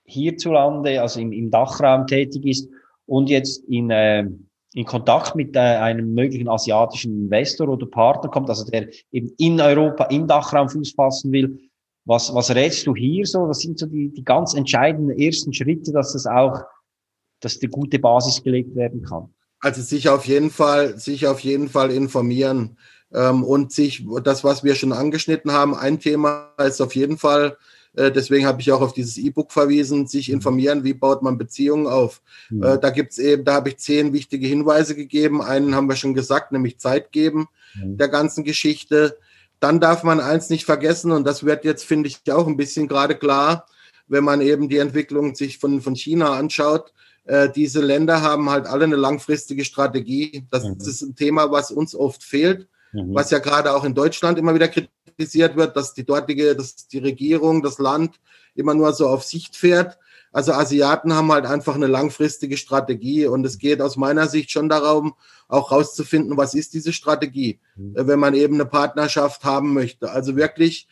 hierzulande, 0.06 1.02
also 1.02 1.20
im, 1.20 1.32
im 1.32 1.52
Dachraum 1.52 2.08
tätig 2.08 2.46
ist 2.46 2.70
und 3.06 3.30
jetzt 3.30 3.64
in, 3.68 3.90
äh, 3.90 4.26
in 4.74 4.86
Kontakt 4.86 5.36
mit 5.36 5.56
äh, 5.56 5.60
einem 5.60 6.14
möglichen 6.14 6.48
asiatischen 6.48 7.24
Investor 7.24 7.70
oder 7.70 7.86
Partner 7.86 8.30
kommt, 8.30 8.50
also 8.50 8.66
der 8.66 8.90
eben 9.12 9.32
in 9.38 9.60
Europa, 9.60 10.06
im 10.06 10.28
Dachraum 10.28 10.70
Fuß 10.70 10.92
fassen 10.92 11.32
will, 11.32 11.60
was, 12.06 12.34
was 12.34 12.54
rätst 12.54 12.86
du 12.86 12.96
hier 12.96 13.26
so? 13.26 13.48
Was 13.48 13.60
sind 13.60 13.80
so 13.80 13.86
die, 13.86 14.10
die 14.10 14.24
ganz 14.24 14.54
entscheidenden 14.54 15.18
ersten 15.18 15.54
Schritte, 15.54 15.94
dass 15.94 16.14
das 16.14 16.26
auch, 16.26 16.60
dass 17.40 17.60
die 17.60 17.68
gute 17.68 18.00
Basis 18.00 18.44
gelegt 18.44 18.76
werden 18.76 19.04
kann? 19.04 19.34
Also 19.60 19.82
sich 19.82 20.10
auf 20.10 20.26
jeden 20.26 20.50
Fall, 20.50 20.98
sich 21.00 21.26
auf 21.28 21.40
jeden 21.40 21.70
Fall 21.70 21.92
informieren 21.92 22.78
ähm, 23.14 23.44
und 23.44 23.72
sich 23.72 24.06
das, 24.24 24.44
was 24.44 24.66
wir 24.66 24.76
schon 24.76 24.92
angeschnitten 24.92 25.52
haben, 25.54 25.74
ein 25.74 26.00
Thema 26.00 26.52
ist 26.58 26.82
auf 26.82 26.96
jeden 26.96 27.18
Fall 27.18 27.58
deswegen 27.96 28.46
habe 28.46 28.62
ich 28.62 28.72
auch 28.72 28.82
auf 28.82 28.94
dieses 28.94 29.18
E-Book 29.18 29.52
verwiesen, 29.52 30.08
sich 30.08 30.30
mhm. 30.30 30.36
informieren, 30.36 30.84
wie 30.84 30.94
baut 30.94 31.22
man 31.22 31.38
Beziehungen 31.38 31.88
auf. 31.88 32.22
Mhm. 32.50 32.64
Äh, 32.64 32.80
da 32.80 32.90
gibt's 32.90 33.20
eben, 33.20 33.46
da 33.46 33.54
habe 33.54 33.70
ich 33.70 33.78
zehn 33.78 34.14
wichtige 34.14 34.48
Hinweise 34.48 34.96
gegeben. 34.96 35.42
Einen 35.42 35.76
haben 35.76 35.88
wir 35.88 35.96
schon 35.96 36.14
gesagt, 36.14 36.52
nämlich 36.52 36.80
Zeit 36.80 37.12
geben 37.12 37.48
mhm. 37.76 37.98
der 37.98 38.10
ganzen 38.10 38.44
Geschichte. 38.44 39.18
dann 39.60 39.80
darf 39.80 40.04
man 40.04 40.20
eins 40.20 40.50
nicht 40.50 40.66
vergessen, 40.66 41.12
und 41.12 41.26
das 41.26 41.46
wird 41.46 41.64
jetzt, 41.64 41.86
finde 41.86 42.10
ich, 42.10 42.20
auch 42.34 42.48
ein 42.48 42.58
bisschen 42.58 42.88
gerade 42.88 43.16
klar, 43.16 43.66
wenn 44.08 44.24
man 44.24 44.42
eben 44.42 44.68
die 44.68 44.78
Entwicklung 44.78 45.36
sich 45.36 45.58
von, 45.58 45.80
von 45.82 45.96
China 45.96 46.34
anschaut. 46.34 46.92
Äh, 47.26 47.50
diese 47.50 47.82
Länder 47.82 48.22
haben 48.22 48.50
halt 48.50 48.66
alle 48.68 48.84
eine 48.84 48.98
langfristige 48.98 49.64
Strategie. 49.64 50.46
Das 50.50 50.66
mhm. 50.66 50.78
ist 50.80 51.02
ein 51.02 51.16
Thema, 51.16 51.52
was 51.52 51.72
uns 51.72 51.96
oft 51.96 52.24
fehlt, 52.24 52.68
mhm. 52.92 53.14
was 53.14 53.32
ja 53.32 53.40
gerade 53.40 53.74
auch 53.74 53.86
in 53.86 53.96
Deutschland 53.96 54.38
immer 54.38 54.54
wieder 54.54 54.68
kritisiert 54.68 55.03
wird, 55.18 55.76
dass 55.76 55.94
die 55.94 56.06
dortige, 56.06 56.56
dass 56.56 56.88
die 56.88 57.00
Regierung, 57.00 57.62
das 57.62 57.80
Land 57.80 58.20
immer 58.56 58.74
nur 58.74 58.94
so 58.94 59.08
auf 59.08 59.24
Sicht 59.24 59.56
fährt. 59.56 59.98
Also 60.32 60.54
Asiaten 60.54 61.14
haben 61.14 61.32
halt 61.32 61.46
einfach 61.46 61.76
eine 61.76 61.88
langfristige 61.88 62.58
Strategie 62.58 63.28
und 63.28 63.46
es 63.46 63.60
geht 63.60 63.82
aus 63.82 63.98
meiner 63.98 64.28
Sicht 64.28 64.52
schon 64.52 64.68
darum, 64.68 65.14
auch 65.48 65.72
rauszufinden, 65.72 66.38
was 66.38 66.56
ist 66.56 66.74
diese 66.74 66.92
Strategie, 66.92 67.60
mhm. 67.76 67.94
wenn 67.96 68.20
man 68.20 68.34
eben 68.34 68.56
eine 68.56 68.66
Partnerschaft 68.66 69.44
haben 69.44 69.74
möchte. 69.74 70.10
Also 70.10 70.36
wirklich, 70.36 70.88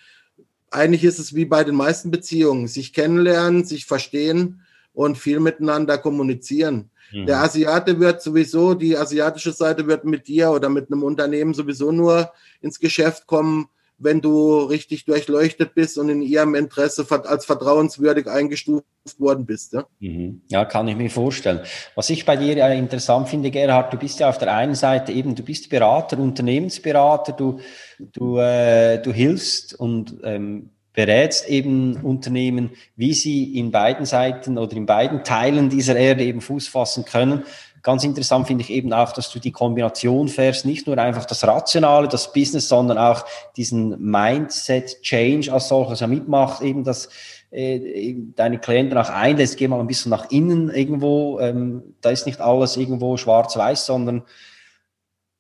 eigentlich 0.70 1.04
ist 1.04 1.18
es 1.18 1.34
wie 1.34 1.46
bei 1.46 1.64
den 1.64 1.76
meisten 1.76 2.12
Beziehungen, 2.12 2.68
sich 2.68 2.94
kennenlernen, 2.94 3.66
sich 3.66 3.86
verstehen 3.86 4.62
und 4.94 5.18
viel 5.18 5.40
miteinander 5.40 5.98
kommunizieren. 5.98 6.92
Mhm. 7.12 7.26
Der 7.26 7.42
Asiate 7.42 8.00
wird 8.00 8.22
sowieso, 8.22 8.76
die 8.76 8.96
asiatische 8.96 9.54
Seite 9.54 9.88
wird 9.88 10.06
mit 10.06 10.28
dir 10.28 10.52
oder 10.52 10.70
mit 10.70 10.92
einem 10.92 11.02
Unternehmen 11.02 11.56
sowieso 11.56 11.92
nur 11.92 12.32
ins 12.62 12.80
Geschäft 12.80 13.26
kommen, 13.26 13.70
wenn 14.04 14.22
du 14.22 14.60
richtig 14.60 15.06
durchleuchtet 15.06 15.74
bist 15.74 15.98
und 15.98 16.10
in 16.10 16.22
ihrem 16.22 16.56
Interesse 16.56 17.06
als 17.26 17.46
vertrauenswürdig 17.46 18.28
eingestuft 18.28 18.86
worden 19.18 19.46
bist. 19.46 19.74
Ja, 19.74 19.86
mhm. 20.00 20.42
ja 20.48 20.66
kann 20.66 20.88
ich 20.88 20.96
mir 20.96 21.10
vorstellen. 21.10 21.62
Was 21.96 22.10
ich 22.10 22.26
bei 22.26 22.36
dir 22.36 22.68
interessant 22.72 23.30
finde, 23.30 23.52
Gerhard, 23.52 23.94
du 23.94 23.98
bist 23.98 24.20
ja 24.20 24.30
auf 24.30 24.38
der 24.38 24.54
einen 24.54 24.76
Seite 24.76 25.12
eben, 25.12 25.36
du 25.36 25.44
bist 25.44 25.70
Berater, 25.70 26.18
Unternehmensberater, 26.20 27.34
du, 27.34 27.60
du, 28.00 28.38
äh, 28.38 29.02
du 29.02 29.12
hilfst 29.12 29.80
und 29.80 30.18
ähm, 30.24 30.72
berätst 30.94 31.48
eben 31.48 31.98
Unternehmen, 31.98 32.72
wie 32.96 33.14
sie 33.14 33.58
in 33.58 33.72
beiden 33.72 34.06
Seiten 34.06 34.58
oder 34.58 34.76
in 34.76 34.86
beiden 34.86 35.24
Teilen 35.24 35.70
dieser 35.70 35.96
Erde 35.96 36.24
eben 36.24 36.42
Fuß 36.42 36.68
fassen 36.68 37.06
können. 37.06 37.44
Ganz 37.84 38.04
interessant 38.04 38.48
finde 38.48 38.64
ich 38.64 38.70
eben 38.70 38.94
auch, 38.94 39.12
dass 39.12 39.32
du 39.32 39.40
die 39.40 39.52
Kombination 39.52 40.28
fährst, 40.28 40.66
nicht 40.66 40.86
nur 40.86 40.98
einfach 40.98 41.26
das 41.26 41.46
Rationale, 41.46 42.08
das 42.08 42.32
Business, 42.32 42.68
sondern 42.68 42.98
auch 42.98 43.26
diesen 43.58 44.00
Mindset-Change 44.00 45.52
als 45.52 45.68
solches 45.68 46.00
ja 46.00 46.08
mitmacht, 46.08 46.62
eben 46.62 46.84
dass 46.84 47.10
äh, 47.50 48.16
deine 48.36 48.60
Klienten 48.60 48.98
auch 48.98 49.10
einlässt, 49.10 49.58
geh 49.58 49.68
mal 49.68 49.80
ein 49.80 49.88
bisschen 49.88 50.12
nach 50.12 50.30
innen 50.30 50.70
irgendwo, 50.70 51.40
ähm, 51.40 51.96
da 52.02 52.12
ist 52.12 52.26
nicht 52.26 52.40
alles 52.40 52.78
irgendwo 52.78 53.18
schwarz-weiß, 53.18 53.86
sondern 53.86 54.24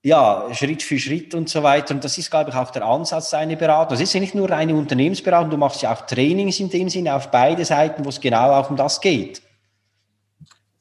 ja, 0.03 0.47
Schritt 0.53 0.81
für 0.81 0.97
Schritt 0.97 1.35
und 1.35 1.47
so 1.47 1.61
weiter. 1.61 1.93
Und 1.93 2.03
das 2.03 2.17
ist, 2.17 2.31
glaube 2.31 2.49
ich, 2.49 2.55
auch 2.55 2.71
der 2.71 2.83
Ansatz 2.83 3.29
deiner 3.29 3.55
Beratung. 3.55 3.91
Das 3.91 4.01
ist 4.01 4.13
ja 4.13 4.19
nicht 4.19 4.33
nur 4.33 4.49
eine 4.49 4.73
Unternehmensberatung, 4.73 5.51
du 5.51 5.57
machst 5.57 5.83
ja 5.83 5.93
auch 5.93 6.01
Trainings 6.01 6.59
in 6.59 6.69
dem 6.69 6.89
Sinne 6.89 7.13
auf 7.13 7.29
beide 7.29 7.63
Seiten, 7.65 8.03
wo 8.03 8.09
es 8.09 8.19
genau 8.19 8.51
auch 8.51 8.69
um 8.69 8.75
das 8.75 8.99
geht. 8.99 9.43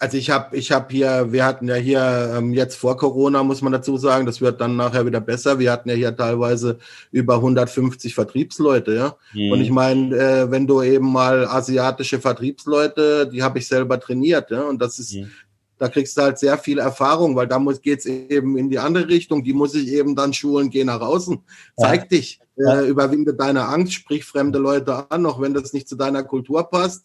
Also 0.02 0.16
ich 0.16 0.30
habe 0.30 0.56
ich 0.56 0.72
hab 0.72 0.90
hier, 0.90 1.30
wir 1.30 1.44
hatten 1.44 1.68
ja 1.68 1.74
hier 1.74 2.32
ähm, 2.34 2.54
jetzt 2.54 2.76
vor 2.76 2.96
Corona, 2.96 3.42
muss 3.42 3.60
man 3.60 3.70
dazu 3.70 3.98
sagen, 3.98 4.24
das 4.24 4.40
wird 4.40 4.58
dann 4.58 4.74
nachher 4.74 5.04
wieder 5.04 5.20
besser. 5.20 5.58
Wir 5.58 5.70
hatten 5.70 5.90
ja 5.90 5.94
hier 5.94 6.16
teilweise 6.16 6.78
über 7.12 7.34
150 7.34 8.14
Vertriebsleute, 8.14 8.94
ja. 8.94 9.16
Mhm. 9.34 9.52
Und 9.52 9.60
ich 9.60 9.70
meine, 9.70 10.16
äh, 10.16 10.50
wenn 10.50 10.66
du 10.66 10.80
eben 10.80 11.12
mal 11.12 11.46
asiatische 11.46 12.18
Vertriebsleute, 12.18 13.28
die 13.30 13.42
habe 13.42 13.58
ich 13.58 13.68
selber 13.68 14.00
trainiert, 14.00 14.50
ja. 14.50 14.62
Und 14.62 14.80
das 14.80 14.98
ist, 14.98 15.16
mhm. 15.16 15.30
da 15.76 15.88
kriegst 15.88 16.16
du 16.16 16.22
halt 16.22 16.38
sehr 16.38 16.56
viel 16.56 16.78
Erfahrung, 16.78 17.36
weil 17.36 17.46
da 17.46 17.58
muss 17.58 17.82
geht's 17.82 18.06
eben 18.06 18.56
in 18.56 18.70
die 18.70 18.78
andere 18.78 19.06
Richtung. 19.06 19.44
Die 19.44 19.52
muss 19.52 19.74
ich 19.74 19.88
eben 19.88 20.16
dann 20.16 20.32
schulen, 20.32 20.70
geh 20.70 20.82
nach 20.82 21.02
außen, 21.02 21.40
zeig 21.76 22.10
ja. 22.10 22.16
dich, 22.16 22.40
äh, 22.56 22.88
überwinde 22.88 23.34
deine 23.34 23.68
Angst, 23.68 23.92
sprich 23.92 24.24
fremde 24.24 24.60
Leute 24.60 25.10
an, 25.10 25.26
auch 25.26 25.42
wenn 25.42 25.52
das 25.52 25.74
nicht 25.74 25.90
zu 25.90 25.96
deiner 25.96 26.22
Kultur 26.22 26.64
passt 26.64 27.04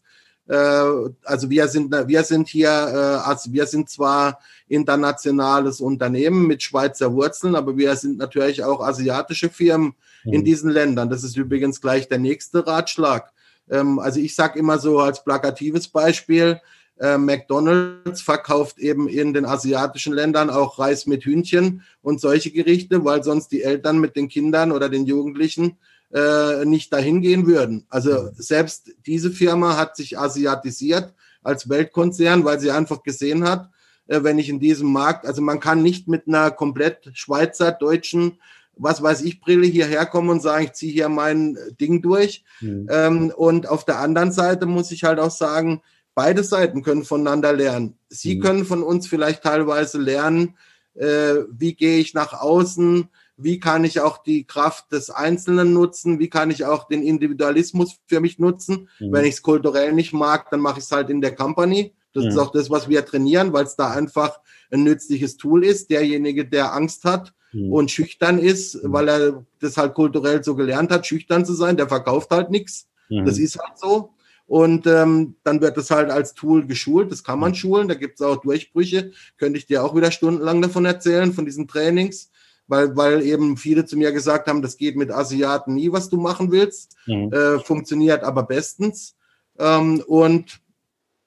also 0.54 1.50
wir 1.50 1.68
sind, 1.68 1.91
wir 1.91 2.24
sind 2.24 2.48
hier, 2.48 2.70
äh, 2.70 3.28
also 3.28 3.52
wir 3.52 3.66
sind 3.66 3.89
zwar 3.89 4.39
internationales 4.68 5.82
Unternehmen 5.82 6.46
mit 6.46 6.62
Schweizer 6.62 7.14
Wurzeln, 7.14 7.56
aber 7.56 7.78
wir 7.78 7.96
sind 7.96 8.18
natürlich 8.18 8.64
auch 8.64 8.82
asiatische 8.82 9.50
Firmen 9.50 9.96
mhm. 10.24 10.34
in 10.34 10.46
diesen 10.46 10.70
Ländern. 10.70 11.10
Das 11.10 11.24
ist 11.24 11.36
übrigens 11.36 11.82
gleich 11.82 12.08
der 12.08 12.20
nächste 12.20 12.66
Ratschlag. 12.66 13.32
Ähm, 13.70 14.00
also 14.00 14.20
ich 14.20 14.36
sage 14.36 14.60
immer 14.60 14.78
so 14.78 15.00
als 15.00 15.24
plakatives 15.24 15.88
Beispiel, 15.88 16.60
äh, 17.00 17.18
McDonald's 17.18 18.22
verkauft 18.22 18.78
eben 18.80 19.10
in 19.10 19.34
den 19.34 19.46
asiatischen 19.46 20.14
Ländern 20.14 20.50
auch 20.50 20.80
Reis 20.80 21.08
mit 21.08 21.26
Hühnchen 21.26 21.82
und 22.02 22.22
solche 22.22 22.52
Gerichte, 22.52 23.04
weil 23.04 23.24
sonst 23.24 23.52
die 23.52 23.64
Eltern 23.64 24.00
mit 24.00 24.16
den 24.16 24.30
Kindern 24.30 24.72
oder 24.72 24.89
den 24.89 25.06
Jugendlichen 25.06 25.78
äh, 26.16 26.63
nicht 26.63 26.93
dahin 26.93 27.22
gehen 27.22 27.45
würden. 27.45 27.86
Also 27.89 28.30
selbst 28.38 28.93
diese 29.05 29.32
Firma 29.32 29.76
hat 29.76 29.97
sich 29.97 30.18
asiatisiert 30.18 31.13
als 31.43 31.68
Weltkonzern, 31.68 32.45
weil 32.45 32.59
sie 32.59 32.72
einfach 32.72 33.03
gesehen 33.03 33.43
hat, 33.43 33.70
äh, 34.07 34.24
wenn 34.24 34.39
ich 34.39 34.47
in 34.47 34.61
diesem 34.61 34.93
Markt, 34.93 35.26
also 35.26 35.41
man 35.41 35.59
kann 35.59 35.84
nicht 35.84 36.07
mit 36.07 36.28
einer 36.28 36.51
komplett 36.51 37.09
Schweizer, 37.13 37.74
deutschen, 37.74 38.39
was 38.78 39.01
weiß 39.01 39.24
ich, 39.24 39.41
Brille 39.41 39.68
hierher 39.68 40.05
kommen 40.05 40.30
und 40.30 40.41
sagen, 40.41 40.63
ich 40.63 40.74
ziehe 40.74 40.93
hier 40.93 41.09
mein 41.09 41.57
Ding 41.82 42.01
durch. 42.01 42.45
Mhm. 42.61 42.88
Ähm, 42.89 43.34
und 43.36 43.68
auf 43.68 43.84
der 43.84 43.99
anderen 43.99 44.32
Seite 44.32 44.66
muss 44.66 44.91
ich 44.91 45.03
halt 45.03 45.20
auch 45.20 45.32
sagen, 45.32 45.82
beide 46.13 46.45
Seiten 46.45 46.82
können 46.82 47.03
voneinander 47.03 47.51
lernen. 47.51 47.97
Sie 48.07 48.36
mhm. 48.38 48.41
können 48.41 48.66
von 48.66 48.84
uns 48.84 49.07
vielleicht 49.07 49.43
teilweise 49.43 49.97
lernen, 49.97 50.55
äh, 50.93 51.36
wie 51.51 51.74
gehe 51.74 51.99
ich 51.99 52.13
nach 52.13 52.34
außen, 52.34 53.09
wie 53.38 53.60
kann 53.60 53.84
ich 53.84 54.00
auch 54.00 54.24
die 54.24 54.46
Kraft 54.46 54.92
des 54.92 55.10
Einzelnen 55.10 55.74
nutzen, 55.74 56.20
wie 56.20 56.30
kann 56.30 56.52
ich 56.52 56.66
auch 56.66 56.88
den 56.88 57.04
Individualismus 57.04 57.98
für 58.08 58.20
mich 58.20 58.40
nutzen. 58.40 58.90
Mhm. 59.00 59.12
Wenn 59.12 59.26
ich 59.26 59.36
es 59.36 59.42
kulturell 59.42 59.94
nicht 59.94 60.14
mag, 60.14 60.50
dann 60.52 60.62
mache 60.62 60.80
ich 60.80 60.86
es 60.86 60.92
halt 60.92 61.10
in 61.10 61.22
der 61.22 61.36
Company. 61.36 61.94
Das 62.14 62.24
mhm. 62.24 62.30
ist 62.30 62.38
auch 62.38 62.52
das, 62.52 62.70
was 62.70 62.88
wir 62.88 63.06
trainieren, 63.06 63.52
weil 63.52 63.66
es 63.66 63.76
da 63.76 63.92
einfach 63.92 64.40
ein 64.72 64.84
nützliches 64.84 65.38
Tool 65.38 65.66
ist. 65.66 65.90
Derjenige, 65.90 66.46
der 66.46 66.74
Angst 66.74 67.04
hat 67.04 67.34
mhm. 67.52 67.74
und 67.74 67.92
schüchtern 67.92 68.40
ist, 68.40 68.82
mhm. 68.82 68.94
weil 68.94 69.10
er 69.10 69.46
das 69.60 69.78
halt 69.78 69.94
kulturell 69.94 70.44
so 70.44 70.56
gelernt 70.56 70.92
hat, 70.92 71.06
schüchtern 71.06 71.46
zu 71.46 71.54
sein, 71.54 71.76
der 71.76 71.90
verkauft 71.90 72.32
halt 72.32 72.50
nichts. 72.52 72.88
Mhm. 73.10 73.26
Das 73.26 73.38
ist 73.38 73.60
halt 73.60 73.78
so. 73.78 74.12
Und 74.48 74.86
ähm, 74.86 75.36
dann 75.44 75.60
wird 75.60 75.76
das 75.76 75.90
halt 75.90 76.12
als 76.12 76.36
Tool 76.36 76.68
geschult. 76.68 77.12
Das 77.12 77.24
kann 77.24 77.40
man 77.40 77.52
mhm. 77.52 77.56
schulen. 77.56 77.88
Da 77.90 77.96
gibt 77.96 78.20
es 78.20 78.26
auch 78.26 78.38
Durchbrüche. 78.38 79.12
Könnte 79.38 79.58
ich 79.58 79.66
dir 79.66 79.84
auch 79.84 79.96
wieder 79.96 80.12
stundenlang 80.12 80.62
davon 80.62 80.86
erzählen, 80.86 81.34
von 81.34 81.46
diesen 81.46 81.68
Trainings 81.68 82.30
weil, 82.68 82.95
weil 82.95 83.22
eben 83.22 83.57
viele 83.57 83.86
zu 83.86 83.97
mir 83.97 84.11
gesagt 84.11 84.47
haben, 84.47 84.61
das 84.61 84.78
geht 84.78 84.95
mit 84.95 85.11
Asiaten 85.11 85.74
nie, 85.74 85.91
was 85.91 86.09
du 86.09 86.18
machen 86.18 86.51
willst, 86.51 86.95
mhm. 87.05 87.32
äh, 87.32 87.59
funktioniert 87.59 88.24
aber 88.24 88.43
bestens. 88.43 89.16
Ähm, 89.59 90.03
und 90.07 90.59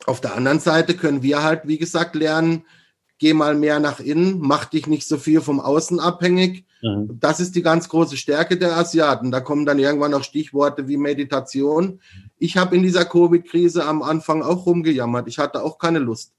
auf 0.06 0.20
der 0.20 0.34
anderen 0.34 0.60
Seite 0.60 0.94
können 0.94 1.22
wir 1.22 1.42
halt, 1.42 1.62
wie 1.64 1.78
gesagt, 1.78 2.14
lernen, 2.14 2.64
geh 3.18 3.34
mal 3.34 3.54
mehr 3.54 3.80
nach 3.80 4.00
innen, 4.00 4.38
mach 4.40 4.64
dich 4.66 4.86
nicht 4.86 5.06
so 5.06 5.16
viel 5.16 5.40
vom 5.40 5.60
Außen 5.60 6.00
abhängig. 6.00 6.64
Mhm. 6.82 7.18
Das 7.20 7.40
ist 7.40 7.56
die 7.56 7.62
ganz 7.62 7.88
große 7.88 8.16
Stärke 8.16 8.56
der 8.56 8.76
Asiaten. 8.76 9.30
Da 9.30 9.40
kommen 9.40 9.66
dann 9.66 9.78
irgendwann 9.78 10.12
noch 10.12 10.22
Stichworte 10.22 10.86
wie 10.88 10.96
Meditation. 10.96 12.00
Ich 12.38 12.56
habe 12.56 12.76
in 12.76 12.82
dieser 12.82 13.04
Covid-Krise 13.04 13.84
am 13.84 14.02
Anfang 14.02 14.42
auch 14.42 14.66
rumgejammert. 14.66 15.26
Ich 15.26 15.38
hatte 15.38 15.62
auch 15.62 15.78
keine 15.78 15.98
Lust. 15.98 16.32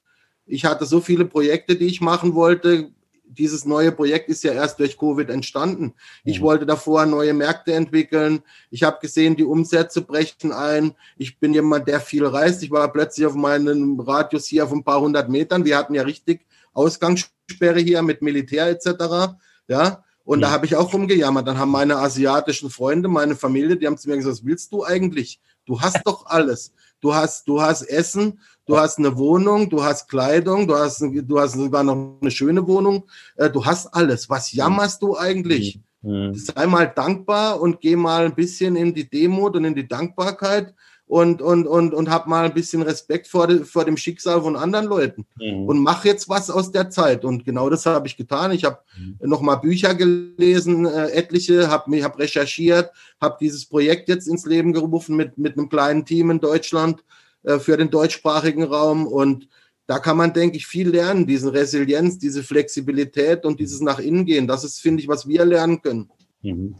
Ich 0.45 0.65
hatte 0.65 0.85
so 0.85 1.01
viele 1.01 1.25
Projekte, 1.25 1.75
die 1.75 1.85
ich 1.85 2.01
machen 2.01 2.33
wollte, 2.33 2.91
dieses 3.30 3.65
neue 3.65 3.91
Projekt 3.91 4.27
ist 4.30 4.43
ja 4.43 4.53
erst 4.53 4.80
durch 4.80 4.97
Covid 4.97 5.30
entstanden. 5.30 5.93
Ich 6.23 6.39
mhm. 6.39 6.45
wollte 6.45 6.65
davor 6.65 7.05
neue 7.05 7.34
Märkte 7.34 7.73
entwickeln. 7.73 8.41
Ich 8.71 8.84
habe 8.84 8.97
gesehen, 8.99 9.36
die 9.36 9.43
Umsätze 9.43 10.01
brechen 10.01 10.51
ein. 10.51 10.95
Ich 11.17 11.39
bin 11.39 11.53
jemand, 11.53 11.88
der 11.88 11.99
viel 11.99 12.25
reist. 12.25 12.63
Ich 12.63 12.71
war 12.71 12.91
plötzlich 12.91 13.25
auf 13.25 13.36
meinem 13.36 13.99
Radius 13.99 14.47
hier 14.47 14.63
auf 14.63 14.71
ein 14.71 14.84
paar 14.84 14.99
hundert 14.99 15.30
Metern. 15.30 15.63
Wir 15.63 15.77
hatten 15.77 15.93
ja 15.93 16.01
richtig 16.01 16.45
Ausgangssperre 16.73 17.80
hier 17.80 18.01
mit 18.01 18.21
Militär 18.21 18.67
etc. 18.67 19.36
Ja, 19.67 20.03
und 20.23 20.41
ja. 20.41 20.47
da 20.47 20.53
habe 20.53 20.65
ich 20.65 20.75
auch 20.75 20.93
rumgejammert. 20.93 21.47
Dann 21.47 21.57
haben 21.57 21.71
meine 21.71 21.97
asiatischen 21.97 22.69
Freunde, 22.69 23.07
meine 23.09 23.36
Familie, 23.36 23.77
die 23.77 23.88
haben 23.88 23.97
zu 23.97 24.09
mir 24.09 24.17
gesagt, 24.17 24.38
was 24.38 24.45
willst 24.45 24.71
du 24.71 24.84
eigentlich? 24.84 25.39
Du 25.65 25.82
hast 25.82 26.01
doch 26.05 26.25
alles. 26.25 26.73
Du 27.01 27.13
hast, 27.13 27.47
du 27.47 27.61
hast 27.61 27.83
Essen, 27.83 28.39
du 28.65 28.77
hast 28.77 28.99
eine 28.99 29.17
Wohnung, 29.17 29.69
du 29.69 29.83
hast 29.83 30.09
Kleidung, 30.09 30.67
du 30.67 30.75
hast, 30.75 31.01
du 31.01 31.39
hast 31.39 31.53
sogar 31.53 31.83
noch 31.83 32.17
eine 32.21 32.31
schöne 32.31 32.67
Wohnung. 32.67 33.05
Äh, 33.35 33.49
du 33.49 33.65
hast 33.65 33.87
alles. 33.87 34.29
Was 34.29 34.51
jammerst 34.51 35.01
du 35.01 35.17
eigentlich? 35.17 35.79
Mhm. 36.01 36.33
Sei 36.33 36.65
mal 36.65 36.87
dankbar 36.87 37.59
und 37.59 37.81
geh 37.81 37.95
mal 37.95 38.25
ein 38.25 38.35
bisschen 38.35 38.75
in 38.75 38.93
die 38.93 39.09
Demut 39.09 39.55
und 39.55 39.65
in 39.65 39.75
die 39.75 39.87
Dankbarkeit 39.87 40.73
und, 41.10 41.41
und, 41.41 41.66
und, 41.66 41.95
und 41.95 42.12
hab 42.12 42.28
mal 42.28 42.45
ein 42.45 42.53
bisschen 42.53 42.84
Respekt 42.84 43.28
vor, 43.28 43.47
de, 43.47 43.64
vor 43.64 43.84
dem 43.84 43.97
Schicksal 43.97 44.43
von 44.43 44.55
anderen 44.55 44.86
Leuten 44.86 45.26
mhm. 45.39 45.66
und 45.66 45.80
mach 45.80 46.05
jetzt 46.05 46.30
was 46.30 46.51
aus 46.51 46.72
der 46.72 46.91
Zeit. 46.91 47.26
Und 47.26 47.43
genau 47.45 47.68
das 47.72 47.88
habe 47.88 48.05
ich 48.05 48.16
getan. 48.16 48.51
Ich 48.51 48.64
habe 48.64 48.78
mhm. 48.95 49.18
noch 49.28 49.41
mal 49.41 49.55
Bücher 49.55 49.95
gelesen, 49.95 50.86
äh, 50.86 51.07
etliche, 51.07 51.68
habe 51.68 52.03
hab 52.03 52.20
recherchiert, 52.20 52.91
habe 53.20 53.38
dieses 53.41 53.66
Projekt 53.66 54.07
jetzt 54.07 54.28
ins 54.28 54.45
Leben 54.45 54.72
gerufen 54.72 55.16
mit, 55.16 55.36
mit 55.39 55.57
einem 55.57 55.68
kleinen 55.68 56.05
Team 56.05 56.30
in 56.30 56.39
Deutschland 56.39 57.03
äh, 57.41 57.57
für 57.57 57.76
den 57.76 57.89
deutschsprachigen 57.89 58.64
Raum. 58.64 59.07
Und 59.07 59.47
da 59.88 59.97
kann 59.97 60.16
man, 60.16 60.32
denke 60.32 60.57
ich, 60.57 60.68
viel 60.68 60.89
lernen, 60.89 61.26
diese 61.26 61.51
Resilienz, 61.51 62.20
diese 62.20 62.43
Flexibilität 62.43 63.45
und 63.45 63.60
dieses 63.60 63.82
nach 63.82 63.97
innen 63.97 64.26
gehen. 64.26 64.45
Das 64.45 64.64
ist, 64.64 64.80
finde 64.80 65.01
ich, 65.01 65.07
was 65.07 65.28
wir 65.28 65.43
lernen 65.43 65.82
können. 65.82 66.12
Mhm. 66.43 66.76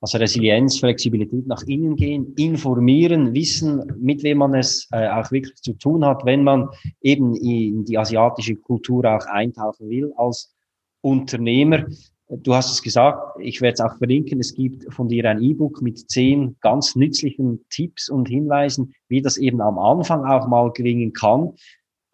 Also 0.00 0.18
Resilienz, 0.18 0.78
Flexibilität 0.78 1.46
nach 1.46 1.62
innen 1.64 1.96
gehen, 1.96 2.32
informieren, 2.36 3.34
wissen, 3.34 3.82
mit 3.98 4.22
wem 4.22 4.38
man 4.38 4.54
es 4.54 4.86
äh, 4.92 5.08
auch 5.08 5.32
wirklich 5.32 5.56
zu 5.56 5.72
tun 5.72 6.04
hat, 6.04 6.24
wenn 6.24 6.44
man 6.44 6.68
eben 7.00 7.34
in 7.34 7.84
die 7.84 7.98
asiatische 7.98 8.54
Kultur 8.54 9.04
auch 9.04 9.26
eintauchen 9.26 9.88
will 9.88 10.12
als 10.16 10.54
Unternehmer. 11.00 11.84
Du 12.28 12.54
hast 12.54 12.70
es 12.70 12.82
gesagt, 12.82 13.40
ich 13.40 13.60
werde 13.60 13.74
es 13.74 13.80
auch 13.80 13.96
verlinken. 13.96 14.38
Es 14.38 14.54
gibt 14.54 14.92
von 14.92 15.08
dir 15.08 15.24
ein 15.24 15.42
E-Book 15.42 15.82
mit 15.82 16.10
zehn 16.10 16.56
ganz 16.60 16.94
nützlichen 16.94 17.64
Tipps 17.70 18.08
und 18.08 18.28
Hinweisen, 18.28 18.92
wie 19.08 19.22
das 19.22 19.36
eben 19.36 19.60
am 19.60 19.78
Anfang 19.78 20.24
auch 20.24 20.46
mal 20.46 20.70
gelingen 20.72 21.12
kann. 21.12 21.54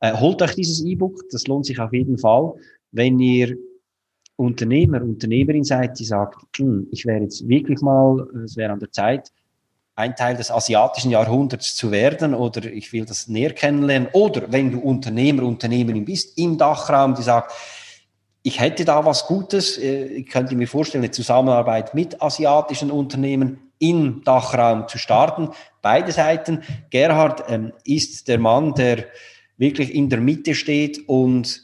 Äh, 0.01 0.15
holt 0.15 0.41
euch 0.41 0.55
dieses 0.55 0.85
E-Book, 0.85 1.21
das 1.31 1.47
lohnt 1.49 1.67
sich 1.67 1.81
auf 1.81 1.93
jeden 1.93 2.17
Fall. 2.17 2.55
Wenn 2.93 3.19
ihr 3.19 3.57
Unternehmer, 4.37 5.01
Unternehmerin 5.03 5.65
seid, 5.65 5.99
die 5.99 6.05
sagt, 6.05 6.37
hm, 6.57 6.89
ich 6.91 7.07
wäre 7.07 7.23
jetzt 7.23 7.47
wirklich 7.49 7.81
mal, 7.81 8.27
es 8.45 8.57
wäre 8.57 8.73
an 8.73 8.81
der 8.81 8.91
Zeit, 8.91 9.31
ein 9.97 10.17
Teil 10.17 10.37
des 10.37 10.51
asiatischen 10.51 11.11
Jahrhunderts 11.11 11.77
zu 11.77 11.93
werden 11.93 12.35
oder 12.35 12.65
ich 12.65 12.93
will 12.93 13.05
das 13.05 13.29
näher 13.29 13.53
kennenlernen. 13.53 14.09
Oder 14.13 14.51
wenn 14.51 14.73
du 14.73 14.81
Unternehmer, 14.81 15.45
Unternehmerin 15.45 16.05
bist 16.05 16.37
im 16.37 16.59
Dachraum, 16.59 17.15
die 17.15 17.23
sagt, 17.23 17.53
ich 18.43 18.61
hätte 18.61 18.85
da 18.85 19.05
was 19.05 19.27
Gutes, 19.27 19.79
äh, 19.79 20.07
ich 20.07 20.27
könnte 20.27 20.57
mir 20.57 20.69
vorstellen, 20.69 21.05
eine 21.05 21.13
Zusammenarbeit 21.13 21.95
mit 21.95 22.21
asiatischen 22.21 22.91
Unternehmen 22.91 23.71
im 23.79 24.23
Dachraum 24.25 24.89
zu 24.89 24.99
starten. 24.99 25.51
Beide 25.81 26.13
Seiten. 26.13 26.63
Gerhard 26.91 27.45
ähm, 27.49 27.73
ist 27.85 28.29
der 28.29 28.39
Mann, 28.39 28.75
der 28.75 29.07
wirklich 29.57 29.95
in 29.95 30.11
der 30.11 30.21
Mitte 30.21 30.55
steht 30.55 31.09
und 31.09 31.64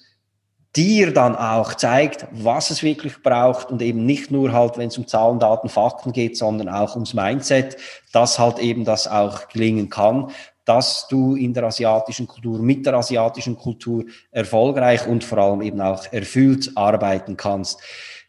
dir 0.76 1.12
dann 1.12 1.34
auch 1.34 1.74
zeigt, 1.74 2.26
was 2.30 2.70
es 2.70 2.82
wirklich 2.82 3.22
braucht 3.22 3.70
und 3.70 3.82
eben 3.82 4.06
nicht 4.06 4.30
nur 4.30 4.52
halt, 4.52 4.78
wenn 4.78 4.88
es 4.88 4.98
um 4.98 5.06
Zahlen, 5.06 5.40
Daten, 5.40 5.68
Fakten 5.68 6.12
geht, 6.12 6.36
sondern 6.36 6.68
auch 6.68 6.94
ums 6.94 7.14
Mindset, 7.14 7.76
dass 8.12 8.38
halt 8.38 8.58
eben 8.60 8.84
das 8.84 9.08
auch 9.08 9.48
gelingen 9.48 9.88
kann, 9.90 10.30
dass 10.64 11.08
du 11.08 11.34
in 11.34 11.52
der 11.54 11.64
asiatischen 11.64 12.28
Kultur, 12.28 12.60
mit 12.60 12.86
der 12.86 12.94
asiatischen 12.94 13.56
Kultur 13.56 14.04
erfolgreich 14.30 15.06
und 15.06 15.24
vor 15.24 15.38
allem 15.38 15.62
eben 15.62 15.80
auch 15.80 16.04
erfüllt 16.12 16.70
arbeiten 16.76 17.36
kannst. 17.36 17.80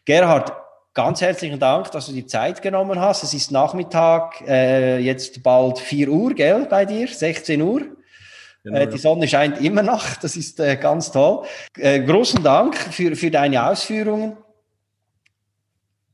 Gerhard, 0.04 0.52
ganz 0.94 1.20
herzlichen 1.20 1.60
Dank, 1.60 1.92
dass 1.92 2.06
du 2.06 2.12
die 2.12 2.26
Zeit 2.26 2.60
genommen 2.60 2.98
hast. 3.00 3.22
Es 3.22 3.34
ist 3.34 3.52
Nachmittag, 3.52 4.40
äh, 4.48 4.98
jetzt 4.98 5.44
bald 5.44 5.78
4 5.78 6.08
Uhr, 6.08 6.34
gell, 6.34 6.66
bei 6.68 6.84
dir? 6.84 7.06
16 7.06 7.62
Uhr? 7.62 7.82
Genau, 8.64 8.78
äh, 8.78 8.86
die 8.86 8.98
Sonne 8.98 9.26
scheint 9.26 9.60
immer 9.60 9.82
noch, 9.82 10.16
das 10.22 10.36
ist 10.36 10.60
äh, 10.60 10.76
ganz 10.76 11.10
toll. 11.10 11.44
Äh, 11.76 12.00
großen 12.00 12.42
Dank 12.42 12.76
für, 12.76 13.16
für 13.16 13.30
deine 13.30 13.66
Ausführungen. 13.66 14.36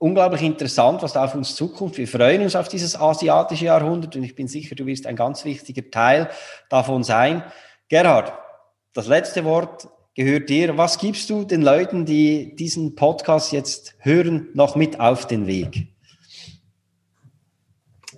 Unglaublich 0.01 0.42
interessant, 0.42 1.03
was 1.03 1.12
da 1.12 1.24
auf 1.24 1.34
uns 1.34 1.57
zukommt. 1.57 1.99
Wir 1.99 2.07
freuen 2.07 2.42
uns 2.42 2.55
auf 2.55 2.68
dieses 2.68 2.94
asiatische 2.94 3.64
Jahrhundert 3.64 4.14
und 4.14 4.22
ich 4.22 4.36
bin 4.36 4.46
sicher, 4.46 4.76
du 4.76 4.86
wirst 4.86 5.07
ein 5.07 5.16
ganz 5.16 5.44
wichtiger 5.44 5.90
Teil 5.90 6.30
davon 6.68 7.03
sein. 7.03 7.42
Gerhard, 7.88 8.32
das 8.92 9.09
letzte 9.09 9.44
Wort 9.44 9.88
gehört 10.14 10.49
dir. 10.49 10.76
Was 10.76 10.99
gibst 10.99 11.30
du 11.30 11.44
den 11.44 11.62
Leuten, 11.62 12.07
die 12.07 12.55
diesen 12.55 12.94
Podcast 12.94 13.51
jetzt 13.51 13.96
hören, 13.99 14.49
noch 14.55 14.76
mit 14.76 15.01
auf 15.01 15.26
den 15.26 15.49
Weg? 15.49 15.88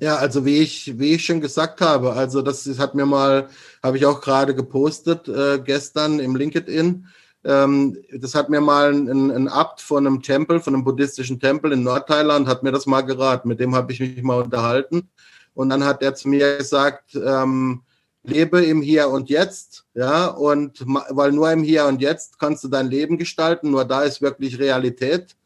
Ja, 0.01 0.17
also 0.17 0.47
wie 0.47 0.59
ich, 0.59 0.99
wie 0.99 1.15
ich 1.15 1.27
schon 1.27 1.43
gesagt 1.43 1.83
habe, 1.83 2.15
also 2.15 2.41
das 2.41 2.67
hat 2.79 2.95
mir 2.95 3.05
mal, 3.05 3.49
habe 3.83 3.99
ich 3.99 4.07
auch 4.07 4.23
gerade 4.23 4.55
gepostet 4.55 5.29
äh, 5.29 5.59
gestern 5.63 6.21
im 6.21 6.37
LinkedIn. 6.37 7.07
Ähm, 7.45 7.99
das 8.11 8.35
hat 8.35 8.49
mir 8.49 8.63
mal 8.63 8.95
ein, 8.95 9.31
ein, 9.31 9.49
Abt 9.49 9.83
von 9.83 10.07
einem 10.07 10.23
Tempel, 10.23 10.61
von 10.61 10.75
einem 10.75 10.85
buddhistischen 10.85 11.39
Tempel 11.39 11.73
in 11.73 11.83
Nordthailand, 11.83 12.49
hat 12.49 12.63
mir 12.63 12.73
das 12.73 12.87
mal 12.87 13.03
geraten. 13.03 13.49
Mit 13.49 13.61
dem 13.61 13.75
habe 13.75 13.93
ich 13.93 14.01
mich 14.01 14.23
mal 14.23 14.43
unterhalten. 14.43 15.11
Und 15.53 15.69
dann 15.69 15.85
hat 15.85 16.03
er 16.03 16.15
zu 16.15 16.29
mir 16.31 16.57
gesagt, 16.57 17.15
ähm, 17.15 17.83
lebe 18.23 18.65
im 18.65 18.81
Hier 18.81 19.09
und 19.09 19.29
Jetzt, 19.29 19.85
ja, 19.95 20.29
und 20.29 20.83
weil 21.11 21.33
nur 21.33 21.51
im 21.51 21.63
Hier 21.63 21.85
und 21.87 22.01
Jetzt 22.01 22.39
kannst 22.39 22.65
du 22.65 22.69
dein 22.69 22.89
Leben 22.89 23.19
gestalten, 23.19 23.71
nur 23.71 23.85
da 23.85 24.03
ist 24.03 24.23
wirklich 24.23 24.59
Realität 24.59 25.37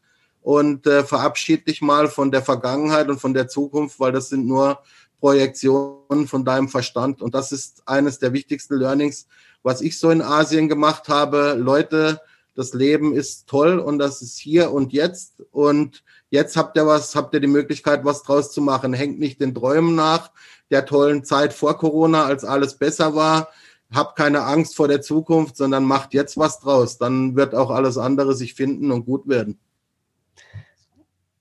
und 0.45 0.85
äh, 0.85 1.03
verabschied 1.03 1.67
dich 1.67 1.81
mal 1.81 2.07
von 2.07 2.29
der 2.29 2.43
Vergangenheit 2.43 3.09
und 3.09 3.19
von 3.19 3.33
der 3.33 3.47
Zukunft, 3.47 3.99
weil 3.99 4.11
das 4.11 4.29
sind 4.29 4.45
nur 4.45 4.77
Projektionen 5.19 6.27
von 6.27 6.45
deinem 6.45 6.69
Verstand. 6.69 7.23
Und 7.23 7.33
das 7.33 7.51
ist 7.51 7.81
eines 7.87 8.19
der 8.19 8.31
wichtigsten 8.31 8.75
Learnings, 8.75 9.25
was 9.63 9.81
ich 9.81 9.97
so 9.97 10.11
in 10.11 10.21
Asien 10.21 10.69
gemacht 10.69 11.09
habe. 11.09 11.55
Leute, 11.57 12.21
das 12.53 12.75
Leben 12.75 13.15
ist 13.15 13.47
toll 13.47 13.79
und 13.79 13.97
das 13.97 14.21
ist 14.21 14.37
hier 14.37 14.71
und 14.71 14.93
jetzt. 14.93 15.41
Und 15.49 16.03
jetzt 16.29 16.55
habt 16.57 16.77
ihr 16.77 16.85
was, 16.85 17.15
habt 17.15 17.33
ihr 17.33 17.39
die 17.39 17.47
Möglichkeit, 17.47 18.05
was 18.05 18.21
draus 18.21 18.51
zu 18.51 18.61
machen. 18.61 18.93
Hängt 18.93 19.17
nicht 19.17 19.41
den 19.41 19.55
Träumen 19.55 19.95
nach 19.95 20.29
der 20.69 20.85
tollen 20.85 21.23
Zeit 21.25 21.53
vor 21.53 21.75
Corona, 21.79 22.25
als 22.25 22.45
alles 22.45 22.77
besser 22.77 23.15
war. 23.15 23.49
Habt 23.91 24.15
keine 24.15 24.43
Angst 24.43 24.75
vor 24.75 24.87
der 24.87 25.01
Zukunft, 25.01 25.57
sondern 25.57 25.85
macht 25.85 26.13
jetzt 26.13 26.37
was 26.37 26.59
draus. 26.59 26.99
Dann 26.99 27.35
wird 27.35 27.55
auch 27.55 27.71
alles 27.71 27.97
andere 27.97 28.35
sich 28.35 28.53
finden 28.53 28.91
und 28.91 29.07
gut 29.07 29.27
werden 29.27 29.57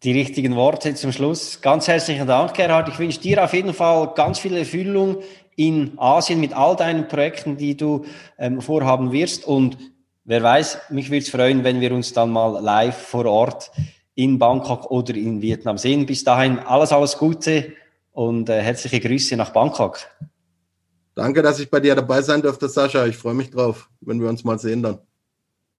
die 0.04 0.12
richtigen 0.12 0.54
Worte 0.54 0.94
zum 0.94 1.12
Schluss. 1.12 1.62
Ganz 1.62 1.88
herzlichen 1.88 2.26
Dank, 2.26 2.54
Gerhard. 2.54 2.88
Ich 2.88 2.98
wünsche 2.98 3.20
dir 3.20 3.42
auf 3.42 3.54
jeden 3.54 3.72
Fall 3.72 4.12
ganz 4.14 4.38
viel 4.38 4.54
Erfüllung 4.56 5.22
in 5.56 5.98
Asien 5.98 6.40
mit 6.40 6.52
all 6.52 6.76
deinen 6.76 7.08
Projekten, 7.08 7.56
die 7.56 7.76
du 7.76 8.04
ähm, 8.38 8.60
vorhaben 8.60 9.12
wirst. 9.12 9.46
Und 9.46 9.78
wer 10.24 10.42
weiß, 10.42 10.78
mich 10.90 11.08
würde 11.08 11.18
es 11.18 11.30
freuen, 11.30 11.64
wenn 11.64 11.80
wir 11.80 11.92
uns 11.92 12.12
dann 12.12 12.30
mal 12.30 12.62
live 12.62 12.96
vor 12.96 13.24
Ort 13.24 13.70
in 14.14 14.38
Bangkok 14.38 14.90
oder 14.90 15.14
in 15.14 15.40
Vietnam 15.40 15.78
sehen. 15.78 16.04
Bis 16.04 16.22
dahin 16.22 16.58
alles, 16.58 16.92
alles 16.92 17.16
Gute 17.16 17.72
und 18.12 18.48
äh, 18.48 18.60
herzliche 18.60 19.00
Grüße 19.00 19.36
nach 19.36 19.50
Bangkok. 19.50 19.98
Danke, 21.14 21.42
dass 21.42 21.60
ich 21.60 21.70
bei 21.70 21.80
dir 21.80 21.94
dabei 21.94 22.20
sein 22.22 22.42
durfte, 22.42 22.68
Sascha. 22.68 23.06
Ich 23.06 23.16
freue 23.16 23.34
mich 23.34 23.50
drauf, 23.50 23.88
wenn 24.00 24.20
wir 24.20 24.28
uns 24.28 24.44
mal 24.44 24.58
sehen 24.58 24.82
dann. 24.82 24.98